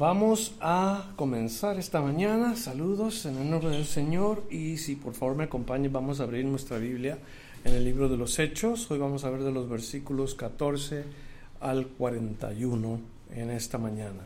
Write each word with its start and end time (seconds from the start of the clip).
Vamos 0.00 0.54
a 0.62 1.12
comenzar 1.14 1.78
esta 1.78 2.00
mañana. 2.00 2.56
Saludos 2.56 3.26
en 3.26 3.36
el 3.36 3.50
nombre 3.50 3.68
del 3.68 3.84
Señor 3.84 4.42
y 4.50 4.78
si 4.78 4.96
por 4.96 5.12
favor 5.12 5.36
me 5.36 5.44
acompañen 5.44 5.92
vamos 5.92 6.20
a 6.20 6.22
abrir 6.22 6.46
nuestra 6.46 6.78
Biblia 6.78 7.18
en 7.64 7.74
el 7.74 7.84
libro 7.84 8.08
de 8.08 8.16
los 8.16 8.38
Hechos. 8.38 8.90
Hoy 8.90 8.98
vamos 8.98 9.24
a 9.24 9.30
ver 9.30 9.42
de 9.42 9.52
los 9.52 9.68
versículos 9.68 10.34
14 10.34 11.04
al 11.60 11.86
41 11.88 13.00
en 13.34 13.50
esta 13.50 13.76
mañana. 13.76 14.22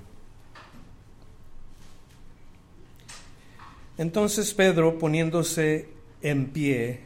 Entonces 3.98 4.55
Pedro, 4.55 4.97
poniéndose 4.97 5.88
en 6.22 6.50
pie 6.50 7.00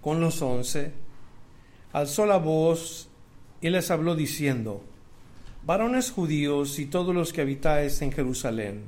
con 0.00 0.22
los 0.22 0.40
once, 0.40 0.90
alzó 1.92 2.24
la 2.24 2.38
voz 2.38 3.10
y 3.60 3.68
les 3.68 3.90
habló 3.90 4.16
diciendo, 4.16 4.84
Varones 5.64 6.10
judíos 6.10 6.78
y 6.78 6.86
todos 6.86 7.14
los 7.14 7.32
que 7.32 7.42
habitáis 7.42 8.00
en 8.02 8.12
Jerusalén, 8.12 8.82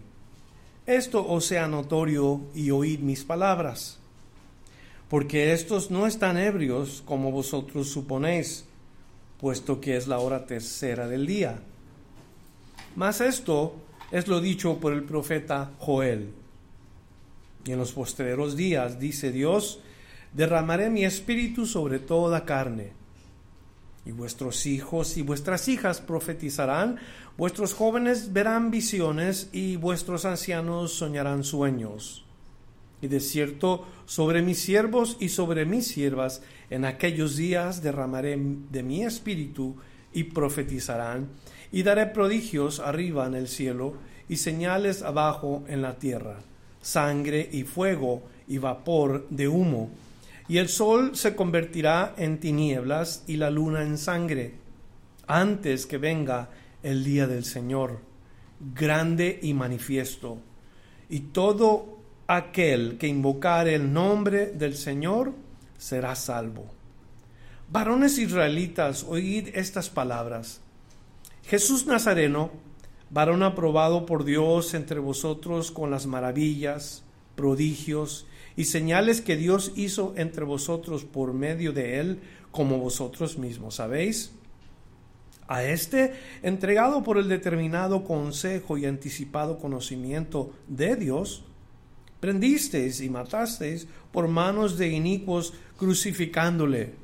esto 0.87 1.27
os 1.29 1.45
sea 1.45 1.69
notorio 1.69 2.41
y 2.55 2.71
oíd 2.71 3.01
mis 3.01 3.25
palabras, 3.25 3.99
porque 5.09 5.53
estos 5.53 5.91
no 5.91 6.07
están 6.07 6.39
ebrios 6.39 7.03
como 7.05 7.31
vosotros 7.31 7.89
suponéis, 7.89 8.65
puesto 9.39 9.81
que 9.81 9.97
es 9.97 10.09
la 10.09 10.19
hora 10.19 10.47
tercera 10.47 11.07
del 11.09 11.27
día. 11.27 11.61
Mas 12.97 13.21
esto 13.21 13.75
es 14.11 14.27
lo 14.29 14.41
dicho 14.41 14.79
por 14.79 14.93
el 14.93 15.05
profeta 15.05 15.73
Joel 15.79 16.33
y 17.65 17.73
en 17.73 17.79
los 17.79 17.93
postreros 17.93 18.57
días, 18.57 18.99
dice 18.99 19.31
Dios, 19.31 19.81
derramaré 20.33 20.91
mi 20.91 21.05
espíritu 21.05 21.67
sobre 21.67 21.99
toda 21.99 22.45
carne. 22.45 23.02
Y 24.05 24.13
vuestros 24.13 24.67
hijos 24.67 25.17
y 25.17 25.23
vuestras 25.23 25.69
hijas 25.69 26.01
profetizarán, 26.01 26.99
vuestros 27.37 27.75
jóvenes 27.75 28.33
verán 28.33 28.71
visiones 28.71 29.49
y 29.53 29.77
vuestros 29.77 30.25
ancianos 30.25 30.93
soñarán 30.93 31.45
sueños. 31.45 32.25
Y 33.01 33.09
de 33.09 33.21
cierto, 33.21 33.87
sobre 34.07 34.43
mis 34.43 34.59
siervos 34.59 35.17
y 35.21 35.29
sobre 35.29 35.65
mis 35.65 35.87
siervas, 35.87 36.43
en 36.71 36.85
aquellos 36.85 37.37
días 37.37 37.83
derramaré 37.83 38.39
de 38.39 38.83
mi 38.83 39.05
espíritu 39.05 39.77
y 40.13 40.25
profetizarán, 40.25 41.29
y 41.71 41.83
daré 41.83 42.07
prodigios 42.07 42.81
arriba 42.81 43.27
en 43.27 43.35
el 43.35 43.49
cielo 43.49 43.95
y 44.29 44.37
señales 44.37 45.03
abajo 45.03 45.65
en 45.69 45.83
la 45.83 45.99
tierra 45.99 46.41
sangre 46.83 47.49
y 47.51 47.63
fuego 47.63 48.23
y 48.49 48.59
vapor 48.59 49.27
de 49.31 49.49
humo. 49.49 49.89
Y 50.49 50.59
el 50.59 50.69
sol 50.69 51.17
se 51.17 51.37
convertirá 51.37 52.15
en 52.17 52.39
tinieblas 52.39 53.25
y 53.27 53.37
la 53.37 53.51
luna 53.51 53.83
en 53.83 53.99
sangre, 53.99 54.55
antes 55.27 55.87
que 55.87 55.99
venga 55.99 56.51
el 56.83 57.05
día 57.05 57.27
del 57.27 57.45
Señor, 57.45 58.01
grande 58.75 59.39
y 59.43 59.55
manifiesto. 59.55 60.39
Y 61.09 61.21
todo 61.21 61.99
aquel 62.27 62.99
que 62.99 63.07
invocare 63.07 63.75
el 63.75 63.93
nombre 63.93 64.47
del 64.47 64.77
Señor 64.77 65.33
será 65.79 66.15
salvo. 66.15 66.67
Varones 67.69 68.19
israelitas, 68.19 69.05
oíd 69.05 69.49
estas 69.55 69.89
palabras. 69.89 70.61
Jesús 71.45 71.87
Nazareno, 71.87 72.51
varón 73.11 73.43
aprobado 73.43 74.07
por 74.07 74.25
Dios 74.25 74.75
entre 74.75 75.01
vosotros 75.01 75.71
con 75.71 75.91
las 75.91 76.07
maravillas, 76.07 77.03
prodigios 77.35 78.27
y 78.57 78.65
señales 78.65 79.21
que 79.21 79.37
Dios 79.37 79.73
hizo 79.77 80.15
entre 80.17 80.45
vosotros 80.45 81.05
por 81.05 81.33
medio 81.33 81.73
de 81.73 82.01
él, 82.01 82.21
como 82.51 82.79
vosotros 82.79 83.39
mismos 83.39 83.77
sabéis. 83.77 84.33
A 85.49 85.65
este, 85.65 86.15
entregado 86.43 87.03
por 87.03 87.19
el 87.19 87.29
determinado 87.29 88.05
consejo 88.05 88.79
y 88.79 88.87
anticipado 88.87 89.59
conocimiento 89.59 90.53
de 90.69 90.97
Dios, 90.97 91.45
prendisteis 92.21 93.01
y 93.01 93.11
matasteis 93.11 93.87
por 94.13 94.29
manos 94.29 94.79
de 94.79 94.89
inicuos 94.89 95.55
crucificándole, 95.77 96.95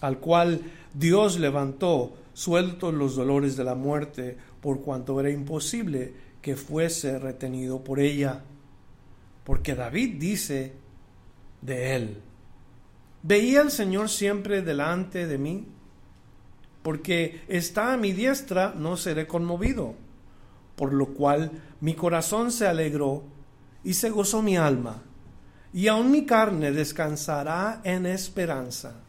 al 0.00 0.18
cual 0.18 0.60
Dios 0.92 1.38
levantó, 1.38 2.14
sueltos 2.34 2.92
los 2.94 3.16
dolores 3.16 3.56
de 3.56 3.64
la 3.64 3.74
muerte, 3.74 4.36
por 4.60 4.80
cuanto 4.80 5.20
era 5.20 5.30
imposible 5.30 6.12
que 6.42 6.56
fuese 6.56 7.18
retenido 7.18 7.82
por 7.82 8.00
ella. 8.00 8.42
Porque 9.48 9.74
David 9.74 10.16
dice 10.20 10.74
de 11.62 11.96
él, 11.96 12.20
veía 13.22 13.62
al 13.62 13.70
Señor 13.70 14.10
siempre 14.10 14.60
delante 14.60 15.26
de 15.26 15.38
mí, 15.38 15.66
porque 16.82 17.40
está 17.48 17.94
a 17.94 17.96
mi 17.96 18.12
diestra, 18.12 18.74
no 18.76 18.98
seré 18.98 19.26
conmovido, 19.26 19.94
por 20.76 20.92
lo 20.92 21.14
cual 21.14 21.50
mi 21.80 21.94
corazón 21.94 22.52
se 22.52 22.66
alegró 22.66 23.22
y 23.82 23.94
se 23.94 24.10
gozó 24.10 24.42
mi 24.42 24.58
alma, 24.58 25.02
y 25.72 25.88
aun 25.88 26.10
mi 26.10 26.26
carne 26.26 26.70
descansará 26.70 27.80
en 27.84 28.04
esperanza 28.04 29.00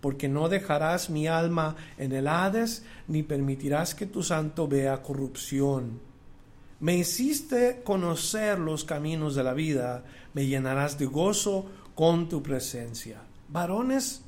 porque 0.00 0.28
no 0.28 0.48
dejarás 0.48 1.10
mi 1.10 1.26
alma 1.26 1.74
en 1.98 2.12
el 2.12 2.28
Hades, 2.28 2.84
ni 3.08 3.22
permitirás 3.22 3.94
que 3.94 4.04
tu 4.04 4.22
santo 4.22 4.68
vea 4.68 5.02
corrupción. 5.02 5.98
Me 6.84 6.98
hiciste 6.98 7.80
conocer 7.82 8.58
los 8.58 8.84
caminos 8.84 9.34
de 9.34 9.42
la 9.42 9.54
vida, 9.54 10.04
me 10.34 10.44
llenarás 10.44 10.98
de 10.98 11.06
gozo 11.06 11.64
con 11.94 12.28
tu 12.28 12.42
presencia. 12.42 13.22
Varones, 13.48 14.22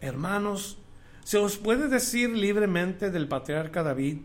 hermanos, 0.00 0.78
se 1.22 1.38
os 1.38 1.58
puede 1.58 1.86
decir 1.86 2.30
libremente 2.30 3.12
del 3.12 3.28
patriarca 3.28 3.84
David, 3.84 4.16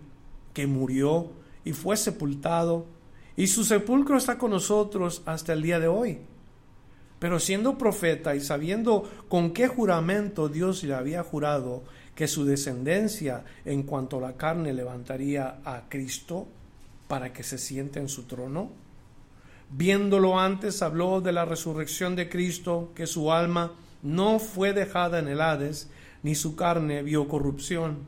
que 0.55 0.65
murió 0.65 1.33
y 1.65 1.73
fue 1.73 1.97
sepultado, 1.97 2.87
y 3.35 3.45
su 3.45 3.63
sepulcro 3.63 4.17
está 4.17 4.39
con 4.39 4.49
nosotros 4.49 5.21
hasta 5.27 5.53
el 5.53 5.61
día 5.61 5.79
de 5.79 5.87
hoy 5.87 6.19
pero 7.19 7.39
siendo 7.39 7.79
profeta 7.79 8.35
y 8.35 8.41
sabiendo 8.41 9.09
con 9.27 9.51
qué 9.51 9.67
juramento 9.67 10.49
Dios 10.49 10.83
le 10.83 10.93
había 10.93 11.23
jurado 11.23 11.83
que 12.13 12.27
su 12.27 12.45
descendencia 12.45 13.43
en 13.65 13.81
cuanto 13.83 14.17
a 14.17 14.21
la 14.21 14.37
carne 14.37 14.71
levantaría 14.71 15.59
a 15.65 15.89
Cristo 15.89 16.47
para 17.07 17.33
que 17.33 17.43
se 17.43 17.57
siente 17.57 17.99
en 17.99 18.09
su 18.09 18.23
trono, 18.23 18.71
viéndolo 19.69 20.39
antes 20.39 20.81
habló 20.81 21.21
de 21.21 21.31
la 21.31 21.45
resurrección 21.45 22.15
de 22.15 22.29
Cristo, 22.29 22.91
que 22.95 23.07
su 23.07 23.31
alma 23.31 23.73
no 24.01 24.39
fue 24.39 24.73
dejada 24.73 25.19
en 25.19 25.27
el 25.27 25.41
Hades, 25.41 25.89
ni 26.23 26.35
su 26.35 26.55
carne 26.55 27.03
vio 27.03 27.27
corrupción. 27.27 27.99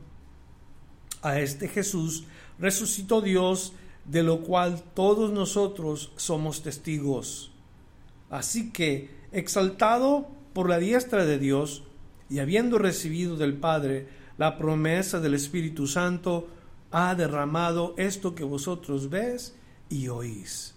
A 1.22 1.38
este 1.38 1.68
Jesús 1.68 2.24
resucitó 2.58 3.20
Dios, 3.20 3.72
de 4.04 4.22
lo 4.22 4.42
cual 4.42 4.82
todos 4.94 5.30
nosotros 5.30 6.12
somos 6.16 6.62
testigos 6.62 7.50
Así 8.30 8.70
que, 8.70 9.10
exaltado 9.32 10.28
por 10.52 10.68
la 10.68 10.78
diestra 10.78 11.26
de 11.26 11.38
Dios, 11.38 11.82
y 12.30 12.38
habiendo 12.38 12.78
recibido 12.78 13.36
del 13.36 13.54
Padre 13.54 14.06
la 14.38 14.56
promesa 14.56 15.18
del 15.18 15.34
Espíritu 15.34 15.88
Santo, 15.88 16.48
ha 16.90 17.14
derramado 17.14 17.94
esto 17.96 18.34
que 18.34 18.44
vosotros 18.44 19.10
ves 19.10 19.54
y 19.88 20.08
oís. 20.08 20.74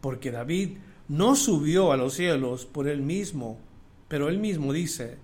Porque 0.00 0.30
David 0.30 0.78
no 1.08 1.34
subió 1.36 1.92
a 1.92 1.96
los 1.96 2.14
cielos 2.14 2.66
por 2.66 2.88
él 2.88 3.02
mismo, 3.02 3.58
pero 4.08 4.28
él 4.28 4.38
mismo 4.38 4.72
dice, 4.72 5.18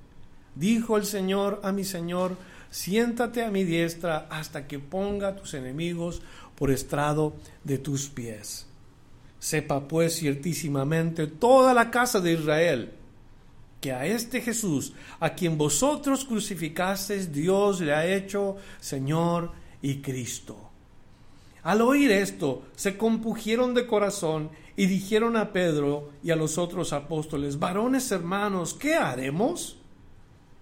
dijo 0.55 0.97
el 0.97 1.05
Señor 1.05 1.61
a 1.63 1.73
mi 1.73 1.85
Señor, 1.85 2.37
siéntate 2.71 3.45
a 3.45 3.51
mi 3.51 3.65
diestra 3.65 4.27
hasta 4.31 4.67
que 4.67 4.79
ponga 4.79 5.29
a 5.29 5.37
tus 5.37 5.55
enemigos 5.55 6.23
por 6.57 6.71
estrado 6.71 7.35
de 7.65 7.79
tus 7.79 8.09
pies. 8.09 8.67
Sepa 9.39 9.87
pues 9.87 10.17
ciertísimamente 10.17 11.27
toda 11.27 11.73
la 11.73 11.91
casa 11.91 12.21
de 12.21 12.33
Israel 12.33 12.93
que 13.81 13.93
a 13.93 14.07
este 14.07 14.41
Jesús, 14.41 14.95
a 15.21 15.35
quien 15.35 15.57
vosotros 15.57 16.25
crucificasteis, 16.25 17.33
Dios 17.33 17.81
le 17.81 17.95
ha 17.95 18.07
hecho 18.07 18.57
Señor 18.81 19.53
y 19.87 19.99
Cristo. 19.99 20.57
Al 21.63 21.81
oír 21.81 22.11
esto, 22.11 22.65
se 22.75 22.97
compugieron 22.97 23.73
de 23.73 23.87
corazón 23.87 24.51
y 24.77 24.87
dijeron 24.87 25.37
a 25.37 25.53
Pedro 25.53 26.11
y 26.25 26.33
a 26.33 26.37
los 26.37 26.59
otros 26.59 26.93
apóstoles, 26.93 27.61
varones 27.61 28.11
hermanos, 28.11 28.75
¿qué 28.75 28.97
haremos? 28.97 29.77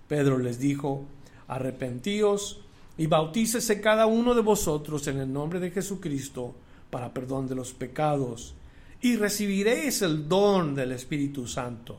Pedro 0.08 0.36
les 0.36 0.58
dijo, 0.58 1.06
arrepentíos 1.48 2.60
y 2.98 3.06
bautícese 3.06 3.80
cada 3.80 4.04
uno 4.04 4.34
de 4.34 4.42
vosotros 4.42 5.06
en 5.06 5.18
el 5.18 5.32
nombre 5.32 5.58
de 5.58 5.70
Jesucristo 5.70 6.54
para 6.90 7.14
perdón 7.14 7.48
de 7.48 7.54
los 7.54 7.72
pecados, 7.72 8.54
y 9.00 9.16
recibiréis 9.16 10.02
el 10.02 10.28
don 10.28 10.74
del 10.74 10.92
Espíritu 10.92 11.46
Santo, 11.46 11.96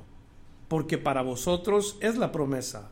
porque 0.67 0.99
para 0.99 1.23
vosotros 1.23 1.97
es 2.01 2.17
la 2.17 2.31
promesa, 2.31 2.91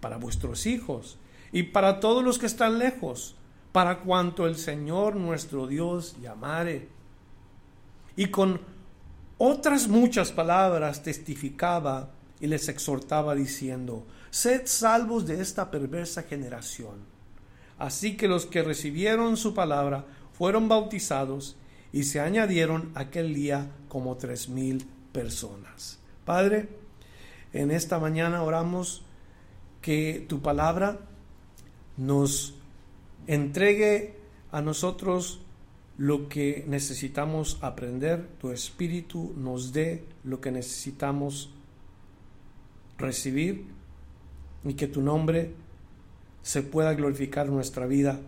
para 0.00 0.16
vuestros 0.16 0.66
hijos 0.66 1.18
y 1.52 1.62
para 1.62 2.00
todos 2.00 2.24
los 2.24 2.40
que 2.40 2.46
están 2.46 2.80
lejos, 2.80 3.36
para 3.72 4.00
cuanto 4.00 4.46
el 4.46 4.56
Señor 4.56 5.16
nuestro 5.16 5.66
Dios 5.66 6.16
llamare. 6.20 6.88
Y 8.16 8.26
con 8.26 8.60
otras 9.38 9.88
muchas 9.88 10.32
palabras 10.32 11.02
testificaba 11.02 12.10
y 12.40 12.46
les 12.46 12.68
exhortaba 12.68 13.34
diciendo, 13.34 14.06
sed 14.30 14.62
salvos 14.64 15.26
de 15.26 15.40
esta 15.40 15.70
perversa 15.70 16.22
generación. 16.22 16.96
Así 17.78 18.16
que 18.16 18.28
los 18.28 18.46
que 18.46 18.62
recibieron 18.62 19.36
su 19.36 19.54
palabra 19.54 20.04
fueron 20.32 20.68
bautizados 20.68 21.56
y 21.92 22.04
se 22.04 22.20
añadieron 22.20 22.92
aquel 22.94 23.34
día 23.34 23.70
como 23.88 24.16
tres 24.16 24.48
mil 24.48 24.86
personas. 25.12 25.98
Padre, 26.24 26.68
en 27.52 27.70
esta 27.70 27.98
mañana 27.98 28.42
oramos 28.42 29.02
que 29.82 30.24
tu 30.28 30.40
palabra 30.40 30.98
nos 31.96 32.54
entregue 33.26 34.14
a 34.52 34.60
nosotros 34.60 35.40
lo 35.96 36.28
que 36.28 36.64
necesitamos 36.66 37.58
aprender, 37.60 38.26
tu 38.38 38.50
espíritu 38.50 39.34
nos 39.36 39.72
dé 39.72 40.04
lo 40.24 40.40
que 40.40 40.50
necesitamos 40.50 41.50
recibir 42.96 43.66
y 44.64 44.74
que 44.74 44.86
tu 44.86 45.02
nombre 45.02 45.54
se 46.42 46.62
pueda 46.62 46.94
glorificar 46.94 47.46
en 47.46 47.54
nuestra 47.54 47.86
vida, 47.86 48.20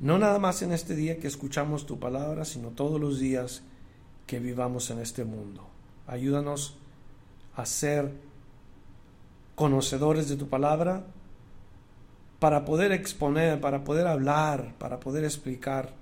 no 0.00 0.18
nada 0.18 0.38
más 0.38 0.62
en 0.62 0.72
este 0.72 0.96
día 0.96 1.18
que 1.18 1.28
escuchamos 1.28 1.86
tu 1.86 1.98
palabra, 2.00 2.44
sino 2.44 2.70
todos 2.70 3.00
los 3.00 3.20
días 3.20 3.62
que 4.26 4.40
vivamos 4.40 4.90
en 4.90 4.98
este 4.98 5.24
mundo. 5.24 5.66
Ayúdanos 6.06 6.76
a 7.54 7.66
ser 7.66 8.12
conocedores 9.54 10.28
de 10.28 10.36
tu 10.36 10.48
palabra 10.48 11.06
para 12.44 12.66
poder 12.66 12.92
exponer, 12.92 13.58
para 13.58 13.84
poder 13.84 14.06
hablar, 14.06 14.74
para 14.76 15.00
poder 15.00 15.24
explicar 15.24 15.94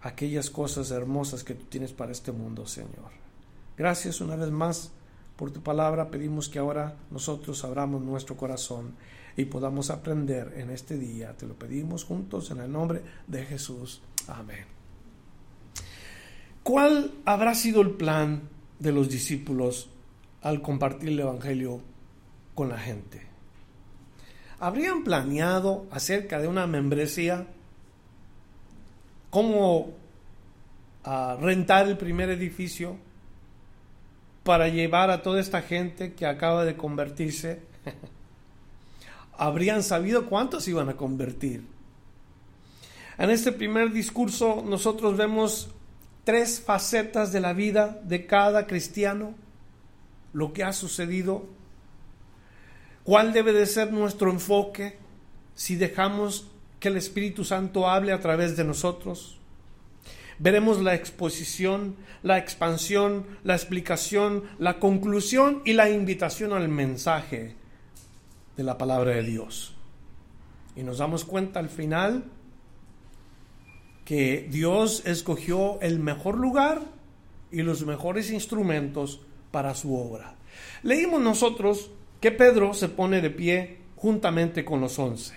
aquellas 0.00 0.48
cosas 0.48 0.90
hermosas 0.90 1.44
que 1.44 1.52
tú 1.52 1.66
tienes 1.66 1.92
para 1.92 2.12
este 2.12 2.32
mundo, 2.32 2.66
Señor. 2.66 3.10
Gracias 3.76 4.22
una 4.22 4.36
vez 4.36 4.50
más 4.50 4.90
por 5.36 5.50
tu 5.50 5.62
palabra. 5.62 6.10
Pedimos 6.10 6.48
que 6.48 6.58
ahora 6.58 6.96
nosotros 7.10 7.62
abramos 7.62 8.00
nuestro 8.00 8.38
corazón 8.38 8.94
y 9.36 9.44
podamos 9.44 9.90
aprender 9.90 10.54
en 10.56 10.70
este 10.70 10.96
día. 10.96 11.36
Te 11.36 11.46
lo 11.46 11.58
pedimos 11.58 12.04
juntos 12.04 12.50
en 12.50 12.60
el 12.60 12.72
nombre 12.72 13.02
de 13.26 13.44
Jesús. 13.44 14.00
Amén. 14.28 14.64
¿Cuál 16.62 17.12
habrá 17.26 17.54
sido 17.54 17.82
el 17.82 17.90
plan 17.90 18.48
de 18.78 18.92
los 18.92 19.10
discípulos 19.10 19.90
al 20.40 20.62
compartir 20.62 21.10
el 21.10 21.20
Evangelio 21.20 21.82
con 22.54 22.70
la 22.70 22.78
gente? 22.78 23.27
¿Habrían 24.60 25.04
planeado 25.04 25.86
acerca 25.90 26.40
de 26.40 26.48
una 26.48 26.66
membresía? 26.66 27.46
¿Cómo 29.30 29.92
ah, 31.04 31.36
rentar 31.40 31.86
el 31.86 31.96
primer 31.96 32.30
edificio 32.30 32.96
para 34.42 34.68
llevar 34.68 35.10
a 35.10 35.22
toda 35.22 35.40
esta 35.40 35.62
gente 35.62 36.14
que 36.14 36.26
acaba 36.26 36.64
de 36.64 36.76
convertirse? 36.76 37.60
habrían 39.38 39.84
sabido 39.84 40.26
cuántos 40.26 40.68
iban 40.68 40.90
a 40.90 40.96
convertir. 40.96 41.62
En 43.16 43.30
este 43.30 43.52
primer 43.52 43.92
discurso 43.92 44.62
nosotros 44.66 45.16
vemos 45.16 45.70
tres 46.24 46.60
facetas 46.60 47.32
de 47.32 47.40
la 47.40 47.52
vida 47.52 48.00
de 48.04 48.26
cada 48.26 48.66
cristiano, 48.66 49.34
lo 50.32 50.52
que 50.52 50.64
ha 50.64 50.72
sucedido, 50.72 51.46
cuál 53.08 53.32
debe 53.32 53.54
de 53.54 53.64
ser 53.64 53.90
nuestro 53.90 54.30
enfoque 54.30 54.98
si 55.54 55.76
dejamos 55.76 56.50
que 56.78 56.88
el 56.88 56.98
Espíritu 56.98 57.42
Santo 57.42 57.88
hable 57.88 58.12
a 58.12 58.20
través 58.20 58.54
de 58.54 58.64
nosotros. 58.64 59.38
Veremos 60.38 60.82
la 60.82 60.94
exposición, 60.94 61.96
la 62.22 62.36
expansión, 62.36 63.24
la 63.44 63.54
explicación, 63.54 64.42
la 64.58 64.78
conclusión 64.78 65.62
y 65.64 65.72
la 65.72 65.88
invitación 65.88 66.52
al 66.52 66.68
mensaje 66.68 67.56
de 68.58 68.62
la 68.62 68.76
palabra 68.76 69.12
de 69.12 69.22
Dios. 69.22 69.74
Y 70.76 70.82
nos 70.82 70.98
damos 70.98 71.24
cuenta 71.24 71.60
al 71.60 71.70
final 71.70 72.24
que 74.04 74.46
Dios 74.50 75.02
escogió 75.06 75.80
el 75.80 75.98
mejor 75.98 76.36
lugar 76.36 76.82
y 77.50 77.62
los 77.62 77.86
mejores 77.86 78.30
instrumentos 78.30 79.22
para 79.50 79.74
su 79.74 79.96
obra. 79.96 80.34
Leímos 80.82 81.22
nosotros 81.22 81.90
que 82.20 82.30
Pedro 82.32 82.74
se 82.74 82.88
pone 82.88 83.20
de 83.20 83.30
pie 83.30 83.78
juntamente 83.96 84.64
con 84.64 84.80
los 84.80 84.98
once 84.98 85.34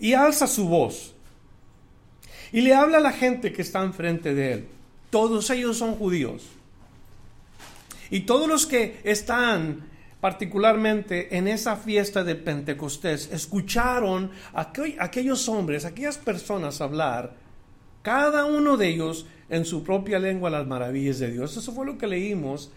y 0.00 0.12
alza 0.12 0.46
su 0.46 0.68
voz 0.68 1.14
y 2.52 2.60
le 2.60 2.74
habla 2.74 2.98
a 2.98 3.00
la 3.00 3.12
gente 3.12 3.52
que 3.52 3.62
está 3.62 3.82
enfrente 3.82 4.34
de 4.34 4.52
él. 4.52 4.68
Todos 5.10 5.50
ellos 5.50 5.76
son 5.76 5.96
judíos. 5.96 6.48
Y 8.10 8.20
todos 8.20 8.46
los 8.46 8.66
que 8.66 9.00
están 9.02 9.88
particularmente 10.24 11.36
en 11.36 11.46
esa 11.48 11.76
fiesta 11.76 12.24
de 12.24 12.34
Pentecostés, 12.34 13.28
escucharon 13.30 14.30
a 14.54 14.72
aquellos 14.98 15.50
hombres, 15.50 15.84
aquellas 15.84 16.16
personas 16.16 16.80
hablar, 16.80 17.34
cada 18.00 18.46
uno 18.46 18.78
de 18.78 18.88
ellos 18.88 19.26
en 19.50 19.66
su 19.66 19.84
propia 19.84 20.18
lengua, 20.18 20.48
las 20.48 20.66
maravillas 20.66 21.18
de 21.18 21.30
Dios. 21.30 21.54
Eso 21.58 21.72
fue 21.72 21.84
lo 21.84 21.98
que 21.98 22.06
leímos 22.06 22.72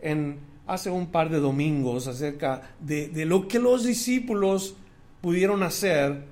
en, 0.00 0.38
hace 0.68 0.90
un 0.90 1.06
par 1.06 1.30
de 1.30 1.40
domingos 1.40 2.06
acerca 2.06 2.74
de, 2.78 3.10
lo 3.24 3.48
que 3.48 3.58
los 3.58 3.84
discípulos 3.84 4.76
pudieron 5.22 5.62
hacer 5.62 6.24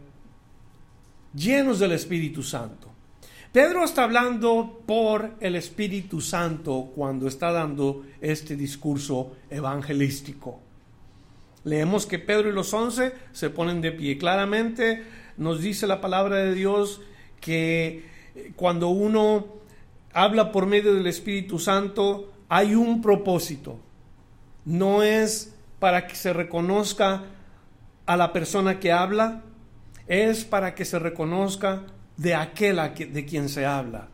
llenos 1.34 1.78
del 1.78 1.92
Espíritu 1.92 2.42
Santo. 2.42 2.90
Pedro 3.50 3.82
está 3.82 4.04
hablando 4.04 4.82
por 4.84 5.32
el 5.40 5.56
Espíritu 5.56 6.20
Santo 6.20 6.92
cuando 6.94 7.26
está 7.26 7.50
dando 7.50 8.04
este 8.20 8.56
discurso 8.56 9.32
evangelístico. 9.48 10.60
Leemos 11.64 12.04
que 12.04 12.18
Pedro 12.18 12.50
y 12.50 12.52
los 12.52 12.72
once 12.74 13.14
se 13.32 13.48
ponen 13.48 13.80
de 13.80 13.92
pie. 13.92 14.18
Claramente 14.18 15.02
nos 15.38 15.62
dice 15.62 15.86
la 15.86 16.02
palabra 16.02 16.36
de 16.36 16.54
Dios 16.54 17.00
que 17.40 18.04
cuando 18.54 18.88
uno 18.88 19.46
habla 20.12 20.52
por 20.52 20.66
medio 20.66 20.94
del 20.94 21.06
Espíritu 21.06 21.58
Santo 21.58 22.34
hay 22.50 22.74
un 22.74 23.00
propósito. 23.00 23.85
No 24.66 25.02
es 25.02 25.54
para 25.78 26.06
que 26.06 26.16
se 26.16 26.34
reconozca 26.34 27.24
a 28.04 28.16
la 28.16 28.32
persona 28.32 28.78
que 28.78 28.92
habla, 28.92 29.42
es 30.08 30.44
para 30.44 30.74
que 30.74 30.84
se 30.84 30.98
reconozca 30.98 31.84
de 32.16 32.34
aquel 32.34 32.76
de 33.12 33.24
quien 33.24 33.48
se 33.48 33.64
habla. 33.64 34.08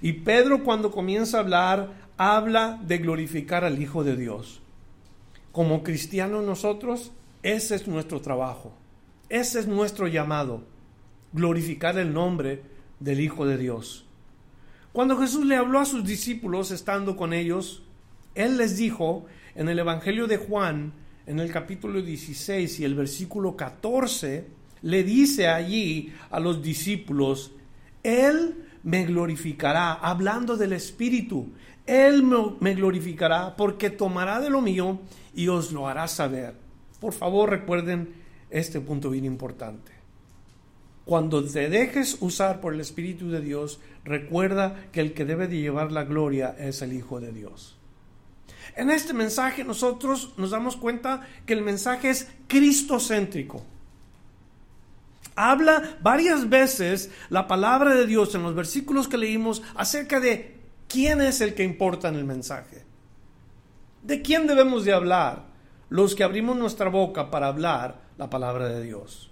Y 0.00 0.12
Pedro 0.14 0.62
cuando 0.62 0.90
comienza 0.90 1.36
a 1.36 1.40
hablar, 1.40 1.90
habla 2.16 2.80
de 2.82 2.98
glorificar 2.98 3.64
al 3.64 3.80
Hijo 3.80 4.04
de 4.04 4.16
Dios. 4.16 4.62
Como 5.52 5.82
cristianos 5.82 6.44
nosotros, 6.44 7.12
ese 7.42 7.74
es 7.74 7.88
nuestro 7.88 8.20
trabajo, 8.20 8.72
ese 9.28 9.60
es 9.60 9.66
nuestro 9.66 10.06
llamado, 10.06 10.62
glorificar 11.32 11.98
el 11.98 12.12
nombre 12.12 12.62
del 13.00 13.20
Hijo 13.20 13.46
de 13.46 13.56
Dios. 13.56 14.06
Cuando 14.92 15.18
Jesús 15.18 15.44
le 15.46 15.56
habló 15.56 15.78
a 15.78 15.84
sus 15.84 16.04
discípulos 16.04 16.70
estando 16.70 17.16
con 17.16 17.32
ellos, 17.32 17.82
Él 18.34 18.56
les 18.56 18.76
dijo 18.76 19.26
en 19.56 19.68
el 19.68 19.78
Evangelio 19.78 20.26
de 20.26 20.36
Juan, 20.36 20.92
en 21.26 21.40
el 21.40 21.50
capítulo 21.50 22.00
16 22.02 22.80
y 22.80 22.84
el 22.84 22.94
versículo 22.94 23.56
14, 23.56 24.46
le 24.82 25.02
dice 25.02 25.48
allí 25.48 26.12
a 26.30 26.38
los 26.38 26.62
discípulos, 26.62 27.52
Él 28.02 28.64
me 28.82 29.04
glorificará, 29.04 29.94
hablando 29.94 30.56
del 30.56 30.74
Espíritu, 30.74 31.48
Él 31.86 32.22
me 32.60 32.74
glorificará 32.74 33.56
porque 33.56 33.90
tomará 33.90 34.40
de 34.40 34.50
lo 34.50 34.60
mío 34.60 35.00
y 35.34 35.48
os 35.48 35.72
lo 35.72 35.88
hará 35.88 36.06
saber. 36.06 36.54
Por 37.00 37.12
favor 37.12 37.50
recuerden 37.50 38.14
este 38.50 38.80
punto 38.80 39.10
bien 39.10 39.24
importante. 39.24 39.92
Cuando 41.04 41.42
te 41.44 41.68
dejes 41.68 42.18
usar 42.20 42.60
por 42.60 42.74
el 42.74 42.80
Espíritu 42.80 43.30
de 43.30 43.40
Dios, 43.40 43.80
recuerda 44.04 44.88
que 44.92 45.00
el 45.00 45.14
que 45.14 45.24
debe 45.24 45.46
de 45.46 45.60
llevar 45.60 45.92
la 45.92 46.04
gloria 46.04 46.54
es 46.58 46.82
el 46.82 46.92
Hijo 46.92 47.20
de 47.20 47.32
Dios. 47.32 47.75
En 48.76 48.90
este 48.90 49.12
mensaje 49.12 49.64
nosotros 49.64 50.34
nos 50.36 50.50
damos 50.50 50.76
cuenta 50.76 51.26
que 51.46 51.54
el 51.54 51.62
mensaje 51.62 52.10
es 52.10 52.28
cristocéntrico 52.46 53.64
habla 55.38 55.98
varias 56.00 56.48
veces 56.48 57.10
la 57.28 57.46
palabra 57.46 57.94
de 57.94 58.06
Dios 58.06 58.34
en 58.34 58.42
los 58.42 58.54
versículos 58.54 59.06
que 59.06 59.18
leímos 59.18 59.62
acerca 59.74 60.18
de 60.18 60.56
quién 60.88 61.20
es 61.20 61.42
el 61.42 61.52
que 61.52 61.62
importa 61.62 62.08
en 62.08 62.14
el 62.14 62.24
mensaje. 62.24 62.84
¿De 64.02 64.22
quién 64.22 64.46
debemos 64.46 64.86
de 64.86 64.94
hablar? 64.94 65.44
los 65.88 66.14
que 66.14 66.24
abrimos 66.24 66.56
nuestra 66.56 66.88
boca 66.88 67.30
para 67.30 67.48
hablar 67.48 68.00
la 68.18 68.30
palabra 68.30 68.68
de 68.68 68.82
Dios. 68.82 69.30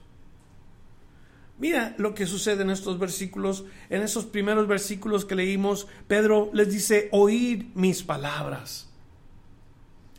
Mira 1.58 1.94
lo 1.98 2.14
que 2.14 2.26
sucede 2.26 2.62
en 2.62 2.70
estos 2.70 2.98
versículos, 2.98 3.64
en 3.88 4.02
esos 4.02 4.26
primeros 4.26 4.66
versículos 4.66 5.24
que 5.24 5.36
leímos, 5.36 5.86
Pedro 6.08 6.50
les 6.52 6.70
dice, 6.70 7.08
oíd 7.12 7.66
mis 7.74 8.02
palabras. 8.02 8.90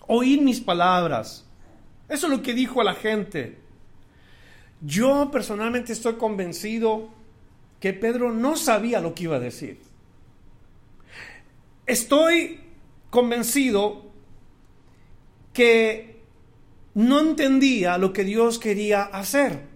Oíd 0.08 0.42
mis 0.42 0.60
palabras. 0.60 1.46
Eso 2.08 2.28
es 2.28 2.32
lo 2.32 2.42
que 2.42 2.54
dijo 2.54 2.82
a 2.82 2.84
la 2.84 2.94
gente. 2.94 3.58
Yo 4.82 5.32
personalmente 5.32 5.94
estoy 5.94 6.16
convencido 6.16 7.10
que 7.80 7.94
Pedro 7.94 8.32
no 8.32 8.56
sabía 8.56 9.00
lo 9.00 9.16
que 9.16 9.24
iba 9.24 9.38
a 9.38 9.40
decir. 9.40 9.80
Estoy 11.86 12.62
convencido 13.10 14.06
que 15.54 16.22
no 16.94 17.20
entendía 17.20 17.98
lo 17.98 18.14
que 18.14 18.24
Dios 18.24 18.60
quería 18.60 19.04
hacer. 19.04 19.75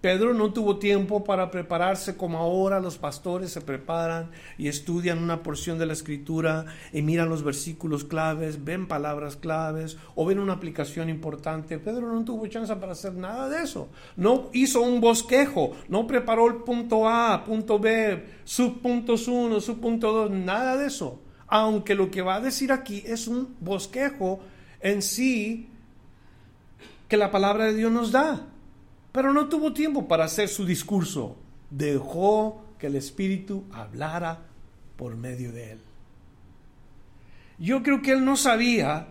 Pedro 0.00 0.32
no 0.32 0.52
tuvo 0.52 0.78
tiempo 0.78 1.24
para 1.24 1.50
prepararse 1.50 2.16
como 2.16 2.38
ahora 2.38 2.80
los 2.80 2.96
pastores 2.96 3.52
se 3.52 3.60
preparan 3.60 4.30
y 4.56 4.68
estudian 4.68 5.22
una 5.22 5.42
porción 5.42 5.78
de 5.78 5.84
la 5.84 5.92
escritura 5.92 6.64
y 6.92 7.02
miran 7.02 7.28
los 7.28 7.42
versículos 7.42 8.04
claves, 8.04 8.64
ven 8.64 8.88
palabras 8.88 9.36
claves 9.36 9.98
o 10.14 10.24
ven 10.24 10.38
una 10.38 10.54
aplicación 10.54 11.10
importante. 11.10 11.78
Pedro 11.78 12.12
no 12.12 12.24
tuvo 12.24 12.46
chance 12.46 12.74
para 12.76 12.92
hacer 12.92 13.12
nada 13.12 13.50
de 13.50 13.62
eso. 13.62 13.90
No 14.16 14.48
hizo 14.54 14.80
un 14.80 15.02
bosquejo, 15.02 15.72
no 15.88 16.06
preparó 16.06 16.46
el 16.46 16.56
punto 16.56 17.06
A, 17.06 17.44
punto 17.44 17.78
B, 17.78 18.24
subpuntos 18.44 19.28
1, 19.28 19.60
subpunto 19.60 20.12
2, 20.12 20.30
nada 20.30 20.78
de 20.78 20.86
eso. 20.86 21.20
Aunque 21.46 21.94
lo 21.94 22.10
que 22.10 22.22
va 22.22 22.36
a 22.36 22.40
decir 22.40 22.72
aquí 22.72 23.02
es 23.04 23.26
un 23.26 23.54
bosquejo 23.60 24.40
en 24.80 25.02
sí 25.02 25.68
que 27.06 27.18
la 27.18 27.30
palabra 27.30 27.64
de 27.64 27.74
Dios 27.74 27.92
nos 27.92 28.12
da. 28.12 28.46
Pero 29.12 29.32
no 29.32 29.48
tuvo 29.48 29.72
tiempo 29.72 30.06
para 30.06 30.24
hacer 30.24 30.48
su 30.48 30.64
discurso. 30.64 31.36
Dejó 31.70 32.62
que 32.78 32.86
el 32.86 32.96
Espíritu 32.96 33.64
hablara 33.72 34.40
por 34.96 35.16
medio 35.16 35.52
de 35.52 35.72
él. 35.72 35.80
Yo 37.58 37.82
creo 37.82 38.00
que 38.00 38.12
él 38.12 38.24
no 38.24 38.36
sabía 38.36 39.08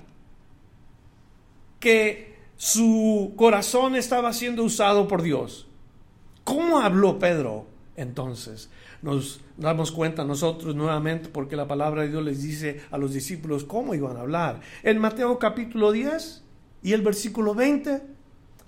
que 1.80 2.38
su 2.58 3.34
corazón 3.36 3.96
estaba 3.96 4.34
siendo 4.34 4.64
usado 4.64 5.08
por 5.08 5.22
Dios. 5.22 5.68
¿Cómo 6.44 6.80
habló 6.80 7.20
Pedro 7.20 7.68
entonces? 7.96 8.70
Nos 9.02 9.42
damos 9.58 9.92
cuenta 9.92 10.26
nosotros 10.26 10.76
nuevamente 10.76 11.30
porque 11.30 11.56
la 11.56 11.68
palabra 11.68 12.02
de 12.02 12.10
Dios 12.10 12.24
les 12.24 12.42
dice 12.42 12.82
a 12.92 12.98
los 12.98 13.14
discípulos 13.14 13.64
cómo 13.64 13.94
iban 13.94 14.18
a 14.18 14.22
hablar. 14.22 14.62
En 14.84 14.98
Mateo 15.00 15.38
capítulo 15.40 15.92
10 15.92 16.44
y 16.82 16.94
el 16.94 17.02
versículo 17.02 17.54
20 17.54 18.02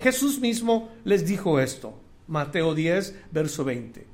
Jesús 0.02 0.40
mismo 0.40 0.90
les 1.04 1.26
dijo 1.26 1.60
esto, 1.60 1.98
Mateo 2.26 2.74
10, 2.74 3.30
verso 3.30 3.64
20, 3.64 4.06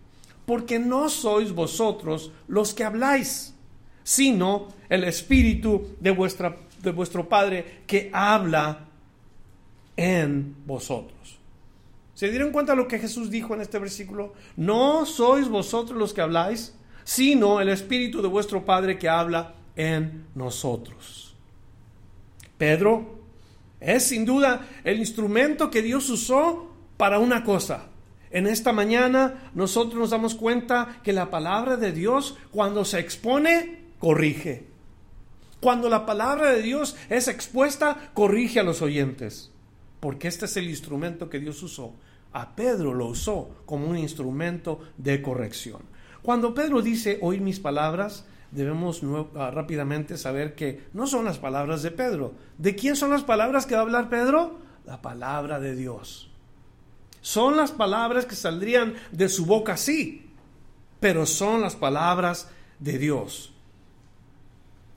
porque 0.45 0.79
no 0.79 1.09
sois 1.09 1.53
vosotros 1.53 2.31
los 2.47 2.75
que 2.75 2.85
habláis, 2.85 3.55
sino 4.03 4.69
el 4.89 5.05
Espíritu 5.05 5.97
de, 6.01 6.11
de 6.83 6.91
vuestro 6.93 7.29
Padre 7.29 7.83
que 7.87 8.11
habla 8.13 8.87
en 9.97 10.57
vosotros. 10.67 11.39
¿Se 12.15 12.31
dieron 12.31 12.51
cuenta 12.51 12.75
lo 12.75 12.89
que 12.89 12.99
Jesús 12.99 13.31
dijo 13.31 13.55
en 13.55 13.61
este 13.61 13.79
versículo? 13.79 14.35
No 14.57 15.07
sois 15.07 15.49
vosotros 15.49 15.99
los 15.99 16.13
que 16.13 16.21
habláis, 16.21 16.75
sino 17.05 17.61
el 17.61 17.69
Espíritu 17.69 18.21
de 18.21 18.29
vuestro 18.29 18.65
Padre 18.65 18.99
que 18.99 19.09
habla 19.09 19.55
en 19.77 20.27
nosotros. 20.35 21.35
Pedro 22.59 23.18
es 23.81 24.05
sin 24.05 24.25
duda 24.25 24.67
el 24.85 24.99
instrumento 24.99 25.71
que 25.71 25.83
Dios 25.83 26.09
usó 26.11 26.73
para 26.97 27.19
una 27.19 27.45
cosa. 27.45 27.87
En 28.31 28.47
esta 28.47 28.73
mañana 28.73 29.51
nosotros 29.55 29.95
nos 29.95 30.11
damos 30.11 30.35
cuenta 30.35 31.01
que 31.03 31.13
la 31.13 31.31
palabra 31.31 31.77
de 31.77 31.93
Dios 31.93 32.37
cuando 32.51 32.85
se 32.85 32.99
expone, 32.99 33.79
corrige. 33.99 34.67
Cuando 35.61 35.89
la 35.89 36.07
palabra 36.07 36.53
de 36.53 36.63
Dios 36.63 36.97
es 37.09 37.27
expuesta, 37.29 38.11
corrige 38.15 38.61
a 38.61 38.65
los 38.65 38.83
oyentes. 38.83 39.51
Porque 40.01 40.29
este 40.29 40.45
es 40.45 40.57
el 40.57 40.69
instrumento 40.69 41.29
que 41.29 41.41
Dios 41.41 41.63
usó. 41.63 41.95
A 42.33 42.55
Pedro 42.55 42.95
lo 42.95 43.07
usó 43.07 43.63
como 43.65 43.89
un 43.89 43.99
instrumento 43.99 44.81
de 44.97 45.23
corrección. 45.23 45.83
Cuando 46.23 46.55
Pedro 46.55 46.83
dice, 46.83 47.19
oír 47.23 47.41
mis 47.41 47.59
palabras, 47.59 48.25
debemos 48.51 49.03
ah, 49.35 49.51
rápidamente 49.51 50.17
saber 50.17 50.55
que 50.55 50.89
no 50.93 51.07
son 51.07 51.25
las 51.25 51.39
palabras 51.39 51.83
de 51.83 51.91
Pedro. 51.91 52.35
¿De 52.57 52.75
quién 52.75 52.97
son 52.97 53.11
las 53.11 53.23
palabras 53.23 53.67
que 53.67 53.75
va 53.75 53.81
a 53.81 53.85
hablar 53.85 54.09
Pedro? 54.09 54.59
La 54.87 55.03
palabra 55.03 55.61
de 55.61 55.77
Dios. 55.77 56.31
Son 57.21 57.57
las 57.57 57.73
palabras 57.73 58.25
que 58.27 58.35
saldrían 58.35 58.95
de 59.13 59.29
su 59.29 59.45
boca, 59.45 59.77
sí, 59.77 60.31
pero 61.01 61.27
son 61.27 61.61
las 61.61 61.77
palabras 61.77 62.51
de 62.79 62.99
Dios. 62.99 63.53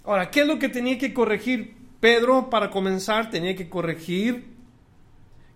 Ahora, 0.03 0.31
¿qué 0.31 0.41
es 0.41 0.47
lo 0.47 0.59
que 0.59 0.69
tenía 0.69 0.97
que 0.97 1.13
corregir 1.13 1.75
Pedro 1.99 2.49
para 2.49 2.69
comenzar? 2.69 3.29
Tenía 3.29 3.55
que 3.55 3.69
corregir 3.69 4.55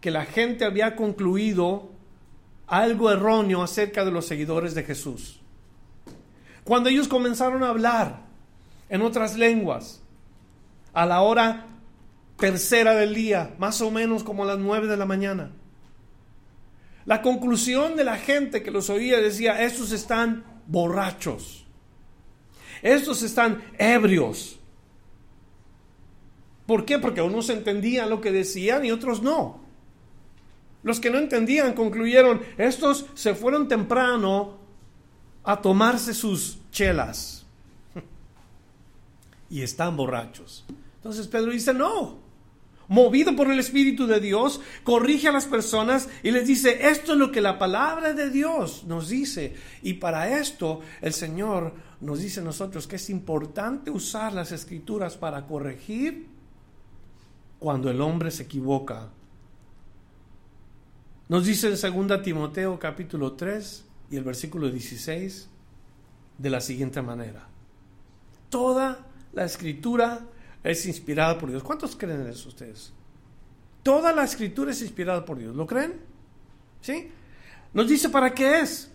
que 0.02 0.12
la 0.12 0.26
gente 0.26 0.66
había 0.66 0.96
concluido 0.96 1.92
algo 2.68 3.12
erróneo 3.12 3.64
acerca 3.64 4.06
de 4.06 4.12
los 4.12 4.26
seguidores 4.26 4.76
de 4.76 4.84
Jesús. 4.84 5.42
Cuando 6.66 6.90
ellos 6.90 7.08
comenzaron 7.08 7.64
a 7.64 7.70
hablar 7.70 8.26
en 8.90 9.04
otras 9.04 9.38
lenguas, 9.38 10.02
a 10.94 11.06
la 11.06 11.22
hora 11.22 11.68
tercera 12.38 12.96
del 12.96 13.14
día, 13.14 13.54
más 13.60 13.82
o 13.82 13.92
menos 13.92 14.24
como 14.24 14.44
a 14.44 14.48
las 14.48 14.58
nueve 14.58 14.88
de 14.88 14.98
la 14.98 15.06
mañana, 15.06 15.52
la 17.06 17.22
conclusión 17.22 17.96
de 17.96 18.04
la 18.04 18.18
gente 18.18 18.64
que 18.64 18.72
los 18.72 18.90
oía 18.90 19.20
decía, 19.20 19.64
estos 19.64 19.92
están 19.92 20.44
borrachos, 20.66 21.66
estos 22.82 23.22
están 23.22 23.64
ebrios. 23.78 24.60
¿Por 26.66 26.84
qué? 26.84 26.98
Porque 26.98 27.22
unos 27.22 27.50
entendían 27.52 28.10
lo 28.10 28.22
que 28.22 28.32
decían 28.32 28.84
y 28.84 28.92
otros 28.92 29.22
no. 29.22 29.64
Los 30.82 31.00
que 31.00 31.12
no 31.12 31.20
entendían 31.20 31.74
concluyeron, 31.74 32.42
estos 32.58 33.06
se 33.14 33.36
fueron 33.36 33.68
temprano 33.68 34.65
a 35.46 35.62
tomarse 35.62 36.14
sus 36.14 36.58
chelas 36.72 37.46
y 39.50 39.62
están 39.62 39.96
borrachos. 39.96 40.66
Entonces 40.98 41.28
Pedro 41.28 41.52
dice, 41.52 41.74
no, 41.74 42.18
movido 42.88 43.36
por 43.36 43.50
el 43.52 43.60
Espíritu 43.60 44.08
de 44.08 44.20
Dios, 44.20 44.60
corrige 44.84 45.28
a 45.28 45.32
las 45.32 45.46
personas 45.46 46.10
y 46.24 46.32
les 46.32 46.48
dice, 46.48 46.90
esto 46.90 47.14
es 47.14 47.20
lo 47.20 47.32
que 47.32 47.42
la 47.42 47.60
palabra 47.60 48.14
de 48.14 48.30
Dios 48.30 48.84
nos 48.86 49.10
dice. 49.10 49.56
Y 49.84 49.94
para 49.94 50.40
esto 50.40 50.82
el 51.02 51.14
Señor 51.14 51.74
nos 52.02 52.20
dice 52.20 52.40
a 52.40 52.44
nosotros 52.44 52.88
que 52.88 52.98
es 52.98 53.10
importante 53.10 53.92
usar 53.92 54.34
las 54.34 54.52
escrituras 54.52 55.16
para 55.16 55.46
corregir 55.46 56.28
cuando 57.60 57.90
el 57.90 58.02
hombre 58.02 58.32
se 58.32 58.44
equivoca. 58.44 59.10
Nos 61.28 61.46
dice 61.46 61.68
en 61.68 62.08
2 62.08 62.22
Timoteo 62.22 62.78
capítulo 62.78 63.34
3, 63.34 63.85
y 64.10 64.18
el 64.18 64.24
versículo 64.24 64.70
16 64.70 65.50
de 66.38 66.50
la 66.50 66.62
siguiente 66.62 67.02
manera. 67.02 67.48
Toda 68.50 69.06
la 69.34 69.46
escritura 69.46 70.22
es 70.64 70.86
inspirada 70.86 71.38
por 71.38 71.50
Dios. 71.50 71.64
¿Cuántos 71.64 71.96
creen 71.96 72.22
en 72.22 72.28
eso 72.28 72.50
ustedes? 72.50 72.94
Toda 73.84 74.14
la 74.14 74.24
escritura 74.24 74.72
es 74.72 74.82
inspirada 74.82 75.24
por 75.24 75.38
Dios. 75.38 75.56
¿Lo 75.56 75.68
creen? 75.68 75.94
¿Sí? 76.82 77.10
Nos 77.74 77.88
dice 77.88 78.10
para 78.10 78.34
qué 78.34 78.62
es. 78.62 78.92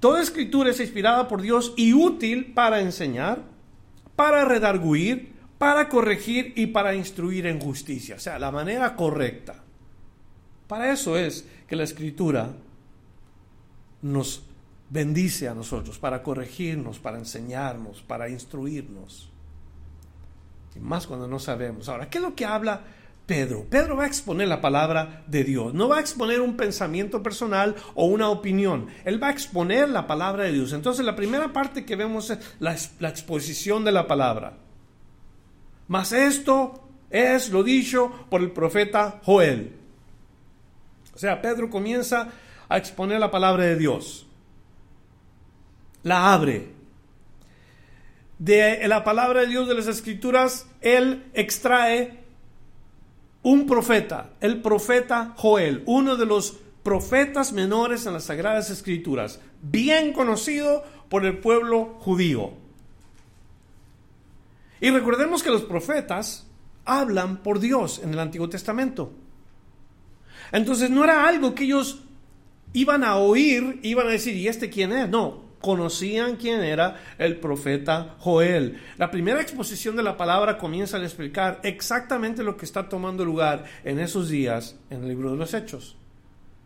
Toda 0.00 0.22
escritura 0.22 0.70
es 0.70 0.80
inspirada 0.80 1.28
por 1.28 1.40
Dios 1.40 1.72
y 1.76 1.92
útil 1.92 2.52
para 2.52 2.80
enseñar, 2.80 3.42
para 4.16 4.44
redarguir, 4.44 5.34
para 5.58 5.88
corregir 5.88 6.52
y 6.56 6.66
para 6.66 6.94
instruir 6.94 7.46
en 7.46 7.60
justicia. 7.60 8.16
O 8.16 8.18
sea, 8.18 8.38
la 8.38 8.50
manera 8.50 8.96
correcta. 8.96 9.62
Para 10.66 10.92
eso 10.92 11.16
es 11.16 11.46
que 11.68 11.76
la 11.76 11.84
escritura 11.84 12.54
nos 14.04 14.42
bendice 14.90 15.48
a 15.48 15.54
nosotros 15.54 15.98
para 15.98 16.22
corregirnos, 16.22 16.98
para 16.98 17.18
enseñarnos, 17.18 18.02
para 18.02 18.28
instruirnos. 18.28 19.30
Y 20.76 20.78
más 20.78 21.06
cuando 21.06 21.26
no 21.26 21.38
sabemos. 21.38 21.88
Ahora, 21.88 22.10
¿qué 22.10 22.18
es 22.18 22.24
lo 22.24 22.34
que 22.34 22.44
habla 22.44 22.82
Pedro? 23.24 23.64
Pedro 23.64 23.96
va 23.96 24.04
a 24.04 24.06
exponer 24.06 24.46
la 24.46 24.60
palabra 24.60 25.24
de 25.26 25.42
Dios. 25.42 25.72
No 25.72 25.88
va 25.88 25.96
a 25.96 26.00
exponer 26.00 26.42
un 26.42 26.54
pensamiento 26.54 27.22
personal 27.22 27.76
o 27.94 28.04
una 28.04 28.28
opinión. 28.28 28.88
Él 29.06 29.22
va 29.22 29.28
a 29.28 29.32
exponer 29.32 29.88
la 29.88 30.06
palabra 30.06 30.44
de 30.44 30.52
Dios. 30.52 30.74
Entonces, 30.74 31.06
la 31.06 31.16
primera 31.16 31.54
parte 31.54 31.86
que 31.86 31.96
vemos 31.96 32.28
es 32.28 32.38
la, 32.58 32.74
exposición 33.08 33.84
de 33.84 33.92
la 33.92 34.06
palabra. 34.06 34.58
Mas 35.88 36.12
esto 36.12 36.88
es 37.08 37.48
lo 37.48 37.62
dicho 37.62 38.26
por 38.28 38.42
el 38.42 38.52
profeta 38.52 39.22
Joel. 39.24 39.72
O 41.14 41.18
sea, 41.18 41.40
Pedro 41.40 41.70
comienza 41.70 42.28
a 42.68 42.76
exponer 42.76 43.20
la 43.20 43.30
palabra 43.30 43.64
de 43.64 43.76
Dios. 43.76 44.26
La 46.02 46.32
abre. 46.32 46.72
De 48.38 48.86
la 48.88 49.04
palabra 49.04 49.42
de 49.42 49.46
Dios 49.46 49.68
de 49.68 49.74
las 49.74 49.86
Escrituras, 49.86 50.66
Él 50.80 51.24
extrae 51.34 52.24
un 53.42 53.66
profeta, 53.66 54.30
el 54.40 54.60
profeta 54.60 55.34
Joel, 55.36 55.82
uno 55.86 56.16
de 56.16 56.26
los 56.26 56.56
profetas 56.82 57.52
menores 57.52 58.06
en 58.06 58.12
las 58.14 58.24
Sagradas 58.24 58.70
Escrituras, 58.70 59.40
bien 59.62 60.12
conocido 60.12 60.84
por 61.08 61.24
el 61.24 61.38
pueblo 61.38 61.96
judío. 62.00 62.52
Y 64.80 64.90
recordemos 64.90 65.42
que 65.42 65.50
los 65.50 65.62
profetas 65.62 66.46
hablan 66.84 67.38
por 67.38 67.60
Dios 67.60 68.00
en 68.02 68.12
el 68.12 68.18
Antiguo 68.18 68.48
Testamento. 68.48 69.12
Entonces 70.52 70.90
no 70.90 71.04
era 71.04 71.26
algo 71.26 71.54
que 71.54 71.64
ellos 71.64 72.02
iban 72.74 73.04
a 73.04 73.16
oír, 73.16 73.80
iban 73.82 74.08
a 74.08 74.10
decir, 74.10 74.36
¿y 74.36 74.48
este 74.48 74.68
quién 74.68 74.92
es? 74.92 75.08
No, 75.08 75.44
conocían 75.60 76.36
quién 76.36 76.60
era 76.60 77.00
el 77.16 77.38
profeta 77.38 78.16
Joel. 78.18 78.80
La 78.98 79.10
primera 79.10 79.40
exposición 79.40 79.96
de 79.96 80.02
la 80.02 80.16
palabra 80.16 80.58
comienza 80.58 80.98
a 80.98 81.02
explicar 81.02 81.60
exactamente 81.62 82.42
lo 82.42 82.56
que 82.56 82.66
está 82.66 82.88
tomando 82.88 83.24
lugar 83.24 83.64
en 83.84 83.98
esos 83.98 84.28
días 84.28 84.76
en 84.90 85.02
el 85.02 85.08
libro 85.08 85.30
de 85.30 85.38
los 85.38 85.54
Hechos. 85.54 85.96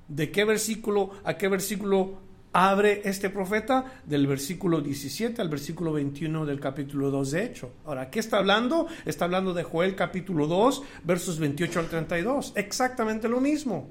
¿De 0.08 0.30
qué 0.30 0.44
versículo 0.44 1.12
a 1.24 1.36
qué 1.36 1.48
versículo 1.48 2.20
abre 2.54 3.02
este 3.04 3.28
profeta? 3.28 4.00
Del 4.06 4.26
versículo 4.26 4.80
17 4.80 5.42
al 5.42 5.50
versículo 5.50 5.92
21 5.92 6.46
del 6.46 6.58
capítulo 6.58 7.10
2 7.10 7.30
de 7.32 7.44
Hecho. 7.44 7.72
Ahora, 7.84 8.08
¿qué 8.08 8.18
está 8.18 8.38
hablando? 8.38 8.86
Está 9.04 9.26
hablando 9.26 9.52
de 9.52 9.62
Joel 9.62 9.94
capítulo 9.94 10.46
2, 10.46 10.82
versos 11.04 11.38
28 11.38 11.80
al 11.80 11.88
32. 11.88 12.54
Exactamente 12.56 13.28
lo 13.28 13.42
mismo. 13.42 13.90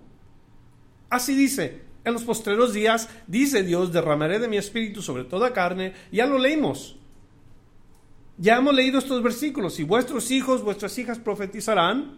Así 1.09 1.35
dice, 1.35 1.86
en 2.07 2.13
los 2.13 2.23
postreros 2.23 2.73
días, 2.73 3.09
dice 3.27 3.63
Dios, 3.63 3.91
derramaré 3.91 4.39
de 4.39 4.47
mi 4.47 4.57
espíritu 4.57 5.01
sobre 5.01 5.23
toda 5.23 5.53
carne. 5.53 5.93
Ya 6.11 6.25
lo 6.25 6.37
leímos. 6.37 6.97
Ya 8.37 8.57
hemos 8.57 8.73
leído 8.73 8.99
estos 8.99 9.21
versículos. 9.21 9.79
Y 9.79 9.83
vuestros 9.83 10.31
hijos, 10.31 10.63
vuestras 10.63 10.97
hijas 10.97 11.19
profetizarán. 11.19 12.17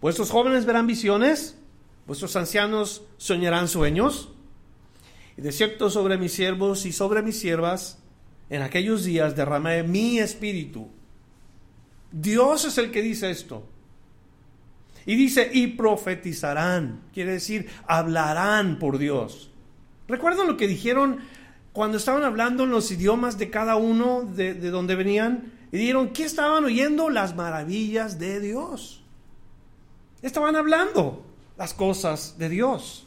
Vuestros 0.00 0.30
jóvenes 0.30 0.64
verán 0.64 0.86
visiones. 0.86 1.58
Vuestros 2.06 2.34
ancianos 2.36 3.02
soñarán 3.16 3.68
sueños. 3.68 4.30
Y 5.36 5.42
de 5.42 5.52
cierto 5.52 5.90
sobre 5.90 6.16
mis 6.16 6.32
siervos 6.32 6.86
y 6.86 6.92
sobre 6.92 7.22
mis 7.22 7.38
siervas, 7.38 7.98
en 8.50 8.62
aquellos 8.62 9.04
días 9.04 9.34
derramaré 9.34 9.82
mi 9.82 10.18
espíritu. 10.18 10.88
Dios 12.12 12.64
es 12.64 12.78
el 12.78 12.90
que 12.90 13.02
dice 13.02 13.30
esto. 13.30 13.68
Y 15.06 15.16
dice, 15.16 15.50
y 15.52 15.68
profetizarán, 15.68 17.02
quiere 17.12 17.32
decir, 17.32 17.68
hablarán 17.86 18.78
por 18.78 18.98
Dios. 18.98 19.50
¿Recuerdan 20.08 20.46
lo 20.46 20.56
que 20.56 20.66
dijeron 20.66 21.18
cuando 21.72 21.98
estaban 21.98 22.24
hablando 22.24 22.64
en 22.64 22.70
los 22.70 22.90
idiomas 22.90 23.36
de 23.38 23.50
cada 23.50 23.76
uno 23.76 24.22
de, 24.22 24.54
de 24.54 24.70
donde 24.70 24.94
venían? 24.94 25.52
Y 25.72 25.78
dijeron, 25.78 26.10
¿qué 26.10 26.24
estaban 26.24 26.64
oyendo? 26.64 27.10
Las 27.10 27.34
maravillas 27.34 28.18
de 28.18 28.40
Dios. 28.40 29.02
Estaban 30.22 30.56
hablando 30.56 31.24
las 31.56 31.74
cosas 31.74 32.38
de 32.38 32.48
Dios. 32.48 33.06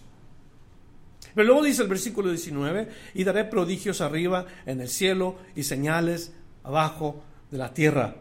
Pero 1.34 1.48
luego 1.48 1.63
dice 1.63 1.84
el 1.84 1.88
versículo 1.88 2.30
19, 2.30 2.89
y 3.13 3.24
daré 3.24 3.46
prodigios 3.46 4.01
arriba 4.01 4.48
en 4.66 4.82
el 4.82 4.89
cielo 4.89 5.36
y 5.56 5.63
señales 5.63 6.34
abajo 6.63 7.22
de 7.51 7.58
la 7.58 7.74
tierra. 7.74 8.16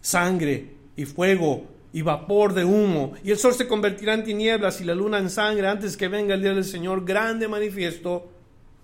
Sangre 0.00 0.74
y 0.96 1.04
fuego 1.04 1.64
y 1.92 2.02
vapor 2.02 2.54
de 2.54 2.64
humo, 2.64 3.14
y 3.24 3.30
el 3.30 3.38
sol 3.38 3.54
se 3.54 3.66
convertirá 3.66 4.14
en 4.14 4.24
tinieblas 4.24 4.80
y 4.80 4.84
la 4.84 4.94
luna 4.94 5.18
en 5.18 5.28
sangre 5.28 5.66
antes 5.66 5.96
que 5.96 6.08
venga 6.08 6.34
el 6.34 6.42
día 6.42 6.54
del 6.54 6.64
Señor 6.64 7.04
grande 7.04 7.48
manifiesto, 7.48 8.30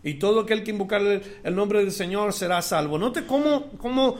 y 0.02 0.14
todo 0.14 0.40
aquel 0.40 0.62
que 0.62 0.70
invocar 0.70 1.02
el, 1.02 1.54
nombre 1.54 1.80
del 1.80 1.90
Señor 1.90 2.32
será 2.32 2.62
salvo. 2.62 2.96
Note 2.98 3.26
cómo, 3.26 3.70
cómo 3.72 4.16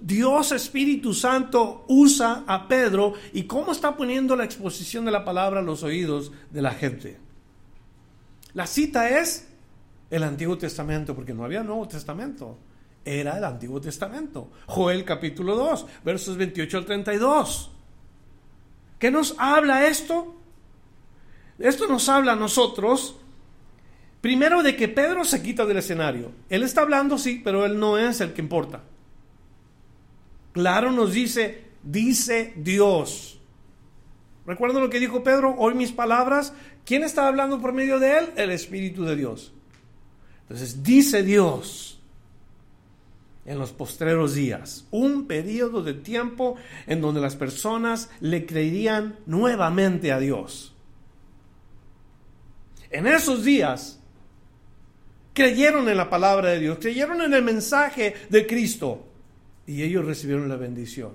Dios 0.00 0.52
Espíritu 0.52 1.12
Santo 1.12 1.84
usa 1.88 2.44
a 2.46 2.66
Pedro 2.68 3.12
y 3.32 3.44
cómo 3.44 3.72
está 3.72 3.96
poniendo 3.96 4.34
la 4.34 4.44
exposición 4.44 5.04
de 5.04 5.10
la 5.10 5.24
palabra 5.24 5.60
a 5.60 5.62
los 5.62 5.82
oídos 5.82 6.32
de 6.50 6.62
la 6.62 6.72
gente. 6.72 7.18
La 8.54 8.66
cita 8.66 9.20
es 9.20 9.48
el 10.10 10.22
Antiguo 10.22 10.56
Testamento, 10.58 11.14
porque 11.14 11.34
no 11.34 11.44
había 11.44 11.62
Nuevo 11.62 11.86
Testamento 11.86 12.56
era 13.04 13.38
el 13.38 13.44
Antiguo 13.44 13.80
Testamento. 13.80 14.50
Joel 14.66 15.04
capítulo 15.04 15.56
2, 15.56 15.86
versos 16.04 16.36
28 16.36 16.78
al 16.78 16.84
32. 16.84 17.70
¿Qué 18.98 19.10
nos 19.10 19.34
habla 19.38 19.86
esto? 19.86 20.36
Esto 21.58 21.86
nos 21.86 22.08
habla 22.08 22.32
a 22.32 22.36
nosotros, 22.36 23.16
primero 24.20 24.62
de 24.62 24.76
que 24.76 24.88
Pedro 24.88 25.24
se 25.24 25.42
quita 25.42 25.66
del 25.66 25.78
escenario. 25.78 26.32
Él 26.48 26.62
está 26.62 26.82
hablando, 26.82 27.18
sí, 27.18 27.40
pero 27.42 27.64
él 27.64 27.78
no 27.78 27.98
es 27.98 28.20
el 28.20 28.32
que 28.32 28.40
importa. 28.40 28.82
Claro 30.52 30.92
nos 30.92 31.12
dice, 31.12 31.64
dice 31.82 32.52
Dios. 32.56 33.40
¿Recuerdan 34.46 34.82
lo 34.82 34.90
que 34.90 35.00
dijo 35.00 35.22
Pedro? 35.22 35.54
Hoy 35.56 35.74
mis 35.74 35.92
palabras. 35.92 36.52
¿Quién 36.84 37.04
está 37.04 37.28
hablando 37.28 37.60
por 37.60 37.72
medio 37.72 37.98
de 37.98 38.18
él? 38.18 38.30
El 38.36 38.50
Espíritu 38.50 39.04
de 39.04 39.16
Dios. 39.16 39.52
Entonces, 40.42 40.82
dice 40.82 41.22
Dios 41.22 41.91
en 43.44 43.58
los 43.58 43.72
postreros 43.72 44.34
días, 44.34 44.86
un 44.90 45.26
periodo 45.26 45.82
de 45.82 45.94
tiempo 45.94 46.56
en 46.86 47.00
donde 47.00 47.20
las 47.20 47.34
personas 47.34 48.08
le 48.20 48.46
creerían 48.46 49.16
nuevamente 49.26 50.12
a 50.12 50.18
Dios. 50.18 50.74
En 52.90 53.06
esos 53.06 53.44
días 53.44 53.98
creyeron 55.32 55.88
en 55.88 55.96
la 55.96 56.10
palabra 56.10 56.50
de 56.50 56.60
Dios, 56.60 56.78
creyeron 56.80 57.20
en 57.22 57.34
el 57.34 57.42
mensaje 57.42 58.14
de 58.28 58.46
Cristo 58.46 59.06
y 59.66 59.82
ellos 59.82 60.04
recibieron 60.04 60.48
la 60.48 60.56
bendición. 60.56 61.12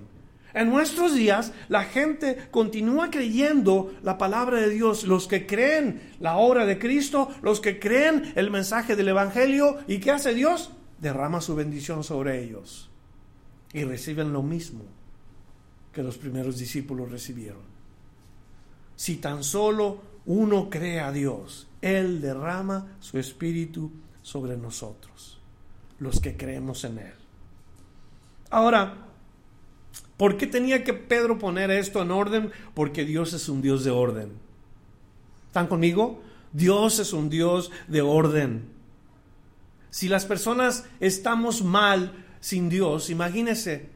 En 0.52 0.70
nuestros 0.70 1.14
días 1.14 1.52
la 1.68 1.84
gente 1.84 2.36
continúa 2.50 3.10
creyendo 3.10 3.94
la 4.02 4.18
palabra 4.18 4.60
de 4.60 4.70
Dios, 4.70 5.04
los 5.04 5.28
que 5.28 5.46
creen 5.46 6.00
la 6.20 6.36
obra 6.36 6.66
de 6.66 6.78
Cristo, 6.78 7.30
los 7.42 7.60
que 7.60 7.78
creen 7.78 8.32
el 8.34 8.50
mensaje 8.50 8.96
del 8.96 9.08
Evangelio, 9.08 9.78
¿y 9.86 9.98
qué 9.98 10.10
hace 10.10 10.34
Dios? 10.34 10.72
Derrama 11.00 11.40
su 11.40 11.54
bendición 11.54 12.04
sobre 12.04 12.42
ellos 12.42 12.90
y 13.72 13.84
reciben 13.84 14.32
lo 14.32 14.42
mismo 14.42 14.84
que 15.92 16.02
los 16.02 16.18
primeros 16.18 16.58
discípulos 16.58 17.10
recibieron. 17.10 17.62
Si 18.96 19.16
tan 19.16 19.44
solo 19.44 20.00
uno 20.26 20.68
cree 20.68 21.00
a 21.00 21.12
Dios, 21.12 21.68
Él 21.80 22.20
derrama 22.20 22.96
su 23.00 23.18
espíritu 23.18 23.90
sobre 24.22 24.56
nosotros, 24.56 25.40
los 25.98 26.20
que 26.20 26.36
creemos 26.36 26.84
en 26.84 26.98
Él. 26.98 27.14
Ahora, 28.50 29.06
¿por 30.16 30.36
qué 30.36 30.46
tenía 30.46 30.84
que 30.84 30.94
Pedro 30.94 31.38
poner 31.38 31.70
esto 31.70 32.02
en 32.02 32.10
orden? 32.10 32.50
Porque 32.74 33.04
Dios 33.04 33.32
es 33.32 33.48
un 33.48 33.62
Dios 33.62 33.84
de 33.84 33.90
orden. 33.90 34.32
¿Están 35.46 35.66
conmigo? 35.66 36.22
Dios 36.52 36.98
es 36.98 37.12
un 37.12 37.30
Dios 37.30 37.70
de 37.88 38.02
orden. 38.02 38.77
Si 39.90 40.08
las 40.08 40.24
personas 40.24 40.84
estamos 41.00 41.62
mal 41.62 42.12
sin 42.40 42.68
Dios, 42.68 43.10
imagínese 43.10 43.88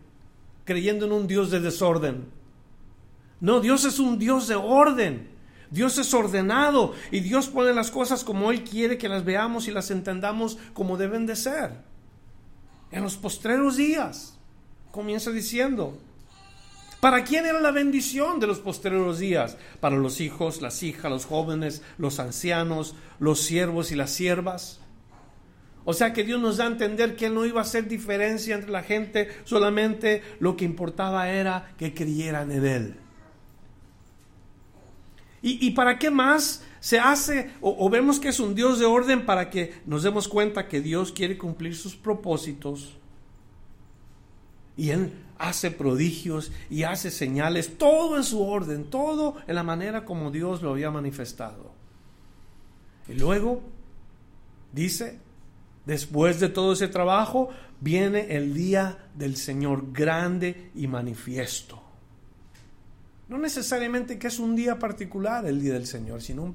creyendo 0.65 1.07
en 1.07 1.13
un 1.13 1.27
Dios 1.27 1.51
de 1.51 1.61
desorden. 1.61 2.27
No, 3.41 3.61
Dios 3.61 3.85
es 3.85 3.99
un 3.99 4.19
Dios 4.19 4.49
de 4.49 4.55
orden. 4.55 5.33
Dios 5.71 5.97
es 5.97 6.13
ordenado 6.13 6.93
y 7.11 7.21
Dios 7.21 7.49
pone 7.49 7.73
las 7.73 7.91
cosas 7.91 8.25
como 8.25 8.51
Él 8.51 8.63
quiere 8.63 8.99
que 8.99 9.09
las 9.09 9.25
veamos 9.25 9.69
y 9.69 9.71
las 9.71 9.91
entendamos 9.91 10.59
como 10.75 10.99
deben 10.99 11.25
de 11.27 11.35
ser. 11.35 11.73
En 12.91 13.03
los 13.03 13.17
postreros 13.17 13.79
días, 13.79 14.39
comienza 14.91 15.31
diciendo, 15.31 15.99
¿para 17.01 17.25
quién 17.25 17.47
era 17.47 17.59
la 17.59 17.71
bendición 17.71 18.39
de 18.39 18.49
los 18.49 18.59
postreros 18.59 19.19
días? 19.19 19.57
Para 19.81 19.97
los 19.97 20.21
hijos, 20.21 20.61
las 20.61 20.83
hijas, 20.83 21.11
los 21.11 21.25
jóvenes, 21.25 21.81
los 21.97 22.21
ancianos, 22.21 22.95
los 23.19 23.41
siervos 23.41 23.93
y 23.93 23.95
las 23.95 24.11
siervas. 24.11 24.82
O 25.85 25.93
sea 25.93 26.13
que 26.13 26.25
Dios 26.25 26.41
nos 26.41 26.59
da 26.59 26.65
a 26.65 26.69
entender 26.69 27.17
que 27.17 27.29
no 27.29 27.45
iba 27.45 27.61
a 27.61 27.65
hacer 27.65 27.89
diferencia 27.89 28.55
entre 28.55 28.71
la 28.71 28.83
gente, 28.83 29.29
solamente 29.45 30.23
lo 30.39 30.57
que 30.57 30.65
importaba 30.65 31.29
era 31.31 31.75
que 31.77 31.93
creyeran 31.93 32.53
en 32.53 32.67
Él. 32.67 32.95
¿Y, 35.45 35.73
para 35.73 35.99
qué 35.99 36.09
más 36.09 36.63
se 36.79 37.01
hace 37.01 37.51
o, 37.61 37.91
vemos 37.91 38.21
que 38.21 38.29
es 38.29 38.39
un 38.39 38.55
Dios 38.55 38.79
de 38.79 38.87
orden 38.87 39.27
para 39.27 39.51
que 39.51 39.75
nos 39.87 40.05
demos 40.05 40.29
cuenta 40.29 40.69
que 40.69 40.81
Dios 40.81 41.11
quiere 41.11 41.37
cumplir 41.37 41.75
sus 41.75 41.97
propósitos? 41.97 42.97
Y 44.77 44.91
Él 44.91 45.13
hace 45.39 45.73
prodigios 45.73 46.53
y 46.71 46.85
hace 46.85 47.11
señales, 47.11 47.77
todo 47.77 48.17
en 48.17 48.23
su 48.23 48.41
orden, 48.41 48.85
todo 48.85 49.37
en 49.49 49.57
la 49.57 49.65
manera 49.65 50.05
como 50.05 50.31
Dios 50.31 50.63
lo 50.63 50.71
había 50.71 50.93
manifestado. 50.93 51.73
Y 53.09 53.15
luego 53.15 53.63
dice, 54.73 55.19
Después 55.87 56.39
de 56.39 56.49
todo 56.49 56.75
ese 56.75 56.89
trabajo 56.89 57.49
viene 57.81 58.37
el 58.37 58.55
día 58.55 59.09
del 59.15 59.37
Señor 59.37 59.93
grande 59.93 60.71
y 60.75 60.87
manifiesto. 60.87 61.83
No 63.29 63.39
necesariamente 63.39 64.19
que 64.19 64.29
es 64.29 64.39
un 64.39 64.55
día 64.55 64.79
particular 64.79 65.47
el 65.47 65.61
día 65.61 65.73
del 65.73 65.87
Señor, 65.87 66.23
sino 66.23 66.55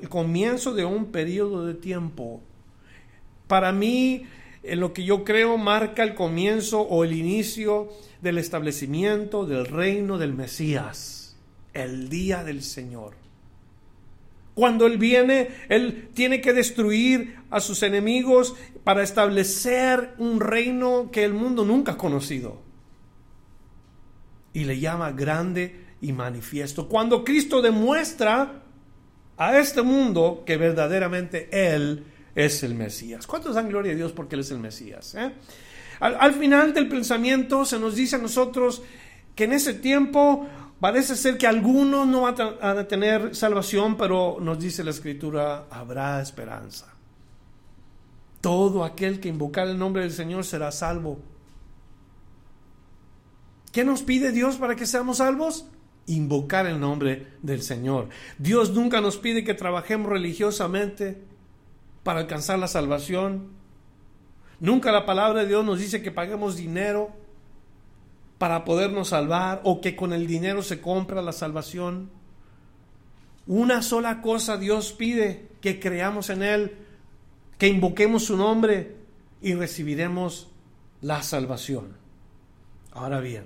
el 0.00 0.08
comienzo 0.08 0.74
de 0.74 0.84
un 0.84 1.12
periodo 1.12 1.66
de 1.66 1.74
tiempo. 1.74 2.40
Para 3.46 3.72
mí, 3.72 4.24
en 4.62 4.80
lo 4.80 4.92
que 4.92 5.04
yo 5.04 5.22
creo 5.22 5.58
marca 5.58 6.02
el 6.02 6.14
comienzo 6.14 6.80
o 6.80 7.04
el 7.04 7.12
inicio 7.12 7.90
del 8.22 8.38
establecimiento 8.38 9.44
del 9.44 9.66
reino 9.66 10.16
del 10.16 10.32
Mesías, 10.32 11.36
el 11.74 12.08
día 12.08 12.42
del 12.42 12.62
Señor. 12.62 13.23
Cuando 14.54 14.86
Él 14.86 14.98
viene, 14.98 15.48
Él 15.68 16.10
tiene 16.14 16.40
que 16.40 16.52
destruir 16.52 17.36
a 17.50 17.60
sus 17.60 17.82
enemigos 17.82 18.54
para 18.84 19.02
establecer 19.02 20.14
un 20.18 20.40
reino 20.40 21.10
que 21.10 21.24
el 21.24 21.34
mundo 21.34 21.64
nunca 21.64 21.92
ha 21.92 21.96
conocido. 21.96 22.62
Y 24.52 24.64
le 24.64 24.78
llama 24.78 25.10
grande 25.12 25.84
y 26.00 26.12
manifiesto. 26.12 26.88
Cuando 26.88 27.24
Cristo 27.24 27.60
demuestra 27.60 28.62
a 29.36 29.58
este 29.58 29.82
mundo 29.82 30.44
que 30.46 30.56
verdaderamente 30.56 31.48
Él 31.50 32.04
es 32.34 32.62
el 32.62 32.74
Mesías. 32.74 33.26
¿Cuántos 33.26 33.54
dan 33.54 33.68
gloria 33.68 33.92
a 33.92 33.96
Dios 33.96 34.12
porque 34.12 34.36
Él 34.36 34.42
es 34.42 34.50
el 34.50 34.58
Mesías? 34.58 35.14
Eh? 35.14 35.32
Al, 36.00 36.34
final 36.34 36.74
del 36.74 36.88
pensamiento 36.88 37.64
se 37.64 37.78
nos 37.78 37.94
dice 37.94 38.16
a 38.16 38.18
nosotros 38.18 38.82
que 39.34 39.44
en 39.44 39.52
ese 39.52 39.74
tiempo 39.74 40.46
parece 40.84 41.16
ser 41.16 41.38
que 41.38 41.46
algunos 41.46 42.06
no 42.06 42.20
van 42.20 42.36
a 42.60 42.86
tener 42.86 43.34
salvación, 43.34 43.96
pero 43.96 44.36
nos 44.38 44.58
dice 44.58 44.84
la 44.84 44.90
Escritura, 44.90 45.64
habrá 45.70 46.20
esperanza. 46.20 46.92
Todo 48.42 48.84
aquel 48.84 49.18
que 49.18 49.30
invocar 49.30 49.66
el 49.66 49.78
nombre 49.78 50.02
del 50.02 50.12
Señor 50.12 50.44
será 50.44 50.70
salvo. 50.72 51.20
¿Qué 53.72 53.82
nos 53.82 54.02
pide 54.02 54.30
Dios 54.30 54.56
para 54.56 54.76
que 54.76 54.84
seamos 54.84 55.16
salvos? 55.16 55.64
Invocar 56.04 56.66
el 56.66 56.78
nombre 56.78 57.28
del 57.40 57.62
Señor. 57.62 58.10
Dios 58.36 58.74
nunca 58.74 59.00
nos 59.00 59.16
pide 59.16 59.42
que 59.42 59.54
trabajemos 59.54 60.10
religiosamente 60.10 61.16
para 62.02 62.20
alcanzar 62.20 62.58
la 62.58 62.68
salvación. 62.68 63.52
Nunca 64.60 64.92
la 64.92 65.06
palabra 65.06 65.40
de 65.40 65.46
Dios 65.46 65.64
nos 65.64 65.78
dice 65.78 66.02
que 66.02 66.10
paguemos 66.10 66.56
dinero 66.56 67.23
para 68.38 68.64
podernos 68.64 69.08
salvar 69.08 69.60
o 69.64 69.80
que 69.80 69.96
con 69.96 70.12
el 70.12 70.26
dinero 70.26 70.62
se 70.62 70.80
compra 70.80 71.22
la 71.22 71.32
salvación. 71.32 72.10
Una 73.46 73.82
sola 73.82 74.22
cosa 74.22 74.56
Dios 74.56 74.92
pide, 74.92 75.48
que 75.60 75.80
creamos 75.80 76.30
en 76.30 76.42
Él, 76.42 76.76
que 77.58 77.68
invoquemos 77.68 78.24
su 78.24 78.36
nombre 78.36 78.96
y 79.40 79.54
recibiremos 79.54 80.48
la 81.00 81.22
salvación. 81.22 81.96
Ahora 82.92 83.20
bien, 83.20 83.44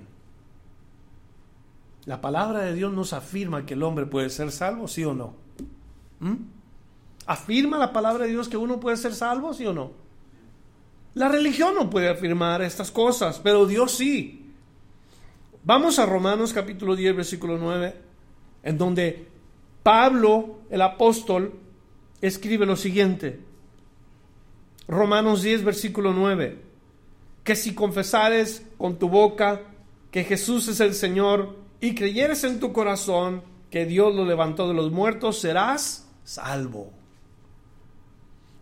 la 2.05 2.21
palabra 2.21 2.61
de 2.61 2.73
Dios 2.73 2.93
nos 2.93 3.13
afirma 3.13 3.65
que 3.65 3.73
el 3.73 3.83
hombre 3.83 4.05
puede 4.05 4.29
ser 4.29 4.51
salvo, 4.51 4.87
sí 4.87 5.03
o 5.03 5.13
no. 5.13 5.35
¿Mm? 6.19 6.35
¿Afirma 7.25 7.77
la 7.77 7.93
palabra 7.93 8.25
de 8.25 8.31
Dios 8.31 8.49
que 8.49 8.57
uno 8.57 8.79
puede 8.79 8.97
ser 8.97 9.13
salvo, 9.13 9.53
sí 9.53 9.65
o 9.65 9.73
no? 9.73 9.91
La 11.13 11.27
religión 11.27 11.75
no 11.75 11.89
puede 11.89 12.09
afirmar 12.09 12.61
estas 12.61 12.91
cosas, 12.91 13.39
pero 13.43 13.65
Dios 13.65 13.91
sí. 13.91 14.38
Vamos 15.63 15.99
a 15.99 16.05
Romanos 16.05 16.53
capítulo 16.53 16.95
10, 16.95 17.17
versículo 17.17 17.57
9, 17.57 17.93
en 18.63 18.77
donde 18.77 19.27
Pablo, 19.83 20.59
el 20.69 20.81
apóstol, 20.81 21.53
escribe 22.21 22.65
lo 22.65 22.75
siguiente. 22.75 23.39
Romanos 24.87 25.41
10, 25.41 25.63
versículo 25.65 26.13
9. 26.13 26.59
Que 27.43 27.55
si 27.55 27.75
confesares 27.75 28.65
con 28.77 28.97
tu 28.97 29.09
boca 29.09 29.61
que 30.11 30.23
Jesús 30.23 30.67
es 30.69 30.79
el 30.79 30.93
Señor 30.93 31.57
y 31.81 31.93
creyeres 31.93 32.43
en 32.43 32.59
tu 32.59 32.71
corazón 32.71 33.43
que 33.69 33.85
Dios 33.85 34.15
lo 34.15 34.25
levantó 34.25 34.67
de 34.67 34.73
los 34.73 34.91
muertos, 34.91 35.39
serás 35.39 36.07
salvo. 36.23 36.91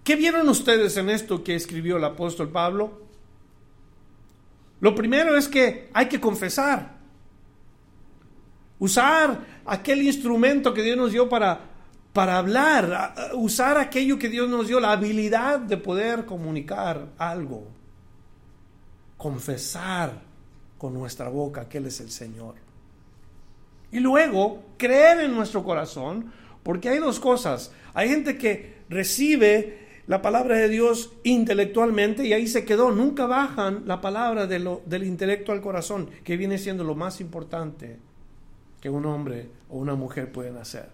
¿Qué 0.04 0.16
vieron 0.16 0.50
ustedes 0.50 0.98
en 0.98 1.10
esto 1.10 1.44
que 1.44 1.56
escribió 1.56 1.98
el 1.98 2.04
apóstol 2.04 2.50
Pablo? 2.50 3.07
Lo 4.80 4.94
primero 4.94 5.36
es 5.36 5.48
que 5.48 5.90
hay 5.94 6.08
que 6.08 6.20
confesar, 6.20 6.98
usar 8.80 9.40
aquel 9.66 10.04
instrumento 10.04 10.74
que 10.74 10.84
Dios 10.84 10.98
nos 10.98 11.12
dio 11.12 11.28
para, 11.28 11.60
para 12.14 12.38
hablar, 12.38 13.32
usar 13.34 13.78
aquello 13.78 14.20
que 14.20 14.30
Dios 14.30 14.48
nos 14.50 14.68
dio, 14.68 14.80
la 14.80 14.92
habilidad 14.92 15.60
de 15.60 15.78
poder 15.78 16.26
comunicar 16.26 17.08
algo, 17.18 17.68
confesar 19.18 20.22
con 20.78 20.94
nuestra 20.94 21.30
boca 21.30 21.68
que 21.68 21.80
Él 21.80 21.88
es 21.88 22.00
el 22.00 22.12
Señor. 22.12 22.56
Y 23.92 24.00
luego 24.00 24.64
creer 24.78 25.22
en 25.22 25.34
nuestro 25.34 25.64
corazón, 25.64 26.32
porque 26.62 26.90
hay 26.90 27.00
dos 27.00 27.20
cosas. 27.20 27.72
Hay 27.94 28.10
gente 28.10 28.38
que 28.38 28.78
recibe 28.90 29.87
la 30.08 30.22
palabra 30.22 30.56
de 30.58 30.70
Dios 30.70 31.12
intelectualmente 31.24 32.26
y 32.26 32.34
ahí 32.34 32.48
se 32.48 32.64
quedó. 32.64 32.92
Nunca 32.92 33.26
bajan 33.26 33.84
la 33.86 34.00
palabra 34.00 34.48
del 34.48 35.04
intelecto 35.04 35.52
al 35.52 35.62
corazón, 35.62 36.10
que 36.24 36.38
viene 36.38 36.58
siendo 36.58 36.84
lo 36.86 36.96
más 36.96 37.20
importante 37.20 38.00
que 38.80 38.90
un 38.90 39.06
hombre 39.06 39.50
o 39.70 39.78
una 39.78 39.96
mujer 39.96 40.32
pueden 40.32 40.58
hacer. 40.58 40.90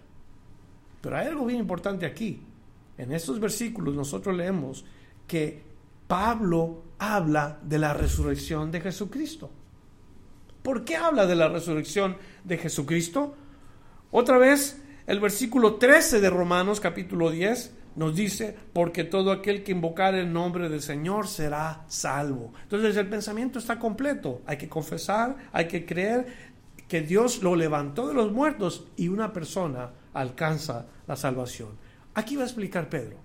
Pero 1.02 1.18
hay 1.18 1.28
algo 1.28 1.46
bien 1.46 1.60
importante 1.60 2.06
aquí. 2.06 2.42
En 2.98 3.12
estos 3.12 3.40
versículos 3.40 3.94
nosotros 3.94 4.36
leemos 4.36 4.84
que 5.28 5.62
Pablo 6.08 6.84
habla 6.98 7.60
de 7.64 7.78
la 7.78 7.94
resurrección 7.94 8.72
de 8.72 8.82
Jesucristo. 8.82 9.52
¿Por 10.64 10.86
qué 10.86 10.96
habla 10.96 11.28
de 11.28 11.36
la 11.36 11.50
resurrección 11.50 12.18
de 12.44 12.58
Jesucristo? 12.58 13.36
Otra 14.12 14.38
vez, 14.38 14.82
el 15.06 15.20
versículo 15.20 15.76
13 15.76 16.22
de 16.22 16.30
Romanos 16.30 16.80
capítulo 16.80 17.30
10 17.30 17.83
nos 17.96 18.16
dice, 18.16 18.56
porque 18.74 19.04
todo 19.04 19.32
aquel 19.32 19.64
que 19.64 19.72
invocar 19.72 20.16
el 20.16 20.32
nombre 20.32 20.70
del 20.70 20.82
Señor 20.82 21.28
será 21.28 21.86
salvo. 21.88 22.54
Entonces 22.64 22.96
el 22.98 23.08
pensamiento 23.08 23.60
está 23.60 23.78
completo. 23.80 24.42
Hay 24.46 24.58
que 24.58 24.70
confesar, 24.70 25.36
hay 25.52 25.68
que 25.68 25.86
creer 25.86 26.54
que 26.88 27.02
Dios 27.02 27.42
lo 27.42 27.56
levantó 27.56 28.08
de 28.08 28.14
los 28.14 28.32
muertos 28.32 28.86
y 28.98 29.08
una 29.08 29.34
persona 29.34 29.92
alcanza 30.14 30.88
la 31.08 31.16
salvación. 31.16 31.70
Aquí 32.16 32.36
va 32.36 32.44
a 32.44 32.46
explicar 32.46 32.90
Pedro. 32.90 33.18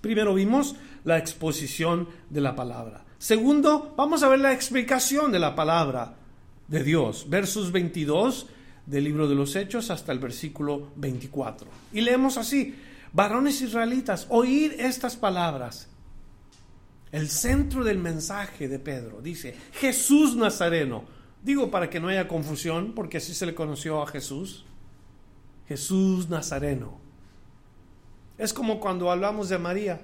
Primero 0.00 0.34
vimos 0.34 0.76
la 1.04 1.16
exposición 1.18 2.08
de 2.28 2.40
la 2.40 2.54
palabra. 2.54 3.04
Segundo, 3.18 3.94
vamos 3.96 4.22
a 4.22 4.28
ver 4.28 4.40
la 4.40 4.52
explicación 4.52 5.32
de 5.32 5.38
la 5.38 5.54
palabra 5.54 6.14
de 6.68 6.84
Dios. 6.84 7.26
Versos 7.30 7.72
22 7.72 8.46
del 8.84 9.04
libro 9.04 9.28
de 9.28 9.34
los 9.34 9.56
Hechos 9.56 9.90
hasta 9.90 10.12
el 10.12 10.18
versículo 10.18 10.88
24. 10.96 11.66
Y 11.92 12.02
leemos 12.02 12.36
así, 12.36 12.74
varones 13.14 13.62
israelitas, 13.62 14.26
oír 14.28 14.76
estas 14.78 15.16
palabras. 15.16 15.88
El 17.12 17.30
centro 17.30 17.84
del 17.84 17.98
mensaje 17.98 18.68
de 18.68 18.80
Pedro 18.80 19.22
dice, 19.22 19.54
Jesús 19.72 20.36
Nazareno. 20.36 21.04
Digo 21.42 21.70
para 21.70 21.88
que 21.88 22.00
no 22.00 22.08
haya 22.08 22.26
confusión, 22.26 22.92
porque 22.94 23.18
así 23.18 23.34
se 23.34 23.46
le 23.46 23.54
conoció 23.54 24.02
a 24.02 24.06
Jesús. 24.06 24.64
Jesús 25.68 26.28
Nazareno. 26.28 26.98
Es 28.36 28.52
como 28.52 28.80
cuando 28.80 29.10
hablamos 29.10 29.48
de 29.48 29.58
María. 29.58 30.00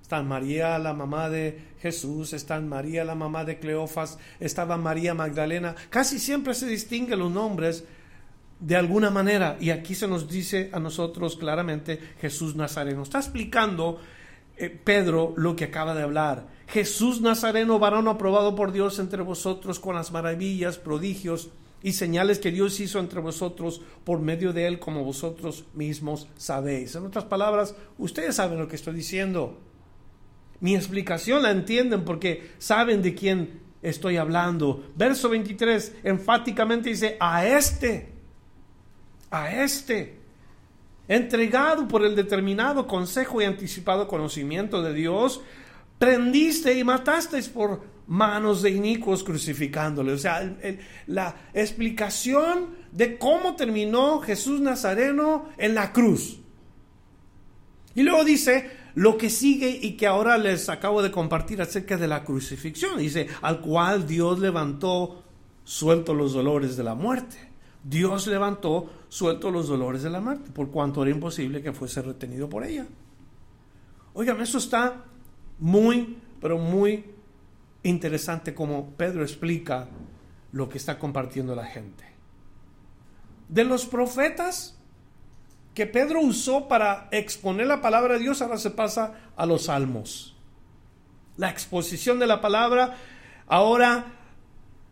Está 0.00 0.22
María, 0.22 0.78
la 0.78 0.94
mamá 0.94 1.28
de 1.28 1.60
Jesús, 1.80 2.32
está 2.32 2.60
María, 2.60 3.04
la 3.04 3.14
mamá 3.14 3.44
de 3.44 3.58
Cleofas, 3.58 4.18
estaba 4.40 4.76
María 4.76 5.12
Magdalena. 5.12 5.74
Casi 5.90 6.18
siempre 6.18 6.54
se 6.54 6.66
distinguen 6.66 7.18
los 7.18 7.30
nombres 7.30 7.84
de 8.60 8.76
alguna 8.76 9.10
manera, 9.10 9.56
y 9.60 9.70
aquí 9.70 9.94
se 9.94 10.08
nos 10.08 10.28
dice 10.28 10.70
a 10.72 10.80
nosotros 10.80 11.36
claramente 11.36 11.98
Jesús 12.20 12.56
Nazareno. 12.56 13.02
Está 13.02 13.18
explicando 13.18 14.00
eh, 14.56 14.68
Pedro 14.68 15.32
lo 15.36 15.54
que 15.54 15.64
acaba 15.64 15.94
de 15.94 16.02
hablar. 16.02 16.48
Jesús 16.66 17.20
Nazareno, 17.20 17.78
varón 17.78 18.08
aprobado 18.08 18.56
por 18.56 18.72
Dios 18.72 18.98
entre 18.98 19.22
vosotros 19.22 19.78
con 19.78 19.94
las 19.94 20.10
maravillas, 20.10 20.76
prodigios 20.78 21.50
y 21.82 21.92
señales 21.92 22.40
que 22.40 22.50
Dios 22.50 22.80
hizo 22.80 22.98
entre 22.98 23.20
vosotros 23.20 23.80
por 24.02 24.20
medio 24.20 24.52
de 24.52 24.66
él, 24.66 24.80
como 24.80 25.04
vosotros 25.04 25.64
mismos 25.74 26.26
sabéis. 26.36 26.96
En 26.96 27.06
otras 27.06 27.24
palabras, 27.26 27.76
ustedes 27.98 28.34
saben 28.34 28.58
lo 28.58 28.66
que 28.66 28.76
estoy 28.76 28.94
diciendo. 28.94 29.60
Mi 30.60 30.74
explicación 30.74 31.44
la 31.44 31.52
entienden 31.52 32.04
porque 32.04 32.50
saben 32.58 33.02
de 33.02 33.14
quién 33.14 33.60
estoy 33.80 34.16
hablando. 34.16 34.84
Verso 34.96 35.28
23 35.28 35.98
enfáticamente 36.02 36.90
dice, 36.90 37.16
a 37.20 37.46
este 37.46 38.17
a 39.30 39.62
este, 39.62 40.18
entregado 41.06 41.88
por 41.88 42.04
el 42.04 42.14
determinado 42.14 42.86
consejo 42.86 43.40
y 43.40 43.44
anticipado 43.44 44.08
conocimiento 44.08 44.82
de 44.82 44.94
Dios, 44.94 45.40
prendiste 45.98 46.78
y 46.78 46.84
matasteis 46.84 47.48
por 47.48 47.82
manos 48.06 48.62
de 48.62 48.70
inicuos 48.70 49.22
crucificándole. 49.22 50.12
O 50.12 50.18
sea, 50.18 50.56
la 51.06 51.36
explicación 51.54 52.76
de 52.90 53.18
cómo 53.18 53.54
terminó 53.54 54.20
Jesús 54.20 54.60
Nazareno 54.60 55.50
en 55.58 55.74
la 55.74 55.92
cruz. 55.92 56.40
Y 57.94 58.02
luego 58.02 58.24
dice 58.24 58.70
lo 58.94 59.16
que 59.18 59.30
sigue 59.30 59.78
y 59.80 59.96
que 59.96 60.06
ahora 60.06 60.38
les 60.38 60.68
acabo 60.68 61.02
de 61.02 61.10
compartir 61.10 61.60
acerca 61.62 61.96
de 61.96 62.08
la 62.08 62.24
crucifixión. 62.24 62.98
Dice, 62.98 63.28
al 63.42 63.60
cual 63.60 64.06
Dios 64.06 64.38
levantó 64.38 65.22
suelto 65.64 66.14
los 66.14 66.32
dolores 66.32 66.76
de 66.76 66.84
la 66.84 66.94
muerte. 66.94 67.47
Dios 67.82 68.26
levantó 68.26 68.90
suelto 69.08 69.50
los 69.50 69.68
dolores 69.68 70.02
de 70.02 70.10
la 70.10 70.20
muerte, 70.20 70.50
por 70.50 70.70
cuanto 70.70 71.02
era 71.02 71.10
imposible 71.10 71.62
que 71.62 71.72
fuese 71.72 72.02
retenido 72.02 72.48
por 72.48 72.64
ella. 72.64 72.86
Oigan, 74.14 74.40
eso 74.40 74.58
está 74.58 75.04
muy, 75.58 76.18
pero 76.40 76.58
muy 76.58 77.04
interesante 77.82 78.54
como 78.54 78.90
Pedro 78.90 79.22
explica 79.22 79.88
lo 80.52 80.68
que 80.68 80.78
está 80.78 80.98
compartiendo 80.98 81.54
la 81.54 81.66
gente. 81.66 82.04
De 83.48 83.64
los 83.64 83.86
profetas 83.86 84.78
que 85.74 85.86
Pedro 85.86 86.20
usó 86.20 86.68
para 86.68 87.08
exponer 87.12 87.66
la 87.66 87.80
palabra 87.80 88.14
de 88.14 88.20
Dios, 88.20 88.42
ahora 88.42 88.58
se 88.58 88.70
pasa 88.70 89.30
a 89.36 89.46
los 89.46 89.66
salmos. 89.66 90.36
La 91.36 91.50
exposición 91.50 92.18
de 92.18 92.26
la 92.26 92.40
palabra, 92.40 92.96
ahora 93.46 94.17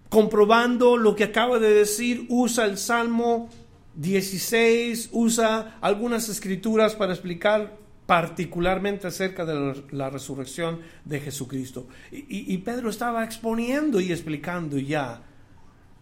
comprobando 0.08 0.96
lo 0.96 1.16
que 1.16 1.24
acaba 1.24 1.58
de 1.58 1.72
decir, 1.72 2.26
usa 2.28 2.64
el 2.64 2.78
Salmo 2.78 3.48
16, 3.96 5.10
usa 5.12 5.78
algunas 5.80 6.28
escrituras 6.28 6.94
para 6.94 7.12
explicar 7.12 7.76
particularmente 8.06 9.08
acerca 9.08 9.44
de 9.44 9.82
la 9.90 10.10
resurrección 10.10 10.80
de 11.04 11.20
Jesucristo. 11.20 11.88
Y, 12.12 12.56
Pedro 12.58 12.88
estaba 12.88 13.24
exponiendo 13.24 14.00
y 14.00 14.12
explicando 14.12 14.78
ya 14.78 15.22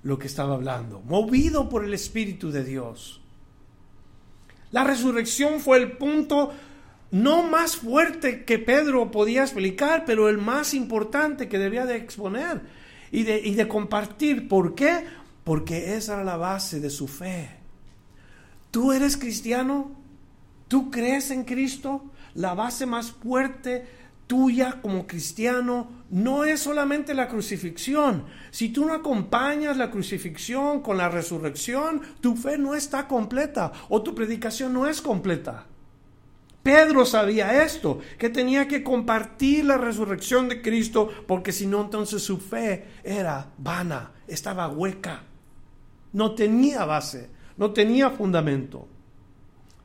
lo 0.02 0.18
que 0.18 0.26
estaba 0.26 0.54
hablando, 0.54 1.00
movido 1.00 1.70
por 1.70 1.84
el 1.84 1.94
Espíritu 1.94 2.50
de 2.50 2.62
Dios. 2.62 3.22
La 4.70 4.84
resurrección 4.84 5.60
fue 5.60 5.78
el 5.78 5.92
punto 5.92 6.52
no 7.10 7.44
más 7.44 7.76
fuerte 7.76 8.44
que 8.44 8.58
Pedro 8.58 9.10
podía 9.10 9.42
explicar, 9.42 10.04
pero 10.04 10.28
el 10.28 10.36
más 10.36 10.74
importante 10.74 11.48
que 11.48 11.58
debía 11.58 11.86
de 11.86 11.96
exponer 11.96 12.83
y 13.14 13.22
de, 13.22 13.40
y 13.40 13.54
de 13.54 13.68
compartir. 13.68 14.48
¿Por 14.48 14.74
qué? 14.74 15.04
Porque 15.44 15.96
esa 15.96 16.14
era 16.14 16.24
la 16.24 16.36
base 16.36 16.80
de 16.80 16.90
su 16.90 17.08
fe. 17.08 17.50
¿Tú 18.70 18.92
eres 18.92 19.16
cristiano? 19.16 20.04
tú 20.74 20.90
crees 20.90 21.30
en 21.30 21.44
Cristo, 21.44 22.10
la 22.34 22.54
base 22.54 22.84
más 22.84 23.12
fuerte 23.12 23.86
tuya 24.26 24.80
como 24.80 25.06
cristiano 25.06 25.88
no 26.10 26.42
es 26.44 26.60
solamente 26.60 27.14
la 27.14 27.28
crucifixión. 27.28 28.24
Si 28.50 28.70
tú 28.70 28.84
no 28.84 28.94
acompañas 28.94 29.76
la 29.76 29.90
crucifixión 29.90 30.80
con 30.80 30.96
la 30.96 31.08
resurrección, 31.08 32.02
tu 32.20 32.34
fe 32.34 32.58
no 32.58 32.74
está 32.74 33.06
completa 33.06 33.72
o 33.88 34.02
tu 34.02 34.16
predicación 34.16 34.72
no 34.72 34.88
es 34.88 35.00
completa. 35.00 35.66
Pedro 36.64 37.04
sabía 37.04 37.62
esto, 37.62 38.00
que 38.18 38.30
tenía 38.30 38.66
que 38.66 38.82
compartir 38.82 39.66
la 39.66 39.76
resurrección 39.76 40.48
de 40.48 40.62
Cristo, 40.62 41.10
porque 41.26 41.52
si 41.52 41.66
no, 41.66 41.82
entonces 41.82 42.22
su 42.22 42.38
fe 42.38 42.86
era 43.04 43.50
vana, 43.58 44.12
estaba 44.26 44.68
hueca, 44.68 45.24
no 46.14 46.34
tenía 46.34 46.86
base, 46.86 47.28
no 47.58 47.72
tenía 47.72 48.08
fundamento. 48.08 48.88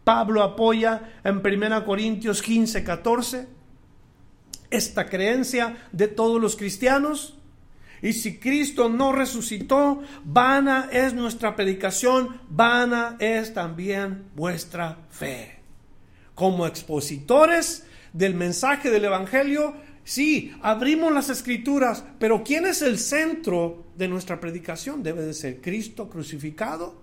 Pablo 0.05 0.41
apoya 0.41 1.19
en 1.21 1.45
1 1.45 1.85
Corintios 1.85 2.41
15, 2.41 2.83
14 2.85 3.47
esta 4.69 5.07
creencia 5.07 5.89
de 5.91 6.07
todos 6.07 6.41
los 6.41 6.55
cristianos. 6.55 7.35
Y 8.01 8.13
si 8.13 8.39
Cristo 8.39 8.87
no 8.87 9.11
resucitó, 9.11 10.01
vana 10.23 10.87
es 10.93 11.13
nuestra 11.13 11.57
predicación, 11.57 12.39
vana 12.49 13.17
es 13.19 13.53
también 13.53 14.29
vuestra 14.33 14.99
fe. 15.09 15.58
Como 16.39 16.65
expositores 16.65 17.83
del 18.13 18.33
mensaje 18.33 18.89
del 18.89 19.03
Evangelio, 19.03 19.73
sí, 20.05 20.55
abrimos 20.61 21.11
las 21.11 21.29
escrituras, 21.29 22.05
pero 22.17 22.45
¿quién 22.45 22.65
es 22.65 22.81
el 22.81 22.97
centro 22.97 23.87
de 23.97 24.07
nuestra 24.07 24.39
predicación? 24.39 25.03
Debe 25.03 25.21
de 25.21 25.33
ser 25.33 25.59
Cristo 25.59 26.07
crucificado 26.07 26.95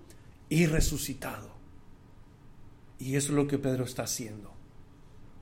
y 0.48 0.64
resucitado. 0.64 1.50
Y 2.98 3.16
eso 3.16 3.32
es 3.32 3.36
lo 3.36 3.46
que 3.46 3.58
Pedro 3.58 3.84
está 3.84 4.04
haciendo. 4.04 4.54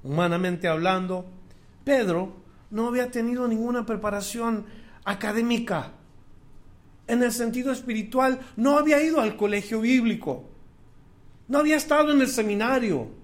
Humanamente 0.02 0.66
hablando, 0.66 1.26
Pedro 1.84 2.34
no 2.72 2.88
había 2.88 3.12
tenido 3.12 3.46
ninguna 3.46 3.86
preparación 3.86 4.66
académica. 5.04 5.92
En 7.06 7.22
el 7.22 7.30
sentido 7.30 7.70
espiritual, 7.70 8.40
no 8.56 8.76
había 8.76 9.00
ido 9.00 9.20
al 9.20 9.36
colegio 9.36 9.82
bíblico. 9.82 10.50
No 11.46 11.58
había 11.58 11.76
estado 11.76 12.12
en 12.12 12.20
el 12.22 12.28
seminario. 12.28 13.22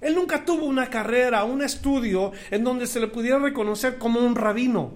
Él 0.00 0.14
nunca 0.14 0.44
tuvo 0.44 0.66
una 0.66 0.88
carrera, 0.90 1.44
un 1.44 1.62
estudio 1.62 2.32
en 2.50 2.64
donde 2.64 2.86
se 2.86 3.00
le 3.00 3.08
pudiera 3.08 3.38
reconocer 3.38 3.98
como 3.98 4.20
un 4.20 4.36
rabino. 4.36 4.92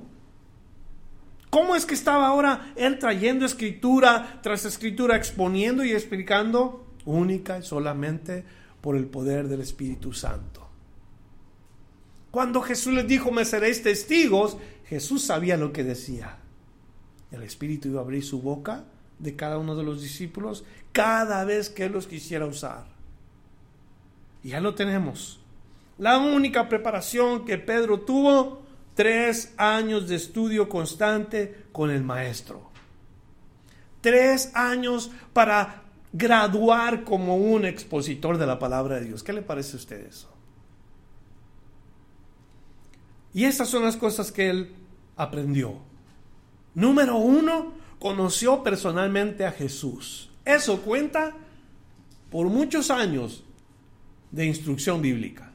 ¿Cómo 1.50 1.74
es 1.74 1.84
que 1.84 1.94
estaba 1.94 2.28
ahora 2.28 2.72
él 2.76 2.98
trayendo 2.98 3.44
escritura 3.44 4.40
tras 4.42 4.64
escritura, 4.64 5.16
exponiendo 5.16 5.84
y 5.84 5.92
explicando? 5.92 6.82
única 7.04 7.58
y 7.58 7.62
solamente 7.62 8.44
por 8.80 8.96
el 8.96 9.06
poder 9.06 9.48
del 9.48 9.60
Espíritu 9.60 10.12
Santo. 10.12 10.68
Cuando 12.30 12.62
Jesús 12.62 12.94
les 12.94 13.06
dijo, 13.06 13.30
me 13.30 13.44
seréis 13.44 13.82
testigos, 13.82 14.56
Jesús 14.86 15.22
sabía 15.22 15.56
lo 15.56 15.72
que 15.72 15.84
decía. 15.84 16.38
El 17.30 17.42
Espíritu 17.42 17.88
iba 17.88 18.00
a 18.00 18.04
abrir 18.04 18.24
su 18.24 18.40
boca 18.40 18.84
de 19.18 19.36
cada 19.36 19.58
uno 19.58 19.76
de 19.76 19.84
los 19.84 20.02
discípulos 20.02 20.64
cada 20.92 21.44
vez 21.44 21.68
que 21.68 21.84
Él 21.84 21.92
los 21.92 22.06
quisiera 22.06 22.46
usar. 22.46 22.91
Y 24.42 24.50
ya 24.50 24.61
lo 24.61 24.74
tenemos. 24.74 25.40
La 25.98 26.18
única 26.18 26.68
preparación 26.68 27.44
que 27.44 27.59
Pedro 27.59 28.00
tuvo, 28.00 28.62
tres 28.94 29.55
años 29.57 30.09
de 30.09 30.16
estudio 30.16 30.68
constante 30.68 31.66
con 31.72 31.90
el 31.90 32.02
Maestro. 32.02 32.70
Tres 34.00 34.50
años 34.55 35.11
para 35.33 35.83
graduar 36.12 37.05
como 37.05 37.37
un 37.37 37.64
expositor 37.64 38.37
de 38.37 38.46
la 38.46 38.59
palabra 38.59 38.96
de 38.96 39.07
Dios. 39.07 39.22
¿Qué 39.22 39.33
le 39.33 39.42
parece 39.42 39.76
a 39.76 39.81
usted 39.81 40.07
eso? 40.07 40.28
Y 43.35 43.44
estas 43.44 43.68
son 43.68 43.83
las 43.83 43.96
cosas 43.96 44.31
que 44.31 44.50
él 44.50 44.74
aprendió. 45.16 45.76
Número 46.74 47.16
uno, 47.16 47.72
conoció 47.98 48.62
personalmente 48.62 49.46
a 49.46 49.52
Jesús. 49.52 50.31
Eso 50.44 50.81
cuenta 50.83 51.35
por 52.31 52.48
muchos 52.48 52.90
años 52.90 53.44
de 54.32 54.46
instrucción 54.46 55.00
bíblica. 55.00 55.52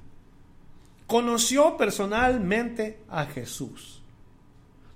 Conoció 1.06 1.76
personalmente 1.76 3.00
a 3.10 3.26
Jesús. 3.26 4.02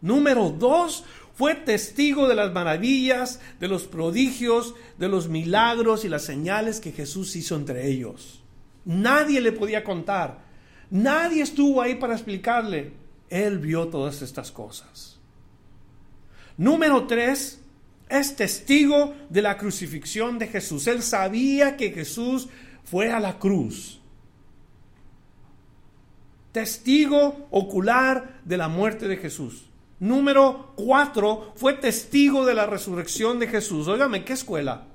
Número 0.02 0.50
dos, 0.50 1.04
fue 1.34 1.56
testigo 1.56 2.28
de 2.28 2.36
las 2.36 2.52
maravillas, 2.54 3.40
de 3.60 3.68
los 3.68 3.84
prodigios, 3.84 4.76
de 4.98 5.10
los 5.10 5.28
milagros 5.28 6.06
y 6.06 6.10
las 6.10 6.24
señales 6.24 6.80
que 6.80 6.92
Jesús 6.92 7.36
hizo 7.36 7.56
entre 7.56 7.88
ellos. 7.88 8.42
Nadie 8.86 9.42
le 9.42 9.52
podía 9.52 9.84
contar. 9.84 10.40
Nadie 10.90 11.42
estuvo 11.42 11.82
ahí 11.82 11.96
para 11.96 12.14
explicarle. 12.14 12.92
Él 13.30 13.60
vio 13.60 13.88
todas 13.88 14.22
estas 14.22 14.52
cosas. 14.52 15.20
Número 16.58 17.08
tres, 17.08 17.62
es 18.10 18.36
testigo 18.36 19.16
de 19.30 19.42
la 19.42 19.58
crucifixión 19.58 20.38
de 20.38 20.48
Jesús. 20.48 20.86
Él 20.88 21.02
sabía 21.02 21.78
que 21.78 21.92
Jesús 21.92 22.50
fue 22.84 23.12
a 23.12 23.20
la 23.20 23.40
cruz. 23.40 24.02
Testigo 26.52 27.48
ocular 27.52 28.42
de 28.44 28.58
la 28.58 28.68
muerte 28.68 29.08
de 29.08 29.18
Jesús. 29.18 29.70
Número 30.00 30.74
cuatro, 30.76 31.54
fue 31.56 31.74
testigo 31.74 32.46
de 32.46 32.56
la 32.56 32.66
resurrección 32.66 33.40
de 33.40 33.48
Jesús. 33.48 33.88
Óigame, 33.88 34.26
¿qué 34.26 34.34
escuela? 34.34 34.88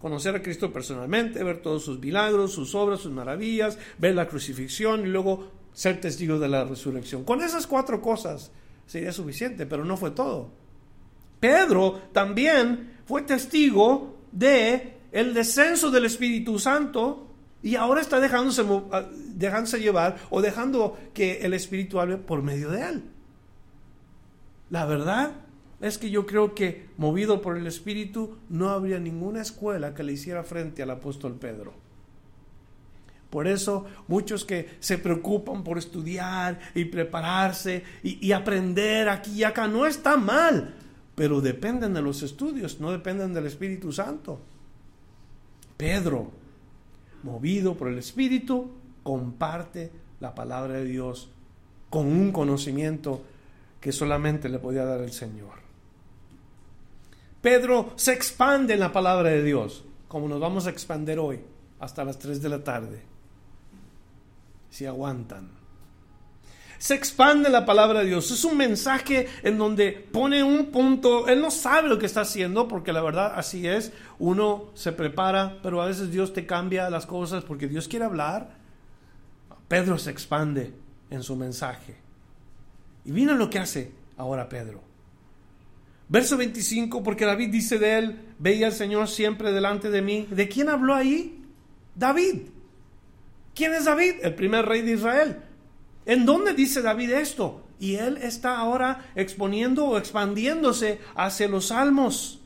Conocer 0.00 0.34
a 0.34 0.42
Cristo 0.42 0.72
personalmente, 0.72 1.44
ver 1.44 1.62
todos 1.62 1.84
sus 1.84 1.98
milagros, 1.98 2.52
sus 2.52 2.74
obras, 2.74 3.00
sus 3.00 3.12
maravillas, 3.12 3.78
ver 3.98 4.14
la 4.14 4.26
crucifixión 4.26 5.02
y 5.02 5.08
luego 5.08 5.50
ser 5.72 6.00
testigo 6.00 6.38
de 6.38 6.48
la 6.48 6.64
resurrección. 6.64 7.24
Con 7.24 7.42
esas 7.42 7.66
cuatro 7.66 8.00
cosas 8.00 8.50
sería 8.86 9.12
suficiente, 9.12 9.66
pero 9.66 9.84
no 9.84 9.96
fue 9.96 10.10
todo. 10.10 10.50
Pedro 11.38 12.00
también 12.12 12.98
fue 13.04 13.22
testigo 13.22 14.16
de 14.32 14.94
el 15.14 15.32
descenso 15.32 15.92
del 15.92 16.06
Espíritu 16.06 16.58
Santo 16.58 17.28
y 17.62 17.76
ahora 17.76 18.00
está 18.00 18.18
dejándose, 18.18 18.62
ah, 18.90 19.08
dejándose 19.28 19.78
llevar 19.78 20.16
o 20.28 20.42
dejando 20.42 20.98
que 21.14 21.38
el 21.42 21.54
Espíritu 21.54 22.00
hable 22.00 22.16
por 22.16 22.42
medio 22.42 22.70
de 22.70 22.82
él. 22.82 23.04
La 24.70 24.86
verdad 24.86 25.30
es 25.80 25.98
que 25.98 26.10
yo 26.10 26.26
creo 26.26 26.54
que, 26.54 26.88
movido 26.98 27.40
por 27.40 27.56
el 27.56 27.68
Espíritu, 27.68 28.38
no 28.48 28.70
habría 28.70 28.98
ninguna 28.98 29.40
escuela 29.40 29.94
que 29.94 30.02
le 30.02 30.14
hiciera 30.14 30.42
frente 30.42 30.82
al 30.82 30.90
apóstol 30.90 31.34
Pedro. 31.34 31.74
Por 33.30 33.46
eso 33.46 33.86
muchos 34.08 34.44
que 34.44 34.76
se 34.80 34.98
preocupan 34.98 35.62
por 35.62 35.78
estudiar 35.78 36.58
y 36.74 36.86
prepararse 36.86 37.84
y, 38.02 38.32
aprender 38.32 39.08
aquí 39.08 39.30
y 39.30 39.44
acá 39.44 39.68
no 39.68 39.86
está 39.86 40.16
mal, 40.16 40.74
pero 41.14 41.40
dependen 41.40 41.94
de 41.94 42.02
los 42.02 42.22
estudios, 42.22 42.80
no 42.80 42.90
dependen 42.90 43.32
del 43.32 43.46
Espíritu 43.46 43.92
Santo. 43.92 44.40
Pedro, 45.76 46.30
movido 47.22 47.76
por 47.76 47.88
el 47.88 47.98
Espíritu, 47.98 48.70
comparte 49.02 49.90
la 50.20 50.34
palabra 50.34 50.74
de 50.74 50.84
Dios 50.84 51.30
con 51.90 52.06
un 52.06 52.32
conocimiento 52.32 53.22
que 53.80 53.92
solamente 53.92 54.48
le 54.48 54.58
podía 54.58 54.84
dar 54.84 55.00
el 55.00 55.12
Señor. 55.12 55.64
Pedro 57.40 57.92
se 57.96 58.12
expande 58.12 58.74
en 58.74 58.80
la 58.80 58.92
palabra 58.92 59.28
de 59.28 59.42
Dios, 59.42 59.84
como 60.08 60.28
nos 60.28 60.40
vamos 60.40 60.66
a 60.66 60.70
expandir 60.70 61.18
hoy, 61.18 61.40
hasta 61.78 62.04
las 62.04 62.18
3 62.18 62.40
de 62.40 62.48
la 62.48 62.64
tarde, 62.64 63.02
si 64.70 64.86
aguantan. 64.86 65.63
Se 66.84 66.92
expande 66.92 67.48
la 67.48 67.64
palabra 67.64 68.00
de 68.00 68.08
Dios. 68.08 68.30
Es 68.30 68.44
un 68.44 68.58
mensaje 68.58 69.26
en 69.42 69.56
donde 69.56 69.90
pone 69.90 70.44
un 70.44 70.66
punto. 70.66 71.28
Él 71.28 71.40
no 71.40 71.50
sabe 71.50 71.88
lo 71.88 71.98
que 71.98 72.04
está 72.04 72.20
haciendo 72.20 72.68
porque 72.68 72.92
la 72.92 73.00
verdad 73.00 73.32
así 73.36 73.66
es. 73.66 73.90
Uno 74.18 74.66
se 74.74 74.92
prepara, 74.92 75.60
pero 75.62 75.80
a 75.80 75.86
veces 75.86 76.10
Dios 76.10 76.34
te 76.34 76.44
cambia 76.44 76.90
las 76.90 77.06
cosas 77.06 77.42
porque 77.42 77.68
Dios 77.68 77.88
quiere 77.88 78.04
hablar. 78.04 78.58
Pedro 79.66 79.96
se 79.96 80.10
expande 80.10 80.74
en 81.08 81.22
su 81.22 81.36
mensaje. 81.36 81.96
Y 83.06 83.12
miren 83.12 83.38
lo 83.38 83.48
que 83.48 83.60
hace 83.60 83.90
ahora 84.18 84.50
Pedro. 84.50 84.82
Verso 86.10 86.36
25, 86.36 87.02
porque 87.02 87.24
David 87.24 87.48
dice 87.48 87.78
de 87.78 87.96
él, 87.96 88.18
veía 88.38 88.66
al 88.66 88.74
Señor 88.74 89.08
siempre 89.08 89.52
delante 89.52 89.88
de 89.88 90.02
mí. 90.02 90.28
¿De 90.30 90.50
quién 90.50 90.68
habló 90.68 90.94
ahí? 90.94 91.46
David. 91.94 92.42
¿Quién 93.54 93.72
es 93.72 93.86
David? 93.86 94.16
El 94.20 94.34
primer 94.34 94.66
rey 94.66 94.82
de 94.82 94.92
Israel. 94.92 95.38
¿En 96.06 96.26
dónde 96.26 96.54
dice 96.54 96.82
David 96.82 97.10
esto? 97.12 97.62
Y 97.80 97.96
él 97.96 98.18
está 98.18 98.58
ahora 98.58 99.10
exponiendo 99.14 99.86
o 99.86 99.98
expandiéndose 99.98 101.00
hacia 101.14 101.48
los 101.48 101.66
salmos 101.66 102.40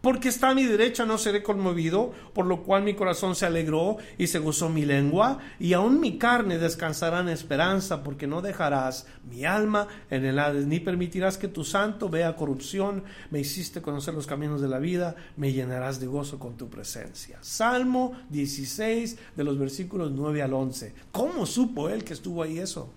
porque 0.00 0.28
está 0.28 0.50
a 0.50 0.54
mi 0.54 0.64
derecha 0.64 1.04
no 1.04 1.18
seré 1.18 1.42
conmovido, 1.42 2.12
por 2.32 2.46
lo 2.46 2.62
cual 2.62 2.82
mi 2.82 2.94
corazón 2.94 3.34
se 3.34 3.46
alegró 3.46 3.96
y 4.16 4.28
se 4.28 4.38
gozó 4.38 4.68
mi 4.68 4.84
lengua, 4.84 5.38
y 5.58 5.72
aún 5.72 6.00
mi 6.00 6.18
carne 6.18 6.58
descansará 6.58 7.20
en 7.20 7.28
esperanza, 7.28 8.02
porque 8.02 8.26
no 8.26 8.40
dejarás 8.40 9.06
mi 9.28 9.44
alma 9.44 9.88
en 10.10 10.24
el 10.24 10.38
Hades, 10.38 10.66
ni 10.66 10.80
permitirás 10.80 11.36
que 11.36 11.48
tu 11.48 11.64
santo 11.64 12.08
vea 12.08 12.36
corrupción, 12.36 13.04
me 13.30 13.40
hiciste 13.40 13.82
conocer 13.82 14.14
los 14.14 14.26
caminos 14.26 14.60
de 14.60 14.68
la 14.68 14.78
vida, 14.78 15.16
me 15.36 15.52
llenarás 15.52 16.00
de 16.00 16.06
gozo 16.06 16.38
con 16.38 16.56
tu 16.56 16.68
presencia. 16.68 17.38
Salmo 17.40 18.12
16 18.30 19.18
de 19.36 19.44
los 19.44 19.58
versículos 19.58 20.12
9 20.12 20.42
al 20.42 20.54
11. 20.54 20.94
¿Cómo 21.10 21.44
supo 21.46 21.88
él 21.88 22.04
que 22.04 22.12
estuvo 22.12 22.42
ahí 22.42 22.58
eso? 22.58 22.92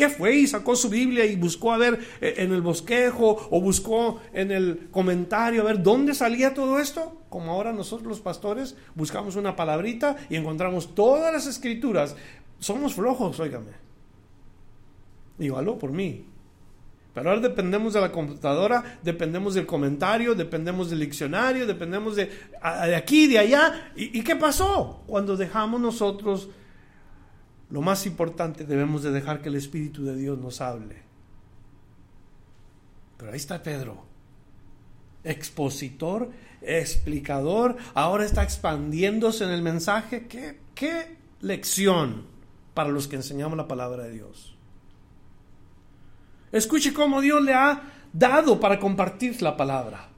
¿Qué 0.00 0.08
fue? 0.08 0.34
Y 0.34 0.46
sacó 0.46 0.76
su 0.76 0.88
Biblia 0.88 1.26
y 1.26 1.36
buscó 1.36 1.74
a 1.74 1.76
ver 1.76 2.00
eh, 2.22 2.36
en 2.38 2.54
el 2.54 2.62
bosquejo 2.62 3.48
o 3.50 3.60
buscó 3.60 4.18
en 4.32 4.50
el 4.50 4.88
comentario 4.90 5.60
a 5.60 5.64
ver 5.64 5.82
dónde 5.82 6.14
salía 6.14 6.54
todo 6.54 6.78
esto. 6.78 7.20
Como 7.28 7.52
ahora 7.52 7.74
nosotros 7.74 8.08
los 8.08 8.20
pastores 8.20 8.76
buscamos 8.94 9.36
una 9.36 9.56
palabrita 9.56 10.16
y 10.30 10.36
encontramos 10.36 10.94
todas 10.94 11.30
las 11.30 11.46
escrituras. 11.46 12.16
Somos 12.58 12.94
flojos, 12.94 13.38
óigame. 13.40 13.72
Digo, 15.36 15.78
por 15.78 15.92
mí. 15.92 16.24
Pero 17.12 17.28
ahora 17.28 17.42
dependemos 17.42 17.92
de 17.92 18.00
la 18.00 18.10
computadora, 18.10 19.00
dependemos 19.02 19.52
del 19.52 19.66
comentario, 19.66 20.34
dependemos 20.34 20.88
del 20.88 21.00
diccionario, 21.00 21.66
dependemos 21.66 22.16
de, 22.16 22.24
de 22.24 22.96
aquí, 22.96 23.26
de 23.26 23.38
allá. 23.38 23.92
¿Y, 23.94 24.18
¿Y 24.18 24.22
qué 24.22 24.34
pasó? 24.34 25.02
Cuando 25.06 25.36
dejamos 25.36 25.78
nosotros 25.78 26.48
lo 27.70 27.80
más 27.82 28.06
importante, 28.06 28.64
debemos 28.64 29.02
de 29.02 29.12
dejar 29.12 29.42
que 29.42 29.48
el 29.48 29.56
Espíritu 29.56 30.04
de 30.04 30.16
Dios 30.16 30.38
nos 30.38 30.60
hable. 30.60 31.02
Pero 33.16 33.30
ahí 33.32 33.36
está 33.36 33.62
Pedro, 33.62 34.04
expositor, 35.22 36.30
explicador, 36.62 37.76
ahora 37.94 38.24
está 38.24 38.42
expandiéndose 38.42 39.44
en 39.44 39.50
el 39.50 39.62
mensaje. 39.62 40.26
¿Qué, 40.26 40.58
qué 40.74 41.16
lección 41.40 42.26
para 42.74 42.90
los 42.90 43.06
que 43.06 43.16
enseñamos 43.16 43.56
la 43.56 43.68
palabra 43.68 44.04
de 44.04 44.12
Dios? 44.12 44.56
Escuche 46.50 46.92
cómo 46.92 47.20
Dios 47.20 47.42
le 47.42 47.54
ha 47.54 47.82
dado 48.12 48.58
para 48.58 48.80
compartir 48.80 49.40
la 49.42 49.56
palabra. 49.56 50.08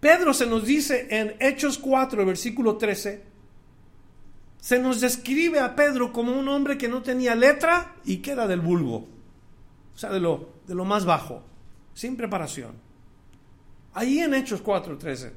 Pedro 0.00 0.32
se 0.32 0.46
nos 0.46 0.64
dice 0.64 1.08
en 1.10 1.34
Hechos 1.40 1.78
4, 1.78 2.24
versículo 2.24 2.76
13, 2.76 3.27
se 4.60 4.78
nos 4.78 5.00
describe 5.00 5.60
a 5.60 5.76
Pedro 5.76 6.12
como 6.12 6.32
un 6.32 6.48
hombre 6.48 6.76
que 6.76 6.88
no 6.88 7.02
tenía 7.02 7.34
letra 7.34 7.96
y 8.04 8.18
que 8.18 8.32
era 8.32 8.46
del 8.46 8.60
vulgo, 8.60 9.06
o 9.94 9.98
sea, 9.98 10.10
de 10.10 10.20
lo, 10.20 10.50
de 10.66 10.74
lo 10.74 10.84
más 10.84 11.04
bajo, 11.04 11.42
sin 11.94 12.16
preparación. 12.16 12.72
Ahí 13.94 14.18
en 14.18 14.34
Hechos 14.34 14.62
4:13 14.62 15.32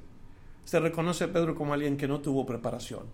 se 0.65 0.79
reconoce 0.79 1.23
a 1.23 1.34
Pedro 1.34 1.55
como 1.55 1.73
alguien 1.73 1.97
que 1.97 2.07
no 2.07 2.19
tuvo 2.21 2.45
preparación. 2.45 3.05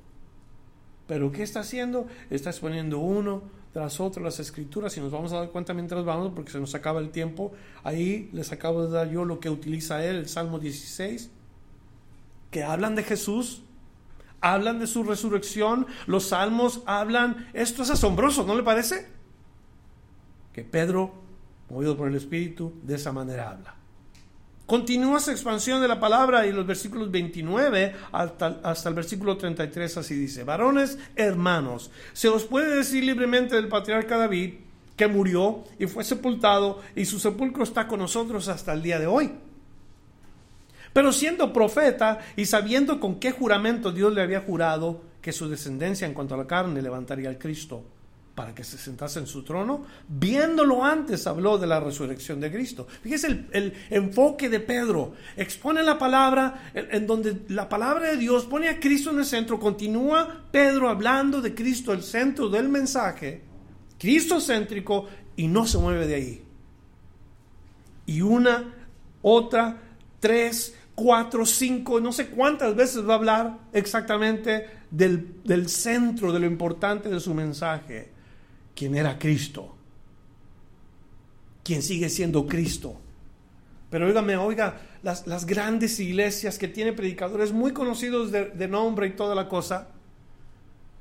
Pero 1.07 1.31
¿qué 1.31 1.43
está 1.43 1.61
haciendo? 1.61 2.07
Está 2.29 2.49
exponiendo 2.49 2.99
uno 2.99 3.43
tras 3.71 3.99
otro 3.99 4.23
las 4.23 4.39
escrituras 4.39 4.97
y 4.97 5.01
nos 5.01 5.11
vamos 5.11 5.31
a 5.31 5.37
dar 5.37 5.49
cuenta 5.51 5.73
mientras 5.73 6.03
vamos 6.03 6.33
porque 6.35 6.51
se 6.51 6.59
nos 6.59 6.75
acaba 6.75 6.99
el 6.99 7.11
tiempo. 7.11 7.53
Ahí 7.83 8.29
les 8.33 8.51
acabo 8.51 8.85
de 8.85 8.91
dar 8.91 9.09
yo 9.09 9.23
lo 9.23 9.39
que 9.39 9.49
utiliza 9.49 10.03
él, 10.03 10.17
el 10.17 10.27
Salmo 10.27 10.59
16, 10.59 11.29
que 12.51 12.63
hablan 12.63 12.95
de 12.95 13.03
Jesús 13.03 13.63
hablan 14.41 14.79
de 14.79 14.87
su 14.87 15.03
resurrección, 15.03 15.87
los 16.05 16.29
salmos 16.29 16.81
hablan, 16.85 17.49
esto 17.53 17.83
es 17.83 17.89
asombroso, 17.89 18.45
¿no 18.45 18.55
le 18.55 18.63
parece? 18.63 19.07
Que 20.53 20.63
Pedro, 20.63 21.13
movido 21.69 21.97
por 21.97 22.07
el 22.07 22.15
Espíritu, 22.15 22.73
de 22.83 22.95
esa 22.95 23.11
manera 23.11 23.51
habla. 23.51 23.75
Continúa 24.65 25.21
su 25.21 25.31
expansión 25.31 25.81
de 25.81 25.87
la 25.87 25.99
palabra 25.99 26.45
y 26.45 26.51
los 26.51 26.67
versículos 26.67 27.09
29 27.09 27.95
hasta, 28.11 28.59
hasta, 28.63 28.89
el 28.89 28.95
versículo 28.95 29.37
33 29.37 29.95
así 29.95 30.13
dice, 30.13 30.43
varones 30.43 30.99
hermanos, 31.15 31.89
se 32.11 32.27
os 32.27 32.43
puede 32.43 32.75
decir 32.75 33.05
libremente 33.05 33.55
del 33.55 33.69
patriarca 33.69 34.17
David 34.17 34.55
que 34.97 35.07
murió 35.07 35.63
y 35.79 35.85
fue 35.85 36.03
sepultado 36.03 36.81
y 36.95 37.05
su 37.05 37.17
sepulcro 37.17 37.63
está 37.63 37.87
con 37.87 37.99
nosotros 37.99 38.49
hasta 38.49 38.73
el 38.73 38.81
día 38.81 38.99
de 38.99 39.07
hoy. 39.07 39.31
Pero 40.97 41.11
siendo 41.11 41.53
profeta 41.53 42.17
y 42.35 42.47
sabiendo 42.47 42.99
con 42.99 43.19
qué 43.19 43.29
juramento 43.29 43.91
Dios 43.91 44.11
le 44.15 44.23
había 44.23 44.41
jurado 44.41 45.03
que 45.21 45.31
su 45.31 45.47
descendencia 45.47 46.07
en 46.07 46.15
cuanto 46.15 46.33
a 46.33 46.39
la 46.39 46.47
carne 46.47 46.81
levantaría 46.81 47.29
al 47.29 47.37
Cristo 47.37 47.83
para 48.33 48.55
que 48.55 48.63
se 48.63 48.79
sentase 48.79 49.19
en 49.19 49.27
su 49.27 49.43
trono, 49.43 49.85
viéndolo 50.07 50.83
antes 50.83 51.27
habló 51.27 51.59
de 51.59 51.67
la 51.67 51.79
resurrección 51.79 52.39
de 52.39 52.51
Cristo. 52.51 52.87
Fíjese 53.03 53.45
el, 53.51 53.73
enfoque 53.91 54.49
de 54.49 54.59
Pedro. 54.59 55.13
Expone 55.35 55.83
la 55.83 55.99
palabra 55.99 56.71
en, 56.73 57.05
donde 57.05 57.41
la 57.49 57.69
palabra 57.69 58.09
de 58.09 58.17
Dios 58.17 58.45
pone 58.45 58.67
a 58.67 58.79
Cristo 58.79 59.11
en 59.11 59.19
el 59.19 59.25
centro. 59.25 59.59
Continúa 59.59 60.45
Pedro 60.49 60.89
hablando 60.89 61.41
de 61.41 61.53
Cristo, 61.53 61.93
el 61.93 62.01
centro 62.01 62.49
del 62.49 62.69
mensaje. 62.69 63.43
Cristo 63.99 64.41
céntrico 64.41 65.05
y 65.35 65.47
no 65.47 65.67
se 65.67 65.77
mueve 65.77 66.07
de 66.07 66.15
ahí. 66.15 66.43
Y 68.07 68.21
una, 68.21 68.73
otra, 69.21 69.83
tres, 70.19 70.73
cuatro, 70.97 71.45
cinco, 71.45 71.99
no 71.99 72.11
sé 72.11 72.25
cuántas 72.25 72.75
veces 72.75 73.07
va 73.07 73.13
a 73.13 73.17
hablar 73.17 73.59
exactamente 73.71 74.65
del, 74.89 75.69
centro, 75.69 76.33
de 76.33 76.39
lo 76.39 76.47
importante 76.47 77.07
de 77.07 77.19
su 77.19 77.35
mensaje, 77.35 78.09
quien 78.73 78.95
era 78.95 79.19
Cristo, 79.19 79.75
quien 81.63 81.83
sigue 81.83 82.09
siendo 82.09 82.47
Cristo. 82.47 82.99
Pero 83.91 84.07
óigame, 84.07 84.37
oiga, 84.37 84.81
las, 85.03 85.45
grandes 85.45 85.99
iglesias 85.99 86.57
que 86.57 86.67
tienen 86.67 86.95
predicadores 86.95 87.51
muy 87.53 87.73
conocidos 87.73 88.31
de, 88.31 88.45
de 88.45 88.67
nombre 88.67 89.05
y 89.05 89.11
toda 89.11 89.35
la 89.35 89.47
cosa, 89.47 89.89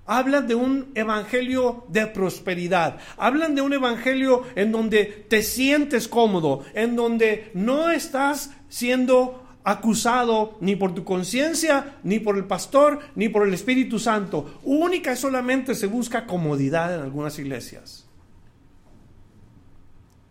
hablan 0.04 0.46
de 0.46 0.56
un 0.56 0.92
evangelio 0.94 1.86
de 1.88 2.06
prosperidad, 2.06 2.98
hablan 3.16 3.54
de 3.54 3.62
un 3.62 3.72
evangelio 3.72 4.44
en 4.56 4.72
donde 4.72 5.24
te 5.26 5.42
sientes 5.42 6.06
cómodo, 6.06 6.66
en 6.74 6.96
donde 6.96 7.50
no 7.54 7.90
estás 7.90 8.50
siendo 8.68 9.45
acusado 9.66 10.56
ni 10.60 10.76
por 10.76 10.94
tu 10.94 11.02
conciencia, 11.02 11.98
ni 12.04 12.20
por 12.20 12.36
el 12.36 12.44
pastor, 12.44 13.00
ni 13.16 13.28
por 13.28 13.44
el 13.46 13.52
Espíritu 13.52 13.98
Santo. 13.98 14.60
Única 14.62 15.12
y 15.12 15.16
solamente 15.16 15.74
se 15.74 15.88
busca 15.88 16.24
comodidad 16.24 16.94
en 16.94 17.00
algunas 17.00 17.36
iglesias. 17.40 18.06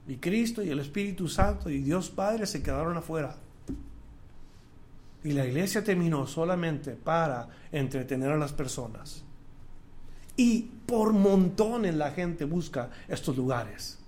Y 0.07 0.15
Cristo 0.15 0.63
y 0.63 0.69
el 0.69 0.79
Espíritu 0.79 1.27
Santo 1.27 1.69
y 1.69 1.79
Dios 1.79 2.09
Padre 2.09 2.45
se 2.45 2.63
quedaron 2.63 2.95
afuera. 2.95 3.35
Y 5.21 5.33
la 5.33 5.45
iglesia 5.45 5.83
terminó 5.83 6.25
solamente 6.27 6.91
para 6.91 7.49
entretener 7.73 8.31
a 8.31 8.37
las 8.37 8.53
personas. 8.53 9.25
Y 10.37 10.61
por 10.85 11.11
montones 11.11 11.93
la 11.93 12.11
gente 12.11 12.45
busca 12.45 12.89
estos 13.09 13.35
lugares. 13.35 13.99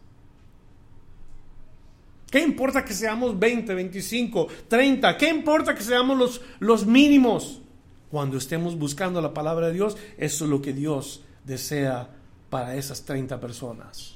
¿Qué 2.30 2.41
importa 2.41 2.84
que 2.84 2.93
seamos 2.93 3.39
20, 3.39 3.73
25, 3.73 4.47
30? 4.67 5.17
¿Qué 5.17 5.30
importa 5.30 5.73
que 5.73 5.82
seamos 5.82 6.17
los, 6.17 6.41
los 6.59 6.86
mínimos? 6.86 7.61
Cuando 8.11 8.38
estemos 8.38 8.78
buscando 8.78 9.21
la 9.21 9.34
palabra 9.34 9.67
de 9.67 9.73
Dios, 9.73 9.97
eso 10.17 10.43
es 10.45 10.49
lo 10.49 10.61
que 10.61 10.73
Dios 10.73 11.21
desea 11.45 12.09
para 12.49 12.75
esas 12.75 13.03
30 13.03 13.39
personas. 13.39 14.15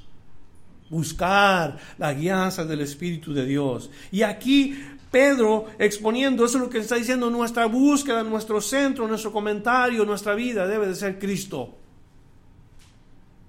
Buscar 0.89 1.77
la 1.97 2.13
guianza 2.13 2.65
del 2.65 2.81
Espíritu 2.81 3.33
de 3.33 3.45
Dios. 3.45 3.89
Y 4.11 4.23
aquí 4.23 4.77
Pedro 5.09 5.67
exponiendo, 5.79 6.43
eso 6.43 6.57
es 6.57 6.63
lo 6.63 6.69
que 6.69 6.79
está 6.79 6.95
diciendo, 6.95 7.29
nuestra 7.29 7.65
búsqueda, 7.65 8.23
nuestro 8.23 8.59
centro, 8.59 9.07
nuestro 9.07 9.31
comentario, 9.31 10.03
nuestra 10.03 10.35
vida 10.35 10.67
debe 10.67 10.87
de 10.87 10.95
ser 10.95 11.17
Cristo 11.17 11.77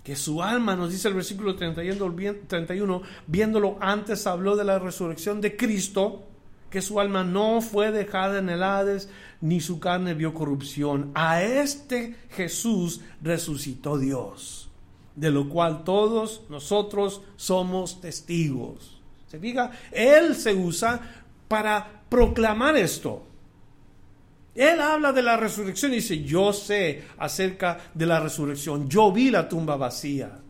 que 0.03 0.16
su 0.16 0.42
alma, 0.42 0.74
nos 0.74 0.90
dice 0.90 1.09
el 1.09 1.14
versículo 1.14 1.55
31, 1.55 3.03
viéndolo 3.26 3.76
antes 3.80 4.26
habló 4.26 4.57
de 4.57 4.64
la 4.64 4.78
resurrección 4.78 5.40
de 5.40 5.57
Cristo, 5.57 6.24
que 6.70 6.82
su 6.82 6.98
alma 6.98 7.22
no 7.22 7.61
fue 7.61 7.92
dejada 7.92 8.38
en 8.38 8.48
el 8.48 8.62
Hades, 8.62 9.09
ni 9.40 9.61
su 9.61 9.78
carne 9.78 10.14
vio 10.14 10.34
corrupción. 10.34 11.12
A 11.14 11.42
este 11.42 12.16
Jesús 12.30 13.00
resucitó 13.20 13.98
Dios, 13.98 14.70
de 15.14 15.30
lo 15.30 15.48
cual 15.48 15.84
todos 15.84 16.42
nosotros 16.48 17.20
somos 17.36 18.00
testigos. 18.00 19.00
¿Se 19.28 19.38
fija? 19.38 19.70
Él 19.92 20.34
se 20.34 20.55
usa 20.55 21.00
para 21.46 22.03
proclamar 22.09 22.76
esto. 22.76 23.22
Él 24.55 24.80
habla 24.80 25.12
de 25.12 25.22
la 25.22 25.36
resurrección 25.36 25.92
y 25.92 25.96
dice, 25.96 26.22
yo 26.22 26.53
sé 26.53 27.05
acerca 27.18 27.78
de 27.94 28.07
la 28.07 28.20
resurrección. 28.20 28.88
Yo 28.88 29.11
vi 29.11 29.30
la 29.30 29.48
tumba 29.48 29.76
vacía. 29.76 30.40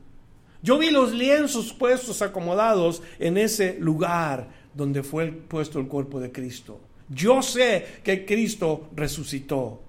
Yo 0.63 0.79
vi 0.79 0.91
los 0.91 1.13
lienzos 1.13 1.73
puestos 1.73 2.23
acomodados 2.23 3.03
en 3.19 3.37
ese 3.37 3.77
lugar 3.79 4.49
donde 4.75 5.03
fue 5.03 5.27
puesto 5.31 5.79
el 5.79 5.87
cuerpo 5.87 6.21
de 6.21 6.33
Cristo. 6.33 6.81
Yo 7.09 7.43
sé 7.43 8.01
que 8.03 8.25
Cristo 8.25 8.89
resucitó. 8.95 9.83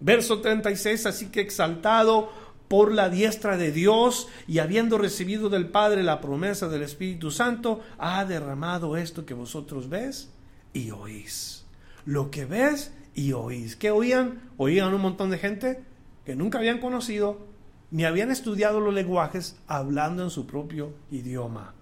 Verso 0.00 0.40
36, 0.40 1.06
así 1.06 1.26
que 1.26 1.40
exaltado 1.40 2.30
por 2.68 2.92
la 2.92 3.08
diestra 3.08 3.56
de 3.56 3.70
Dios 3.70 4.28
y 4.48 4.58
habiendo 4.58 4.96
recibido 4.96 5.48
del 5.48 5.68
Padre 5.68 6.02
la 6.02 6.20
promesa 6.20 6.68
del 6.68 6.82
Espíritu 6.82 7.30
Santo, 7.30 7.80
ha 7.98 8.24
derramado 8.24 8.96
esto 8.96 9.26
que 9.26 9.34
vosotros 9.34 9.88
ves 9.88 10.30
y 10.72 10.90
oís. 10.90 11.64
Lo 12.04 12.30
que 12.30 12.44
ves 12.44 12.92
y 13.14 13.32
oís. 13.32 13.76
¿Qué 13.76 13.90
oían? 13.90 14.50
Oían 14.56 14.94
un 14.94 15.02
montón 15.02 15.30
de 15.30 15.38
gente 15.38 15.82
que 16.24 16.36
nunca 16.36 16.58
habían 16.58 16.78
conocido 16.78 17.52
ni 17.92 18.04
habían 18.04 18.30
estudiado 18.30 18.80
los 18.80 18.94
lenguajes 18.94 19.56
hablando 19.66 20.22
en 20.22 20.30
su 20.30 20.46
propio 20.46 20.94
idioma, 21.10 21.74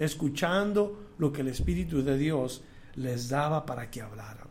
escuchando 0.00 1.10
lo 1.16 1.32
que 1.32 1.42
el 1.42 1.48
Espíritu 1.48 2.02
de 2.02 2.18
Dios 2.18 2.64
les 2.96 3.28
daba 3.28 3.64
para 3.64 3.88
que 3.88 4.02
hablaran, 4.02 4.48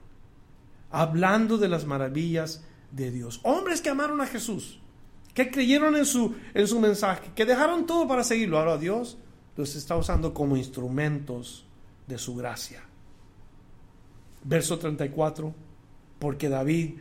hablando 0.92 1.58
de 1.58 1.68
las 1.68 1.86
maravillas 1.86 2.64
de 2.92 3.12
Dios. 3.12 3.42
Hombres 3.44 3.82
que 3.82 3.90
amaron 3.90 4.22
a 4.22 4.28
Jesús, 4.28 4.80
que 5.34 5.52
creyeron 5.52 5.98
en 5.98 6.06
su, 6.06 6.36
en 6.54 6.68
su 6.68 6.80
mensaje, 6.80 7.32
que 7.36 7.46
dejaron 7.46 7.86
todo 7.86 8.08
para 8.08 8.24
seguirlo. 8.24 8.58
Ahora 8.58 8.78
Dios 8.78 9.18
los 9.58 9.76
está 9.76 9.98
usando 9.98 10.34
como 10.34 10.56
instrumentos 10.56 11.66
de 12.08 12.18
su 12.18 12.34
gracia. 12.34 12.82
Verso 14.46 14.78
34, 14.80 15.54
porque 16.24 16.48
David 16.48 16.92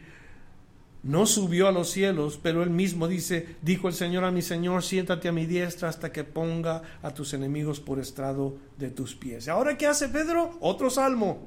no 1.04 1.26
subió 1.26 1.68
a 1.68 1.72
los 1.72 1.90
cielos, 1.90 2.40
pero 2.42 2.64
él 2.64 2.70
mismo 2.70 3.06
dice, 3.06 3.54
dijo 3.62 3.86
el 3.86 3.94
Señor 3.94 4.24
a 4.24 4.32
mi 4.32 4.42
Señor, 4.42 4.82
siéntate 4.82 5.28
a 5.28 5.32
mi 5.32 5.46
diestra 5.46 5.88
hasta 5.88 6.10
que 6.10 6.24
ponga 6.24 6.82
a 7.02 7.14
tus 7.14 7.32
enemigos 7.32 7.78
por 7.78 8.00
estrado 8.00 8.56
de 8.78 8.90
tus 8.90 9.14
pies. 9.14 9.46
Ahora, 9.46 9.78
¿qué 9.78 9.86
hace 9.86 10.08
Pedro? 10.08 10.58
Otro 10.60 10.90
salmo. 10.90 11.46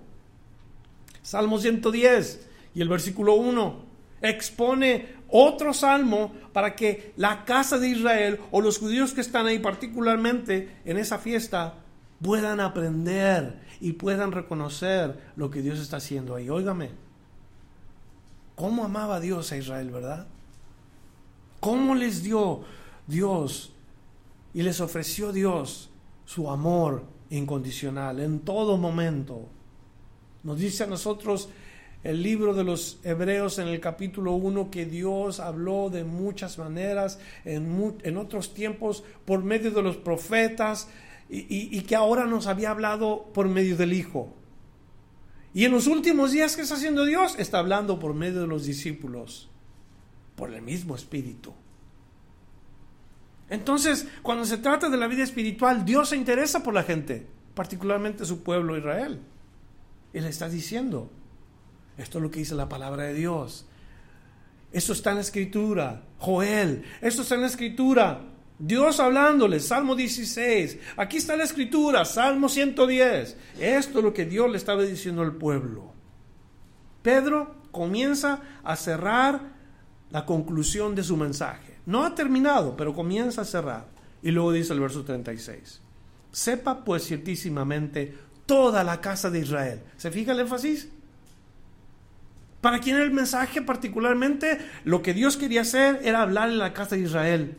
Salmo 1.22 1.60
110 1.60 2.48
y 2.76 2.82
el 2.82 2.88
versículo 2.88 3.34
1 3.34 3.84
expone 4.22 5.16
otro 5.28 5.74
salmo 5.74 6.32
para 6.54 6.78
que 6.78 7.12
la 7.18 7.44
casa 7.44 7.78
de 7.78 7.90
Israel 7.90 8.40
o 8.52 8.62
los 8.62 8.78
judíos 8.78 9.14
que 9.14 9.20
están 9.20 9.48
ahí 9.48 9.60
particularmente 9.60 10.78
en 10.86 10.96
esa 10.96 11.18
fiesta 11.18 11.74
puedan 12.22 12.62
aprender 12.62 13.60
y 13.82 13.92
puedan 13.92 14.32
reconocer 14.32 15.20
lo 15.36 15.50
que 15.50 15.62
Dios 15.62 15.80
está 15.80 15.98
haciendo 15.98 16.36
ahí. 16.36 16.50
Óigame, 16.50 17.05
¿Cómo 18.56 18.86
amaba 18.86 19.20
Dios 19.20 19.52
a 19.52 19.58
Israel, 19.58 19.92
verdad? 19.92 20.28
¿Cómo 21.60 21.94
les 21.94 22.24
dio 22.24 22.62
Dios 23.06 23.74
y 24.54 24.62
les 24.62 24.80
ofreció 24.80 25.34
Dios 25.34 25.90
su 26.26 26.50
amor 26.50 27.04
incondicional 27.30 28.22
en 28.22 28.40
todo 28.40 28.78
momento? 28.78 29.50
Nos 30.44 30.58
dice 30.58 30.86
a 30.86 30.88
nosotros 30.88 31.50
el 32.04 32.24
libro 32.24 32.54
de 32.54 32.64
los 32.64 33.00
Hebreos 33.04 33.60
en 33.60 33.68
el 33.68 33.82
capítulo 33.82 34.34
1 34.34 34.72
que 34.72 34.86
Dios 34.86 35.40
habló 35.42 35.90
de 35.90 36.06
muchas 36.06 36.58
maneras 36.58 37.20
en, 37.44 37.98
en 38.04 38.18
otros 38.18 38.54
tiempos 38.54 39.04
por 39.26 39.44
medio 39.44 39.72
de 39.72 39.82
los 39.82 39.98
profetas 39.98 40.88
y 41.28 41.82
que 41.82 41.96
ahora 41.96 42.26
nos 42.26 42.46
había 42.46 42.70
hablado 42.70 43.32
por 43.34 43.50
medio 43.50 43.76
del 43.76 43.94
Hijo. 43.94 44.32
Y 45.56 45.64
en 45.64 45.72
los 45.72 45.88
últimos 45.88 46.34
días, 46.34 46.58
¿qué 46.58 46.64
está 46.64 46.76
haciendo 46.76 47.06
Dios? 47.06 47.36
Está 47.40 47.60
hablando 47.60 47.98
por 47.98 48.14
medio 48.14 48.42
de 48.42 48.48
los 48.48 48.66
discípulos, 48.66 49.48
por 50.36 50.54
el 50.54 50.62
mismo 50.62 50.96
Espíritu. 50.96 51.54
Entonces, 53.50 54.06
cuando 54.22 54.44
se 54.44 54.58
trata 54.58 54.90
de 54.90 54.98
la 54.98 55.08
vida 55.08 55.24
espiritual, 55.24 55.86
Dios 55.86 56.10
se 56.10 56.18
interesa 56.18 56.62
por 56.62 56.74
la 56.74 56.84
gente, 56.84 57.26
particularmente 57.54 58.26
su 58.26 58.44
pueblo 58.44 58.78
Israel. 58.78 59.22
Le 60.12 60.28
está 60.28 60.50
diciendo, 60.50 61.10
esto 61.98 62.18
es 62.18 62.22
lo 62.22 62.30
que 62.30 62.40
dice 62.40 62.54
la 62.54 62.68
palabra 62.68 63.04
de 63.04 63.14
Dios. 63.14 63.66
Esto 64.74 64.92
está 64.92 65.12
en 65.12 65.16
la 65.16 65.22
escritura. 65.22 66.04
Joel, 66.20 66.84
esto 67.00 67.22
está 67.22 67.36
en 67.36 67.42
la 67.42 67.48
escritura. 67.48 68.20
Dios 68.58 69.02
hablándole, 69.02 69.60
Salmo 69.60 69.96
16, 69.96 70.78
aquí 70.96 71.18
está 71.18 71.36
la 71.36 71.44
escritura, 71.44 72.06
Salmo 72.06 72.48
110. 72.48 73.38
Esto 73.60 74.00
es 74.00 74.04
lo 74.04 74.14
que 74.14 74.26
Dios 74.26 74.50
le 74.50 74.58
estaba 74.58 74.84
diciendo 74.84 75.22
al 75.22 75.36
pueblo. 75.36 75.92
Pedro 77.02 77.56
comienza 77.72 78.42
a 78.64 78.76
cerrar 78.78 79.42
la 80.10 80.26
conclusión 80.26 80.96
de 80.96 81.04
su 81.04 81.18
mensaje. 81.18 81.80
No 81.86 82.06
ha 82.06 82.16
terminado, 82.16 82.78
pero 82.78 82.94
comienza 82.94 83.42
a 83.42 83.46
cerrar. 83.46 83.88
Y 84.22 84.32
luego 84.32 84.54
dice 84.54 84.74
el 84.74 84.80
verso 84.80 85.04
36. 85.04 85.82
Sepa 86.32 86.84
pues 86.86 87.06
ciertísimamente 87.06 88.18
toda 88.46 88.84
la 88.84 89.02
casa 89.02 89.30
de 89.30 89.40
Israel. 89.40 89.82
¿Se 89.98 90.12
fija 90.12 90.32
el 90.32 90.40
énfasis? 90.40 90.90
Para 92.62 92.80
quien 92.80 92.96
el 92.96 93.12
mensaje 93.12 93.62
particularmente, 93.62 94.58
lo 94.86 95.02
que 95.02 95.14
Dios 95.14 95.36
quería 95.36 95.62
hacer 95.62 96.00
era 96.04 96.22
hablar 96.22 96.50
en 96.50 96.58
la 96.58 96.74
casa 96.74 96.96
de 96.96 97.02
Israel 97.02 97.58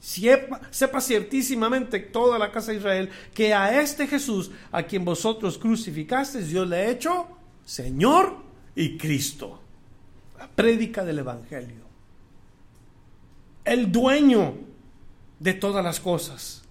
Sepa, 0.00 0.62
sepa, 0.70 1.00
ciertísimamente 1.00 2.00
toda 2.00 2.38
la 2.38 2.50
casa 2.50 2.72
de 2.72 2.78
Israel 2.78 3.10
que 3.34 3.52
a 3.52 3.80
este 3.82 4.06
Jesús, 4.06 4.50
a 4.72 4.82
quien 4.82 5.04
vosotros 5.04 5.58
crucificasteis, 5.58 6.48
Dios 6.48 6.66
le 6.66 6.76
ha 6.76 6.90
hecho 6.90 7.28
Señor 7.66 8.36
y 8.74 8.96
Cristo. 8.96 9.60
La 10.38 10.48
prédica 10.48 11.04
del 11.04 11.18
Evangelio. 11.18 11.84
El 13.62 13.92
dueño 13.92 14.54
de 15.38 15.52
todas 15.52 15.84
las 15.84 16.00
cosas. 16.00 16.62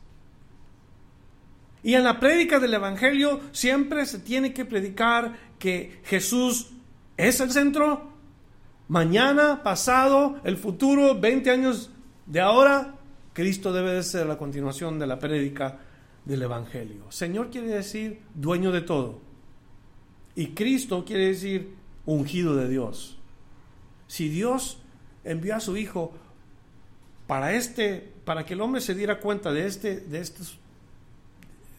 Y 1.84 1.94
en 1.94 2.04
la 2.04 2.20
prédica 2.20 2.60
del 2.60 2.74
Evangelio 2.74 3.42
siempre 3.52 4.06
se 4.08 4.20
tiene 4.20 4.54
que 4.54 4.66
predicar 4.66 5.38
que 5.60 6.02
Jesús 6.04 6.72
es 7.16 7.40
el 7.40 7.52
centro. 7.52 8.10
Mañana, 8.88 9.62
pasado, 9.62 10.40
el 10.44 10.58
futuro, 10.58 11.20
20 11.20 11.52
años 11.52 11.92
de 12.26 12.42
ahora, 12.42 12.99
Cristo 13.40 13.72
debe 13.72 13.94
de 13.94 14.04
ser 14.04 14.26
la 14.26 14.38
continuación 14.38 15.00
de 15.00 15.08
la 15.08 15.18
prédica 15.18 15.80
del 16.26 16.42
Evangelio. 16.42 17.10
Señor 17.10 17.50
quiere 17.50 17.70
decir 17.70 18.20
dueño 18.36 18.70
de 18.74 18.82
todo. 18.82 19.22
Y 20.36 20.48
Cristo 20.48 21.06
quiere 21.06 21.28
decir 21.28 21.74
ungido 22.06 22.54
de 22.58 22.68
Dios. 22.68 23.18
Si 24.08 24.28
Dios 24.28 24.80
envió 25.24 25.56
a 25.56 25.62
su 25.62 25.78
Hijo 25.78 26.12
para 27.28 27.54
este, 27.54 28.12
para 28.26 28.46
que 28.46 28.56
el 28.56 28.60
hombre 28.60 28.82
se 28.82 28.94
diera 28.94 29.22
cuenta 29.22 29.54
de 29.54 29.68
este, 29.68 30.02
de 30.02 30.22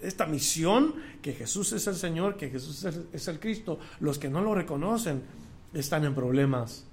esta 0.00 0.24
misión, 0.24 0.94
que 1.20 1.34
Jesús 1.34 1.74
es 1.74 1.86
el 1.86 1.96
Señor, 1.96 2.38
que 2.38 2.48
Jesús 2.48 2.86
es 3.12 3.28
el 3.28 3.38
Cristo, 3.38 3.78
los 4.00 4.18
que 4.18 4.30
no 4.30 4.40
lo 4.40 4.54
reconocen 4.54 5.24
están 5.74 6.06
en 6.06 6.14
problemas, 6.14 6.86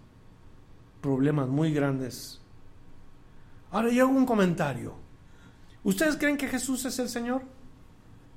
problemas 0.99 1.47
muy 1.47 1.71
grandes. 1.71 2.41
Ahora 3.71 3.89
yo 3.89 4.05
hago 4.05 4.17
un 4.17 4.25
comentario. 4.25 4.95
¿Ustedes 5.83 6.17
creen 6.17 6.37
que 6.37 6.47
Jesús 6.47 6.85
es 6.85 6.99
el 6.99 7.09
Señor? 7.09 7.43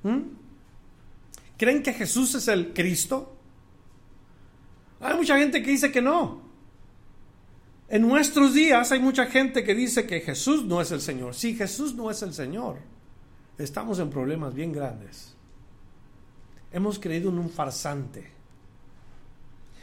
¿Mm? 0.02 0.20
¿Creen 1.56 1.82
que 1.82 1.92
Jesús 1.92 2.34
es 2.34 2.48
el 2.48 2.72
Cristo? 2.72 3.36
Hay 5.00 5.16
mucha 5.16 5.38
gente 5.38 5.62
que 5.62 5.70
dice 5.70 5.90
que 5.90 6.02
no. 6.02 6.42
En 7.88 8.02
nuestros 8.02 8.54
días 8.54 8.92
hay 8.92 9.00
mucha 9.00 9.26
gente 9.26 9.64
que 9.64 9.74
dice 9.74 10.06
que 10.06 10.20
Jesús 10.20 10.64
no 10.64 10.80
es 10.80 10.92
el 10.92 11.00
Señor. 11.00 11.34
Si 11.34 11.56
Jesús 11.56 11.94
no 11.94 12.10
es 12.10 12.22
el 12.22 12.32
Señor, 12.32 12.76
estamos 13.58 13.98
en 13.98 14.10
problemas 14.10 14.54
bien 14.54 14.72
grandes. 14.72 15.34
Hemos 16.72 16.98
creído 16.98 17.30
en 17.30 17.38
un 17.38 17.50
farsante. 17.50 18.30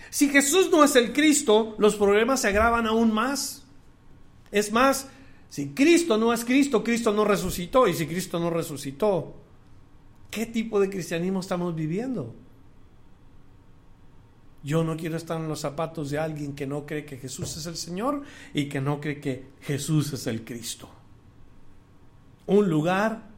Si 0.10 0.30
Jesús 0.30 0.70
no 0.72 0.84
es 0.84 0.96
el 0.96 1.12
Cristo, 1.12 1.76
los 1.80 1.96
problemas 1.96 2.42
se 2.42 2.48
agravan 2.48 2.88
aún 2.88 3.14
más. 3.14 3.64
Es 4.52 4.72
más, 4.72 5.10
si 5.50 5.70
Cristo 5.70 6.18
no 6.18 6.34
es 6.34 6.44
Cristo, 6.44 6.84
Cristo 6.84 7.14
no 7.14 7.24
resucitó. 7.24 7.88
Y 7.88 7.94
si 7.94 8.06
Cristo 8.06 8.40
no 8.40 8.50
resucitó, 8.50 9.36
¿qué 10.30 10.46
tipo 10.46 10.80
de 10.80 10.90
cristianismo 10.90 11.40
estamos 11.40 11.76
viviendo? 11.76 12.36
Yo 14.64 14.84
no 14.84 14.98
quiero 14.98 15.16
estar 15.16 15.40
en 15.40 15.48
los 15.48 15.62
zapatos 15.62 16.10
de 16.10 16.20
alguien 16.20 16.54
que 16.54 16.68
no 16.68 16.86
cree 16.86 17.06
que 17.06 17.18
Jesús 17.18 17.56
es 17.56 17.66
el 17.68 17.78
Señor 17.78 18.24
y 18.54 18.68
que 18.68 18.82
no 18.82 19.00
cree 19.00 19.22
que 19.22 19.46
Jesús 19.62 20.12
es 20.12 20.28
el 20.28 20.44
Cristo. 20.44 20.90
Un 22.48 22.70
lugar 22.70 23.30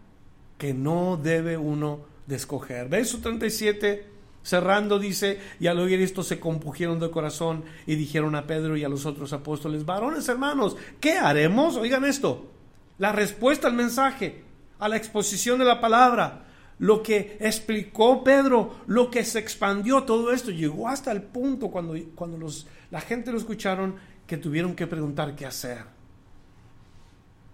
que 0.57 0.73
no 0.73 1.19
debe 1.21 1.57
uno 1.57 2.01
de 2.25 2.35
escoger. 2.35 2.89
Verso 2.89 3.19
37 3.19 4.18
Cerrando 4.41 4.99
dice, 4.99 5.39
y 5.59 5.67
al 5.67 5.79
oír 5.79 6.01
esto 6.01 6.23
se 6.23 6.39
compugieron 6.39 6.99
de 6.99 7.11
corazón 7.11 7.63
y 7.85 7.95
dijeron 7.95 8.35
a 8.35 8.47
Pedro 8.47 8.77
y 8.77 8.83
a 8.83 8.89
los 8.89 9.05
otros 9.05 9.33
apóstoles, 9.33 9.85
varones 9.85 10.27
hermanos, 10.29 10.77
¿qué 10.99 11.13
haremos? 11.13 11.75
Oigan 11.75 12.05
esto, 12.05 12.49
la 12.97 13.11
respuesta 13.11 13.67
al 13.67 13.73
mensaje, 13.73 14.43
a 14.79 14.87
la 14.87 14.97
exposición 14.97 15.59
de 15.59 15.65
la 15.65 15.81
palabra, 15.81 16.45
lo 16.79 17.03
que 17.03 17.37
explicó 17.41 18.23
Pedro, 18.23 18.77
lo 18.87 19.11
que 19.11 19.25
se 19.25 19.39
expandió, 19.39 20.03
todo 20.03 20.31
esto 20.31 20.51
llegó 20.51 20.87
hasta 20.87 21.11
el 21.11 21.21
punto 21.21 21.69
cuando, 21.69 21.95
cuando 22.15 22.37
los, 22.37 22.65
la 22.89 23.01
gente 23.01 23.31
lo 23.31 23.37
escucharon 23.37 23.95
que 24.25 24.37
tuvieron 24.37 24.75
que 24.75 24.87
preguntar 24.87 25.35
qué 25.35 25.45
hacer. 25.45 25.83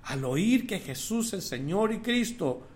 Al 0.03 0.23
oír 0.23 0.67
que 0.67 0.79
Jesús 0.79 1.33
es 1.33 1.45
Señor 1.45 1.91
y 1.91 1.99
Cristo, 1.99 2.67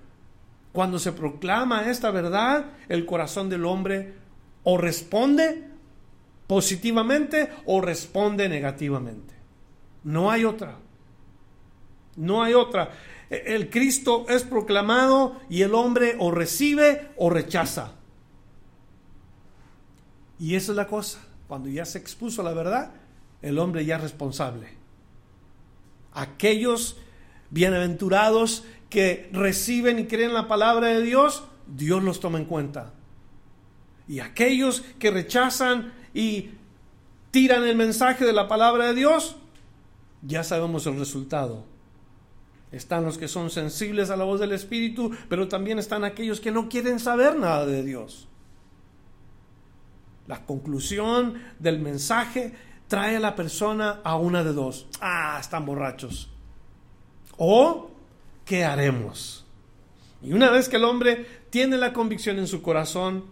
cuando 0.71 0.99
se 0.99 1.11
proclama 1.11 1.89
esta 1.89 2.11
verdad, 2.11 2.65
el 2.89 3.05
corazón 3.05 3.49
del 3.49 3.65
hombre 3.65 4.13
o 4.63 4.77
responde 4.77 5.67
positivamente 6.47 7.49
o 7.65 7.81
responde 7.81 8.49
negativamente. 8.49 9.33
No 10.03 10.31
hay 10.31 10.45
otra. 10.45 10.77
No 12.15 12.43
hay 12.43 12.53
otra. 12.53 12.91
El 13.29 13.69
Cristo 13.69 14.25
es 14.27 14.43
proclamado 14.43 15.39
y 15.49 15.61
el 15.61 15.75
hombre 15.75 16.15
o 16.19 16.31
recibe 16.31 17.09
o 17.17 17.29
rechaza. 17.29 17.93
Y 20.39 20.55
esa 20.55 20.71
es 20.71 20.75
la 20.75 20.87
cosa. 20.87 21.19
Cuando 21.47 21.69
ya 21.69 21.85
se 21.85 21.97
expuso 21.97 22.43
la 22.43 22.53
verdad, 22.53 22.93
el 23.41 23.59
hombre 23.59 23.85
ya 23.85 23.97
es 23.97 24.01
responsable. 24.01 24.69
Aquellos 26.13 26.97
bienaventurados 27.51 28.63
que 28.89 29.29
reciben 29.31 29.99
y 29.99 30.05
creen 30.05 30.33
la 30.33 30.47
palabra 30.47 30.87
de 30.87 31.01
Dios, 31.01 31.43
Dios 31.67 32.03
los 32.03 32.19
toma 32.19 32.39
en 32.39 32.45
cuenta. 32.45 32.93
Y 34.07 34.19
aquellos 34.19 34.81
que 34.97 35.11
rechazan 35.11 35.93
y 36.13 36.51
tiran 37.31 37.63
el 37.63 37.75
mensaje 37.75 38.25
de 38.25 38.33
la 38.33 38.47
palabra 38.47 38.87
de 38.87 38.95
Dios, 38.95 39.37
ya 40.21 40.43
sabemos 40.43 40.87
el 40.87 40.97
resultado. 40.97 41.65
Están 42.71 43.03
los 43.03 43.17
que 43.17 43.27
son 43.27 43.49
sensibles 43.49 44.09
a 44.09 44.17
la 44.17 44.25
voz 44.25 44.39
del 44.39 44.51
Espíritu, 44.51 45.11
pero 45.27 45.47
también 45.47 45.79
están 45.79 46.03
aquellos 46.03 46.39
que 46.39 46.51
no 46.51 46.69
quieren 46.69 46.99
saber 46.99 47.37
nada 47.37 47.65
de 47.65 47.83
Dios. 47.83 48.27
La 50.27 50.45
conclusión 50.45 51.41
del 51.57 51.79
mensaje 51.79 52.53
trae 52.87 53.15
a 53.15 53.19
la 53.19 53.35
persona 53.35 54.01
a 54.03 54.15
una 54.15 54.43
de 54.43 54.53
dos. 54.53 54.87
Ah, 55.01 55.37
están 55.39 55.65
borrachos. 55.65 56.29
O, 57.37 57.89
¿qué 58.49 58.65
haremos? 58.65 59.45
Y 60.23 60.33
una 60.33 60.49
vez 60.49 60.69
que 60.69 60.77
el 60.77 60.83
hombre 60.83 61.23
tiene 61.51 61.77
la 61.77 61.93
convicción 61.93 62.39
en 62.39 62.47
su 62.47 62.63
corazón, 62.63 63.25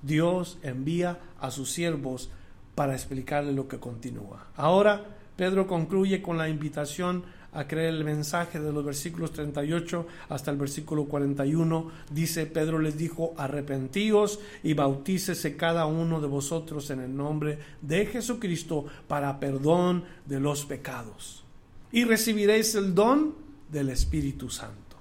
Dios 0.00 0.58
envía 0.62 1.20
a 1.38 1.50
sus 1.50 1.70
siervos 1.70 2.30
para 2.74 2.94
explicarle 2.94 3.52
lo 3.52 3.68
que 3.68 3.78
continúa. 3.78 4.46
Ahora, 4.56 5.04
Pedro 5.36 5.66
concluye 5.66 6.22
con 6.22 6.38
la 6.38 6.48
invitación 6.48 7.22
a 7.52 7.68
creer 7.68 7.92
el 7.92 8.04
mensaje 8.04 8.60
de 8.60 8.72
los 8.72 8.82
versículos 8.82 9.32
38 9.32 10.06
hasta 10.30 10.50
el 10.50 10.56
versículo 10.56 11.04
41. 11.04 11.90
Dice, 12.10 12.46
Pedro 12.46 12.78
les 12.78 12.96
dijo, 12.96 13.34
arrepentíos 13.36 14.40
y 14.62 14.72
bautícese 14.72 15.54
cada 15.54 15.84
uno 15.84 16.18
de 16.18 16.28
vosotros 16.28 16.88
en 16.88 17.00
el 17.00 17.14
nombre 17.14 17.58
de 17.82 18.06
Jesucristo 18.06 18.86
para 19.06 19.38
perdón 19.38 20.04
de 20.24 20.40
los 20.40 20.64
pecados. 20.64 21.44
Y 21.92 22.04
recibiréis 22.04 22.74
el 22.74 22.94
don 22.94 23.41
del 23.72 23.88
Espíritu 23.88 24.50
Santo. 24.50 24.96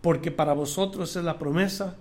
Porque 0.00 0.30
para 0.30 0.54
vosotros 0.54 1.14
es 1.16 1.24
la 1.24 1.38
promesa 1.38 1.96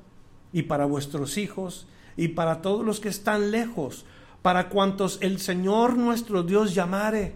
y 0.53 0.63
para 0.63 0.85
vuestros 0.85 1.37
hijos 1.37 1.87
y 2.15 2.29
para 2.29 2.61
todos 2.61 2.85
los 2.85 2.99
que 2.99 3.09
están 3.09 3.51
lejos, 3.51 4.05
para 4.41 4.69
cuantos 4.69 5.17
el 5.21 5.39
Señor 5.39 5.97
nuestro 5.97 6.43
Dios 6.43 6.73
llamare. 6.73 7.33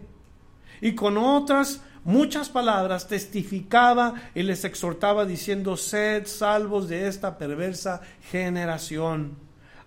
Y 0.79 0.95
con 0.95 1.17
otras 1.17 1.81
muchas 2.05 2.49
palabras 2.49 3.07
testificaba 3.07 4.13
y 4.35 4.43
les 4.43 4.63
exhortaba 4.63 5.25
diciendo, 5.25 5.75
sed 5.75 6.27
salvos 6.27 6.87
de 6.87 7.07
esta 7.07 7.37
perversa 7.37 8.01
generación. 8.29 9.37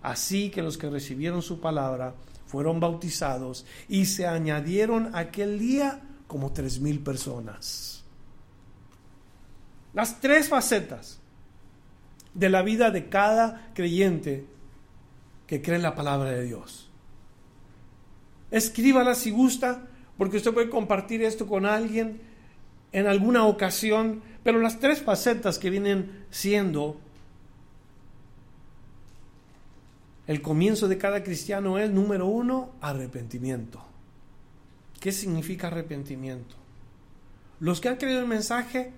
Así 0.01 0.49
que 0.49 0.61
los 0.61 0.77
que 0.77 0.89
recibieron 0.89 1.41
su 1.41 1.59
palabra 1.59 2.15
fueron 2.45 2.79
bautizados 2.79 3.65
y 3.89 4.05
se 4.05 4.25
añadieron 4.27 5.15
aquel 5.15 5.59
día 5.59 6.01
como 6.27 6.51
tres 6.53 6.79
mil 6.79 6.99
personas. 6.99 7.97
Las 9.97 10.19
tres 10.21 10.47
facetas 10.47 11.17
de 12.35 12.49
la 12.49 12.61
vida 12.61 12.91
de 12.91 13.09
cada 13.09 13.71
creyente 13.73 14.45
que 15.47 15.63
cree 15.63 15.77
en 15.77 15.81
la 15.81 15.95
palabra 15.95 16.29
de 16.29 16.43
Dios. 16.43 16.91
Escríbala 18.51 19.15
si 19.15 19.31
gusta, 19.31 19.87
porque 20.19 20.37
usted 20.37 20.53
puede 20.53 20.69
compartir 20.69 21.23
esto 21.23 21.47
con 21.47 21.65
alguien 21.65 22.21
en 22.91 23.07
alguna 23.07 23.47
ocasión, 23.47 24.21
pero 24.43 24.59
las 24.59 24.79
tres 24.79 25.01
facetas 25.01 25.57
que 25.57 25.71
vienen 25.71 26.27
siendo 26.29 26.99
el 30.27 30.43
comienzo 30.43 30.87
de 30.87 30.99
cada 30.99 31.23
cristiano 31.23 31.79
es, 31.79 31.89
número 31.89 32.27
uno, 32.27 32.69
arrepentimiento. 32.81 33.83
¿Qué 34.99 35.11
significa 35.11 35.69
arrepentimiento? 35.69 36.55
Los 37.59 37.81
que 37.81 37.89
han 37.89 37.95
creído 37.95 38.19
el 38.19 38.27
mensaje 38.27 38.93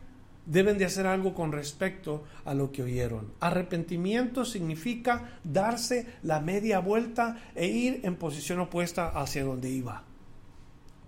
deben 0.49 0.79
de 0.79 0.85
hacer 0.85 1.05
algo 1.05 1.35
con 1.35 1.51
respecto 1.51 2.23
a 2.43 2.55
lo 2.55 2.71
que 2.71 2.81
oyeron. 2.81 3.31
Arrepentimiento 3.39 4.45
significa 4.45 5.39
darse 5.43 6.15
la 6.23 6.39
media 6.39 6.79
vuelta 6.79 7.51
e 7.53 7.67
ir 7.67 8.01
en 8.03 8.15
posición 8.15 8.59
opuesta 8.59 9.09
hacia 9.09 9.43
donde 9.43 9.69
iba. 9.69 10.03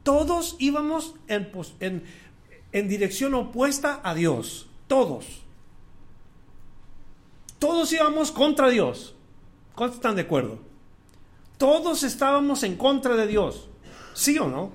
Todos 0.04 0.56
íbamos 0.60 1.16
en, 1.28 2.04
en, 2.72 2.88
dirección 2.88 3.34
opuesta 3.34 4.00
a 4.04 4.14
Dios. 4.14 4.70
Todos. 4.88 5.42
Todos 7.58 7.92
íbamos 7.94 8.32
contra 8.32 8.70
Dios. 8.70 9.16
¿Cuántos 9.74 9.98
están 9.98 10.16
de 10.16 10.22
acuerdo? 10.22 10.60
Todos 11.58 12.04
estábamos 12.04 12.62
en 12.62 12.76
contra 12.76 13.16
de 13.16 13.26
Dios. 13.26 13.70
¿Sí 14.14 14.38
o 14.38 14.48
no? 14.48 14.72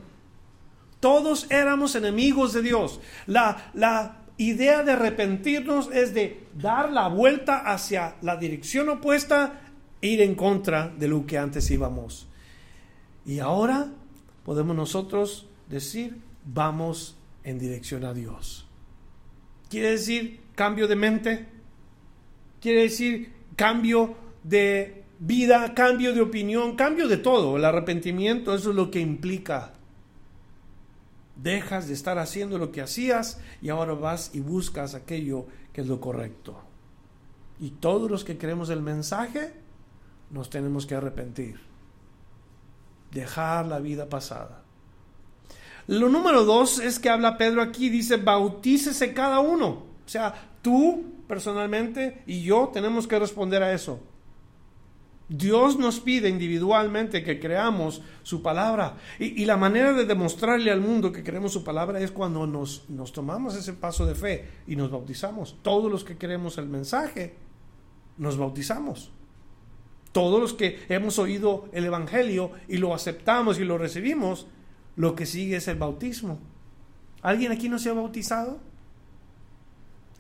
Todos 0.99 1.49
éramos 1.51 1.95
enemigos 1.95 2.53
de 2.53 2.63
Dios. 2.63 3.01
La, 3.27 3.71
la 3.75 4.26
idea 4.39 4.83
de 4.83 4.93
arrepentirnos 4.93 5.91
es 5.93 6.15
de 6.15 6.47
dar 6.55 6.93
la 6.93 7.09
vuelta 7.09 7.59
hacia 7.59 8.17
la 8.23 8.37
dirección 8.37 8.89
opuesta 8.89 9.61
ir 10.01 10.21
en 10.21 10.35
contra 10.35 10.89
de 10.89 11.09
lo 11.09 11.27
que 11.27 11.39
antes 11.39 11.71
íbamos. 11.71 12.29
Y 13.25 13.41
ahora 13.41 13.89
podemos 14.45 14.77
nosotros 14.77 15.49
decir, 15.69 16.19
vamos 16.45 17.17
en 17.45 17.59
dirección 17.59 18.05
a 18.05 18.13
Dios. 18.13 18.67
Quiere 19.69 19.91
decir 19.93 20.41
cambio 20.55 20.87
de 20.87 20.97
mente, 20.97 21.47
quiere 22.61 22.83
decir 22.83 23.33
cambio 23.57 24.17
de 24.45 25.05
vida, 25.19 25.75
cambio 25.75 26.13
de 26.13 26.21
opinión, 26.21 26.77
cambio 26.77 27.09
de 27.09 27.17
todo. 27.17 27.57
El 27.57 27.65
arrepentimiento, 27.65 28.55
eso 28.55 28.71
es 28.71 28.77
lo 28.77 28.91
que 28.91 29.01
implica. 29.01 29.73
Dejas 31.37 31.87
de 31.87 31.95
estar 31.95 32.19
haciendo 32.19 32.59
lo 32.59 32.73
que 32.73 32.81
hacías 32.81 33.41
y 33.61 33.69
ahora 33.69 33.93
vas 33.93 34.31
y 34.35 34.41
buscas 34.41 34.95
aquello 34.95 35.47
que 35.73 35.83
es 35.83 35.87
lo 35.87 36.01
correcto. 36.01 36.59
Y 37.61 37.71
todos 37.71 38.11
los 38.11 38.25
que 38.25 38.39
creemos 38.39 38.71
el 38.71 38.83
mensaje, 38.83 39.53
nos 40.31 40.51
tenemos 40.51 40.87
que 40.87 40.95
arrepentir 40.95 41.67
dejar 43.11 43.67
la 43.67 43.81
vida 43.81 44.09
pasada. 44.09 44.63
Lo 45.87 46.09
número 46.09 46.45
dos 46.45 46.79
es 46.79 46.99
que 46.99 47.09
habla 47.09 47.39
Pedro 47.39 47.63
aquí, 47.63 47.89
dice, 47.89 48.17
bautícese 48.17 49.15
cada 49.15 49.41
uno. 49.41 49.69
O 49.69 50.09
sea, 50.09 50.35
tú 50.63 51.05
personalmente 51.29 52.23
y 52.27 52.43
yo 52.43 52.71
tenemos 52.73 53.07
que 53.07 53.19
responder 53.19 53.63
a 53.63 53.73
eso. 53.73 54.01
Dios 55.29 55.77
nos 55.77 55.99
pide 55.99 56.29
individualmente 56.29 57.25
que 57.25 57.41
creamos 57.41 58.03
su 58.23 58.43
palabra. 58.43 58.97
Y, 59.19 59.45
la 59.45 59.57
manera 59.57 59.93
de 59.93 60.05
demostrarle 60.05 60.71
al 60.71 60.81
mundo 60.81 61.13
que 61.13 61.25
creemos 61.25 61.53
su 61.53 61.65
palabra 61.65 62.01
es 62.01 62.13
cuando 62.13 62.47
nos, 62.47 62.87
tomamos 63.13 63.57
ese 63.57 63.73
paso 63.73 64.07
de 64.07 64.15
fe 64.15 64.49
y 64.67 64.77
nos 64.77 64.91
bautizamos. 64.91 65.57
Todos 65.63 65.91
los 65.91 66.05
que 66.05 66.17
creemos 66.17 66.59
el 66.59 66.67
mensaje, 66.67 67.35
nos 68.19 68.37
bautizamos 68.39 69.11
todos 70.13 70.41
los 70.41 70.55
que 70.55 70.79
hemos 70.89 71.19
oído 71.19 71.69
el 71.73 71.85
Evangelio 71.85 72.51
y 72.69 72.79
lo 72.79 72.95
aceptamos 72.95 73.61
y 73.61 73.65
lo 73.65 73.77
recibimos, 73.77 74.47
lo 74.97 75.15
que 75.15 75.27
sigue 75.27 75.57
es 75.57 75.69
el 75.69 75.77
bautismo. 75.77 76.39
¿Alguien 77.21 77.53
aquí 77.53 77.69
no 77.69 77.79
se 77.79 77.91
ha 77.91 77.93
bautizado? 77.93 78.59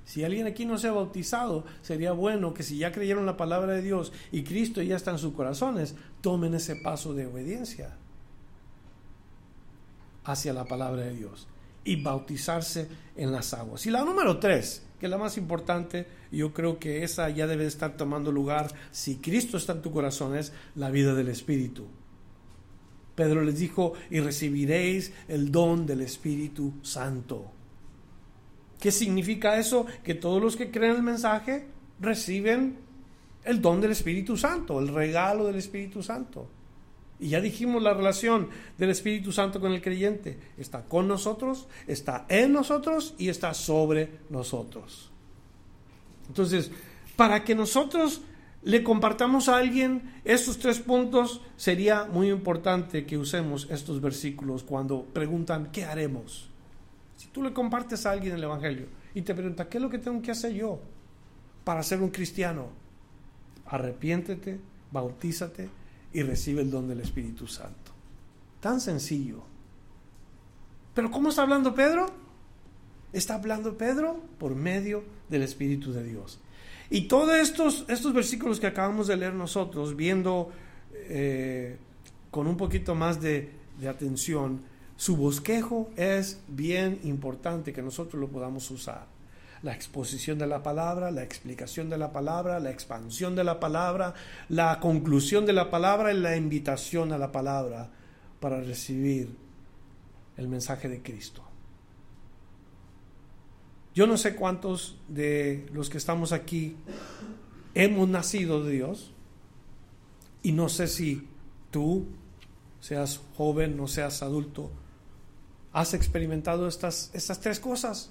Si 0.06 0.22
alguien 0.22 0.46
aquí 0.46 0.64
no 0.64 0.78
se 0.78 0.86
ha 0.86 0.92
bautizado, 0.92 1.64
sería 1.82 2.12
bueno 2.12 2.54
que 2.54 2.62
si 2.62 2.78
ya 2.78 2.92
creyeron 2.92 3.26
la 3.26 3.36
palabra 3.36 3.72
de 3.72 3.82
Dios 3.82 4.12
y 4.30 4.44
Cristo 4.44 4.80
ya 4.80 4.94
está 4.94 5.10
en 5.10 5.18
sus 5.18 5.34
corazones, 5.34 5.96
tomen 6.20 6.54
ese 6.54 6.76
paso 6.76 7.12
de 7.12 7.26
obediencia 7.26 7.96
hacia 10.22 10.52
la 10.52 10.64
palabra 10.64 11.02
de 11.02 11.12
Dios 11.12 11.48
y 11.82 12.00
bautizarse 12.00 12.88
en 13.16 13.32
las 13.32 13.52
aguas. 13.52 13.84
Y 13.86 13.90
la 13.90 14.04
número 14.04 14.38
tres, 14.38 14.84
que 15.00 15.06
es 15.06 15.10
la 15.10 15.18
más 15.18 15.36
importante, 15.38 16.06
yo 16.30 16.54
creo 16.54 16.78
que 16.78 17.02
esa 17.02 17.28
ya 17.30 17.48
debe 17.48 17.66
estar 17.66 17.96
tomando 17.96 18.30
lugar 18.30 18.72
si 18.92 19.16
Cristo 19.16 19.56
está 19.56 19.72
en 19.72 19.82
tu 19.82 19.90
corazón, 19.90 20.36
es 20.36 20.52
la 20.76 20.90
vida 20.90 21.14
del 21.14 21.28
Espíritu. 21.28 21.84
Pedro 23.16 23.42
les 23.42 23.58
dijo, 23.58 23.94
y 24.08 24.20
recibiréis 24.20 25.12
el 25.26 25.50
don 25.50 25.84
del 25.84 26.02
Espíritu 26.02 26.74
Santo. 26.82 27.55
¿Qué 28.80 28.92
significa 28.92 29.58
eso? 29.58 29.86
Que 30.04 30.14
todos 30.14 30.42
los 30.42 30.56
que 30.56 30.70
creen 30.70 30.96
el 30.96 31.02
mensaje 31.02 31.66
reciben 32.00 32.78
el 33.44 33.62
don 33.62 33.80
del 33.80 33.92
Espíritu 33.92 34.36
Santo, 34.36 34.78
el 34.80 34.88
regalo 34.88 35.46
del 35.46 35.56
Espíritu 35.56 36.02
Santo. 36.02 36.48
Y 37.18 37.30
ya 37.30 37.40
dijimos 37.40 37.82
la 37.82 37.94
relación 37.94 38.48
del 38.76 38.90
Espíritu 38.90 39.32
Santo 39.32 39.60
con 39.60 39.72
el 39.72 39.80
creyente. 39.80 40.38
Está 40.58 40.84
con 40.84 41.08
nosotros, 41.08 41.66
está 41.86 42.26
en 42.28 42.52
nosotros 42.52 43.14
y 43.16 43.28
está 43.28 43.54
sobre 43.54 44.10
nosotros. 44.28 45.10
Entonces, 46.28 46.70
para 47.14 47.44
que 47.44 47.54
nosotros 47.54 48.20
le 48.62 48.82
compartamos 48.82 49.48
a 49.48 49.56
alguien 49.56 50.20
estos 50.24 50.58
tres 50.58 50.80
puntos, 50.80 51.40
sería 51.56 52.04
muy 52.04 52.28
importante 52.28 53.06
que 53.06 53.16
usemos 53.16 53.68
estos 53.70 54.00
versículos 54.00 54.64
cuando 54.64 55.04
preguntan, 55.04 55.70
¿qué 55.72 55.84
haremos? 55.84 56.50
Si 57.16 57.28
tú 57.28 57.42
le 57.42 57.52
compartes 57.52 58.04
a 58.06 58.12
alguien 58.12 58.34
el 58.34 58.44
Evangelio 58.44 58.86
y 59.14 59.22
te 59.22 59.34
pregunta, 59.34 59.68
¿qué 59.68 59.78
es 59.78 59.82
lo 59.82 59.90
que 59.90 59.98
tengo 59.98 60.20
que 60.20 60.30
hacer 60.30 60.52
yo 60.52 60.80
para 61.64 61.82
ser 61.82 62.02
un 62.02 62.10
cristiano? 62.10 62.68
Arrepiéntete, 63.66 64.60
bautízate 64.92 65.68
y 66.12 66.22
recibe 66.22 66.62
el 66.62 66.70
don 66.70 66.88
del 66.88 67.00
Espíritu 67.00 67.46
Santo. 67.46 67.92
Tan 68.60 68.80
sencillo. 68.80 69.42
Pero 70.94 71.10
¿cómo 71.10 71.30
está 71.30 71.42
hablando 71.42 71.74
Pedro? 71.74 72.06
Está 73.12 73.34
hablando 73.34 73.76
Pedro 73.76 74.20
por 74.38 74.54
medio 74.54 75.04
del 75.28 75.42
Espíritu 75.42 75.92
de 75.92 76.04
Dios. 76.04 76.38
Y 76.90 77.08
todos 77.08 77.34
estos, 77.36 77.84
estos 77.88 78.12
versículos 78.12 78.60
que 78.60 78.66
acabamos 78.66 79.06
de 79.06 79.16
leer 79.16 79.34
nosotros, 79.34 79.96
viendo 79.96 80.52
eh, 80.92 81.76
con 82.30 82.46
un 82.46 82.56
poquito 82.56 82.94
más 82.94 83.20
de, 83.20 83.50
de 83.80 83.88
atención, 83.88 84.60
su 84.96 85.16
bosquejo 85.16 85.90
es 85.96 86.40
bien 86.48 87.00
importante 87.04 87.72
que 87.72 87.82
nosotros 87.82 88.20
lo 88.20 88.28
podamos 88.28 88.70
usar. 88.70 89.06
La 89.62 89.74
exposición 89.74 90.38
de 90.38 90.46
la 90.46 90.62
palabra, 90.62 91.10
la 91.10 91.22
explicación 91.22 91.90
de 91.90 91.98
la 91.98 92.12
palabra, 92.12 92.60
la 92.60 92.70
expansión 92.70 93.34
de 93.34 93.44
la 93.44 93.60
palabra, 93.60 94.14
la 94.48 94.80
conclusión 94.80 95.44
de 95.44 95.52
la 95.52 95.70
palabra 95.70 96.12
y 96.12 96.18
la 96.18 96.36
invitación 96.36 97.12
a 97.12 97.18
la 97.18 97.32
palabra 97.32 97.90
para 98.40 98.60
recibir 98.60 99.34
el 100.36 100.48
mensaje 100.48 100.88
de 100.88 101.02
Cristo. 101.02 101.42
Yo 103.94 104.06
no 104.06 104.18
sé 104.18 104.34
cuántos 104.36 104.98
de 105.08 105.66
los 105.72 105.88
que 105.88 105.96
estamos 105.98 106.32
aquí 106.32 106.76
hemos 107.74 108.08
nacido 108.08 108.62
de 108.62 108.72
Dios 108.72 109.12
y 110.42 110.52
no 110.52 110.68
sé 110.68 110.86
si 110.86 111.26
tú, 111.70 112.06
seas 112.80 113.20
joven 113.36 113.80
o 113.80 113.88
seas 113.88 114.22
adulto, 114.22 114.70
has 115.76 115.92
experimentado 115.92 116.66
estas, 116.66 117.10
estas 117.12 117.38
tres 117.38 117.60
cosas. 117.60 118.08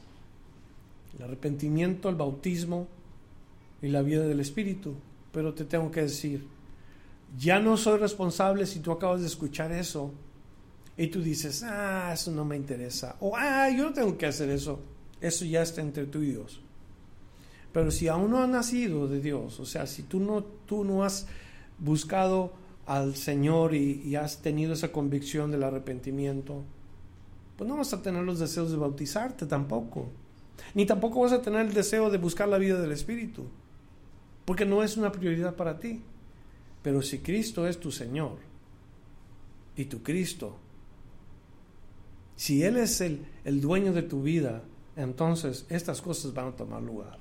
El 1.18 1.26
arrepentimiento, 1.26 2.09
el 2.09 2.16
bautismo 2.16 2.88
y 3.82 3.88
la 3.88 4.03
vida 4.03 4.22
del 4.28 4.39
Espíritu. 4.39 4.93
Pero 5.32 5.55
te 5.55 5.66
tengo 5.66 5.89
que 5.89 6.03
decir, 6.03 6.45
ya 7.36 7.59
no 7.59 7.76
soy 7.76 7.97
responsable 7.97 8.68
si 8.68 8.82
tú 8.82 8.91
acabas 8.91 9.22
de 9.22 9.28
escuchar 9.28 9.72
eso 9.72 10.13
y 10.95 11.07
tú 11.07 11.24
dices, 11.24 11.63
ah, 11.63 12.11
eso 12.13 12.30
no 12.30 12.45
me 12.45 12.55
interesa. 12.55 13.16
O, 13.20 13.36
ah, 13.36 13.68
yo 13.72 13.86
no 13.86 13.93
tengo 13.93 14.16
que 14.16 14.28
hacer 14.28 14.51
eso. 14.51 14.80
Eso 15.20 15.43
ya 15.43 15.63
está 15.63 15.82
entre 15.82 16.05
tú 16.05 16.22
y 16.22 16.34
Dios. 16.34 16.61
Pero 17.74 17.89
si 17.89 18.07
aún 18.07 18.30
no 18.30 18.43
has 18.43 18.49
nacido 18.49 19.07
de 19.07 19.22
Dios, 19.22 19.59
o 19.59 19.66
sea, 19.66 19.88
si 19.88 20.03
tú 20.03 20.20
no, 20.20 20.43
tú 20.43 20.84
no 20.84 21.03
has 21.03 21.26
buscado 21.80 22.53
al 22.86 23.16
Señor 23.16 23.74
y, 23.74 24.03
y 24.05 24.18
has 24.18 24.43
tenido 24.43 24.74
esa 24.74 24.91
convicción 24.91 25.49
del 25.49 25.63
arrepentimiento, 25.63 26.63
pues 27.58 27.68
no 27.68 27.78
vas 27.78 27.93
a 27.93 28.01
tener 28.01 28.24
los 28.24 28.39
deseos 28.39 28.72
de 28.72 28.78
bautizarte 28.78 29.45
tampoco. 29.45 30.10
Ni 30.74 30.86
tampoco 30.86 31.22
vas 31.22 31.32
a 31.32 31.41
tener 31.41 31.66
el 31.66 31.74
deseo 31.74 32.10
de 32.10 32.18
buscar 32.18 32.47
la 32.47 32.58
vida 32.58 32.80
del 32.80 32.91
Espíritu. 32.91 33.45
Porque 34.45 34.66
no 34.66 34.84
es 34.84 34.97
una 34.97 35.12
prioridad 35.12 35.56
para 35.56 35.80
ti. 35.80 36.01
Pero 36.82 37.01
si 37.01 37.20
Cristo 37.20 37.68
es 37.68 37.80
tu 37.80 37.91
Señor 37.91 38.38
y 39.76 39.86
tu 39.86 40.03
Cristo, 40.03 40.58
si 42.36 42.64
Él 42.64 42.78
es 42.78 43.01
el, 43.01 43.26
el 43.43 43.62
dueño 43.62 43.91
de 43.93 44.03
tu 44.03 44.22
vida, 44.22 44.64
entonces 44.95 45.66
estas 45.70 46.01
cosas 46.01 46.34
van 46.34 46.49
a 46.49 46.56
tomar 46.56 46.84
lugar. 46.84 47.18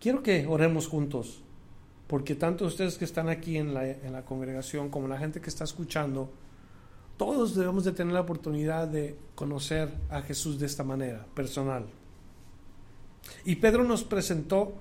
Quiero 0.00 0.22
que 0.22 0.46
oremos 0.46 0.86
juntos, 0.86 1.42
porque 2.06 2.34
tanto 2.34 2.66
ustedes 2.66 2.98
que 2.98 3.04
están 3.04 3.28
aquí 3.28 3.56
en 3.56 3.74
la, 3.74 3.88
en 3.88 4.12
la 4.12 4.24
congregación 4.24 4.90
como 4.90 5.08
la 5.08 5.18
gente 5.18 5.40
que 5.40 5.48
está 5.48 5.64
escuchando, 5.64 6.32
todos 7.16 7.54
debemos 7.54 7.84
de 7.84 7.92
tener 7.92 8.12
la 8.12 8.20
oportunidad 8.20 8.88
de 8.88 9.16
conocer 9.34 9.92
a 10.10 10.22
Jesús 10.22 10.58
de 10.58 10.66
esta 10.66 10.84
manera, 10.84 11.26
personal. 11.34 11.86
Y 13.44 13.56
Pedro 13.56 13.84
nos 13.84 14.04
presentó 14.04 14.74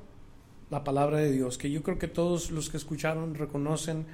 la 0.70 0.84
palabra 0.84 1.20
de 1.20 1.32
Dios, 1.32 1.58
que 1.58 1.70
yo 1.70 1.84
creo 1.84 2.00
que 2.00 2.08
todos 2.08 2.52
los 2.52 2.70
que 2.70 2.78
escucharon 2.78 3.36
reconocen 3.36 4.06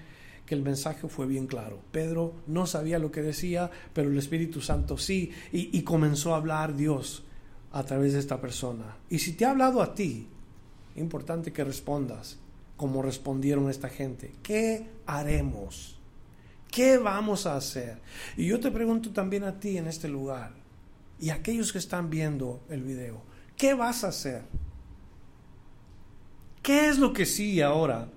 que 0.46 0.56
el 0.56 0.62
mensaje 0.64 1.08
fue 1.08 1.28
bien 1.28 1.48
claro. 1.48 1.80
Pedro 1.92 2.34
no 2.48 2.66
sabía 2.66 3.00
lo 3.00 3.12
que 3.12 3.22
decía, 3.22 3.70
pero 3.94 4.10
el 4.10 4.18
Espíritu 4.18 4.62
Santo 4.62 4.98
sí, 4.98 5.32
y, 5.52 5.82
comenzó 5.84 6.34
a 6.34 6.38
hablar 6.38 6.76
Dios 6.76 7.24
a 7.72 7.84
través 7.84 8.14
de 8.14 8.20
esta 8.20 8.42
persona. 8.42 8.98
Y 9.10 9.20
si 9.20 9.34
te 9.34 9.46
ha 9.46 9.52
hablado 9.52 9.82
a 9.82 9.94
ti, 9.94 10.28
importante 10.96 11.54
que 11.54 11.64
respondas 11.64 12.40
como 12.78 13.02
respondieron 13.02 13.70
esta 13.70 13.90
gente. 13.90 14.34
¿Qué 14.42 14.88
haremos? 15.06 15.99
¿Qué 16.72 16.98
vamos 16.98 17.46
a 17.46 17.56
hacer? 17.56 17.98
Y 18.38 18.48
yo 18.48 18.60
te 18.60 18.72
pregunto 18.72 19.12
también 19.12 19.44
a 19.44 19.60
ti 19.60 19.78
en 19.78 19.88
este 19.88 20.08
lugar 20.08 20.52
y 21.20 21.30
a 21.30 21.36
aquellos 21.36 21.72
que 21.72 21.80
están 21.80 22.10
viendo 22.10 22.64
el 22.70 22.84
video, 22.84 23.22
¿qué 23.58 23.74
vas 23.74 24.04
a 24.04 24.10
hacer? 24.10 24.44
¿Qué 26.62 26.88
es 26.88 27.00
lo 27.00 27.12
que 27.14 27.26
sigue 27.26 27.64
ahora 27.64 28.10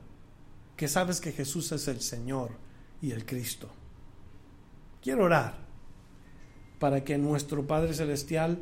que 0.83 0.89
sabes 0.89 1.21
que 1.21 1.31
Jesús 1.31 1.71
es 1.71 1.87
el 1.87 2.01
Señor 2.01 2.51
y 3.01 3.13
el 3.13 3.25
Cristo. 3.25 3.69
Quiero 5.01 5.23
orar 5.23 5.55
para 6.81 7.05
que 7.05 7.19
nuestro 7.19 7.65
Padre 7.65 7.95
Celestial 7.95 8.59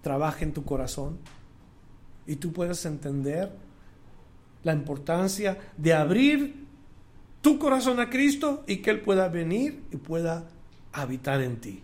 trabaje 0.00 0.44
en 0.44 0.52
tu 0.52 0.64
corazón 0.64 1.18
y 2.28 2.36
tú 2.36 2.52
puedas 2.52 2.86
entender 2.86 3.50
la 4.62 4.72
importancia 4.72 5.58
de 5.76 5.94
abrir 5.94 6.67
tu 7.40 7.58
corazón 7.58 8.00
a 8.00 8.10
Cristo 8.10 8.64
y 8.66 8.78
que 8.78 8.90
Él 8.90 9.00
pueda 9.00 9.28
venir 9.28 9.82
y 9.92 9.96
pueda 9.96 10.48
habitar 10.92 11.40
en 11.40 11.60
ti. 11.60 11.82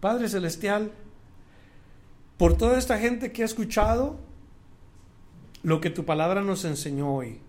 Padre 0.00 0.28
Celestial, 0.28 0.92
por 2.36 2.56
toda 2.56 2.78
esta 2.78 2.98
gente 2.98 3.32
que 3.32 3.42
ha 3.42 3.46
escuchado, 3.46 4.18
lo 5.62 5.80
que 5.80 5.90
tu 5.90 6.04
palabra 6.04 6.42
nos 6.42 6.64
enseñó 6.64 7.14
hoy. 7.14 7.40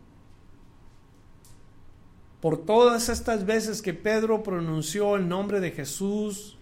Por 2.39 2.65
todas 2.65 3.09
estas 3.09 3.45
veces 3.45 3.81
que 3.81 3.93
Pedro 3.93 4.43
pronunció 4.43 5.15
el 5.15 5.27
nombre 5.27 5.59
de 5.59 5.71
Jesús, 5.71 6.57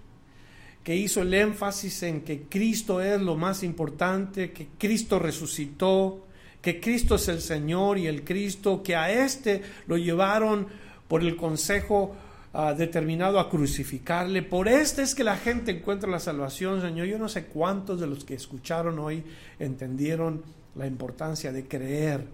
que 0.84 0.95
hizo 0.95 1.22
el 1.22 1.34
énfasis 1.34 2.03
en 2.03 2.22
que 2.22 2.43
Cristo 2.43 3.01
es 3.01 3.22
lo 3.22 3.36
más 3.36 3.64
importante, 3.64 4.51
que 4.51 4.70
Cristo 4.78 5.20
resucitó, 5.20 6.26
que 6.64 6.80
Cristo 6.80 7.16
es 7.16 7.28
el 7.28 7.41
Señor 7.41 7.97
y 7.97 8.07
el 8.07 8.24
Cristo, 8.24 8.82
que 8.82 8.95
a 8.95 9.11
este 9.11 9.61
lo 9.86 9.97
llevaron 9.97 10.66
por 11.09 11.22
el 11.22 11.36
consejo 11.36 12.16
ah, 12.53 12.74
determinado 12.74 13.38
a 13.38 13.49
crucificarle. 13.49 14.43
Por 14.43 14.70
este 14.70 15.01
es 15.01 15.14
que 15.14 15.26
la 15.26 15.36
gente 15.36 15.72
encuentra 15.72 16.09
la 16.09 16.22
salvación, 16.22 16.82
Señor. 16.82 17.05
Yo 17.05 17.20
no 17.20 17.28
sé 17.28 17.47
cuántos 17.47 17.99
de 17.99 18.07
los 18.07 18.24
que 18.24 18.36
escucharon 18.36 18.97
hoy 18.97 19.26
entendieron 19.59 20.41
la 20.76 20.88
importancia 20.88 21.51
de 21.51 21.68
creer 21.68 22.26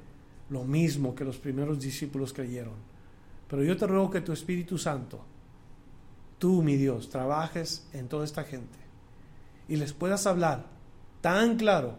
lo 0.52 0.64
mismo 0.64 1.16
que 1.16 1.26
los 1.26 1.38
primeros 1.40 1.80
discípulos 1.80 2.32
creyeron. 2.32 2.76
Pero 3.50 3.64
yo 3.64 3.76
te 3.76 3.88
ruego 3.88 4.12
que 4.12 4.22
tu 4.22 4.32
Espíritu 4.32 4.78
Santo, 4.78 5.26
tú, 6.38 6.62
mi 6.62 6.76
Dios, 6.76 7.10
trabajes 7.10 7.88
en 7.94 8.08
toda 8.08 8.26
esta 8.26 8.44
gente 8.44 8.78
y 9.68 9.76
les 9.76 9.92
puedas 9.92 10.28
hablar 10.28 10.68
tan 11.22 11.58
claro 11.58 11.96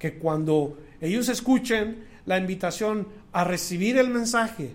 que 0.00 0.18
cuando 0.18 0.76
ellos 1.04 1.28
escuchen 1.28 2.04
la 2.24 2.38
invitación 2.38 3.08
a 3.32 3.44
recibir 3.44 3.98
el 3.98 4.08
mensaje, 4.08 4.74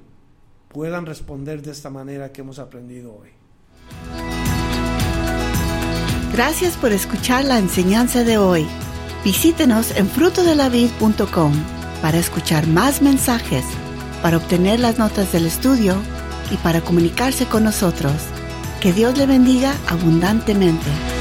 puedan 0.68 1.08
responder 1.08 1.64
de 1.64 1.72
esta 1.72 1.90
manera 1.90 2.32
que 2.32 2.42
hemos 2.42 2.60
aprendido 2.60 3.16
hoy. 3.16 3.30
Gracias 6.32 6.78
por 6.78 6.92
escuchar 6.92 7.46
la 7.46 7.58
enseñanza 7.58 8.24
de 8.24 8.38
hoy. 8.38 8.68
Visítenos 9.26 9.92
en 9.98 10.08
frutodelavid.com 10.08 11.52
para 12.02 12.20
escuchar 12.20 12.68
más 12.68 13.02
mensajes, 13.02 13.66
para 14.22 14.38
obtener 14.38 14.80
las 14.80 15.00
notas 15.00 15.34
del 15.34 15.48
estudio 15.48 15.98
y 16.52 16.58
para 16.58 16.82
comunicarse 16.82 17.46
con 17.46 17.64
nosotros. 17.64 18.14
Que 18.80 18.94
Dios 18.94 19.18
le 19.18 19.26
bendiga 19.26 19.76
abundantemente. 19.88 21.19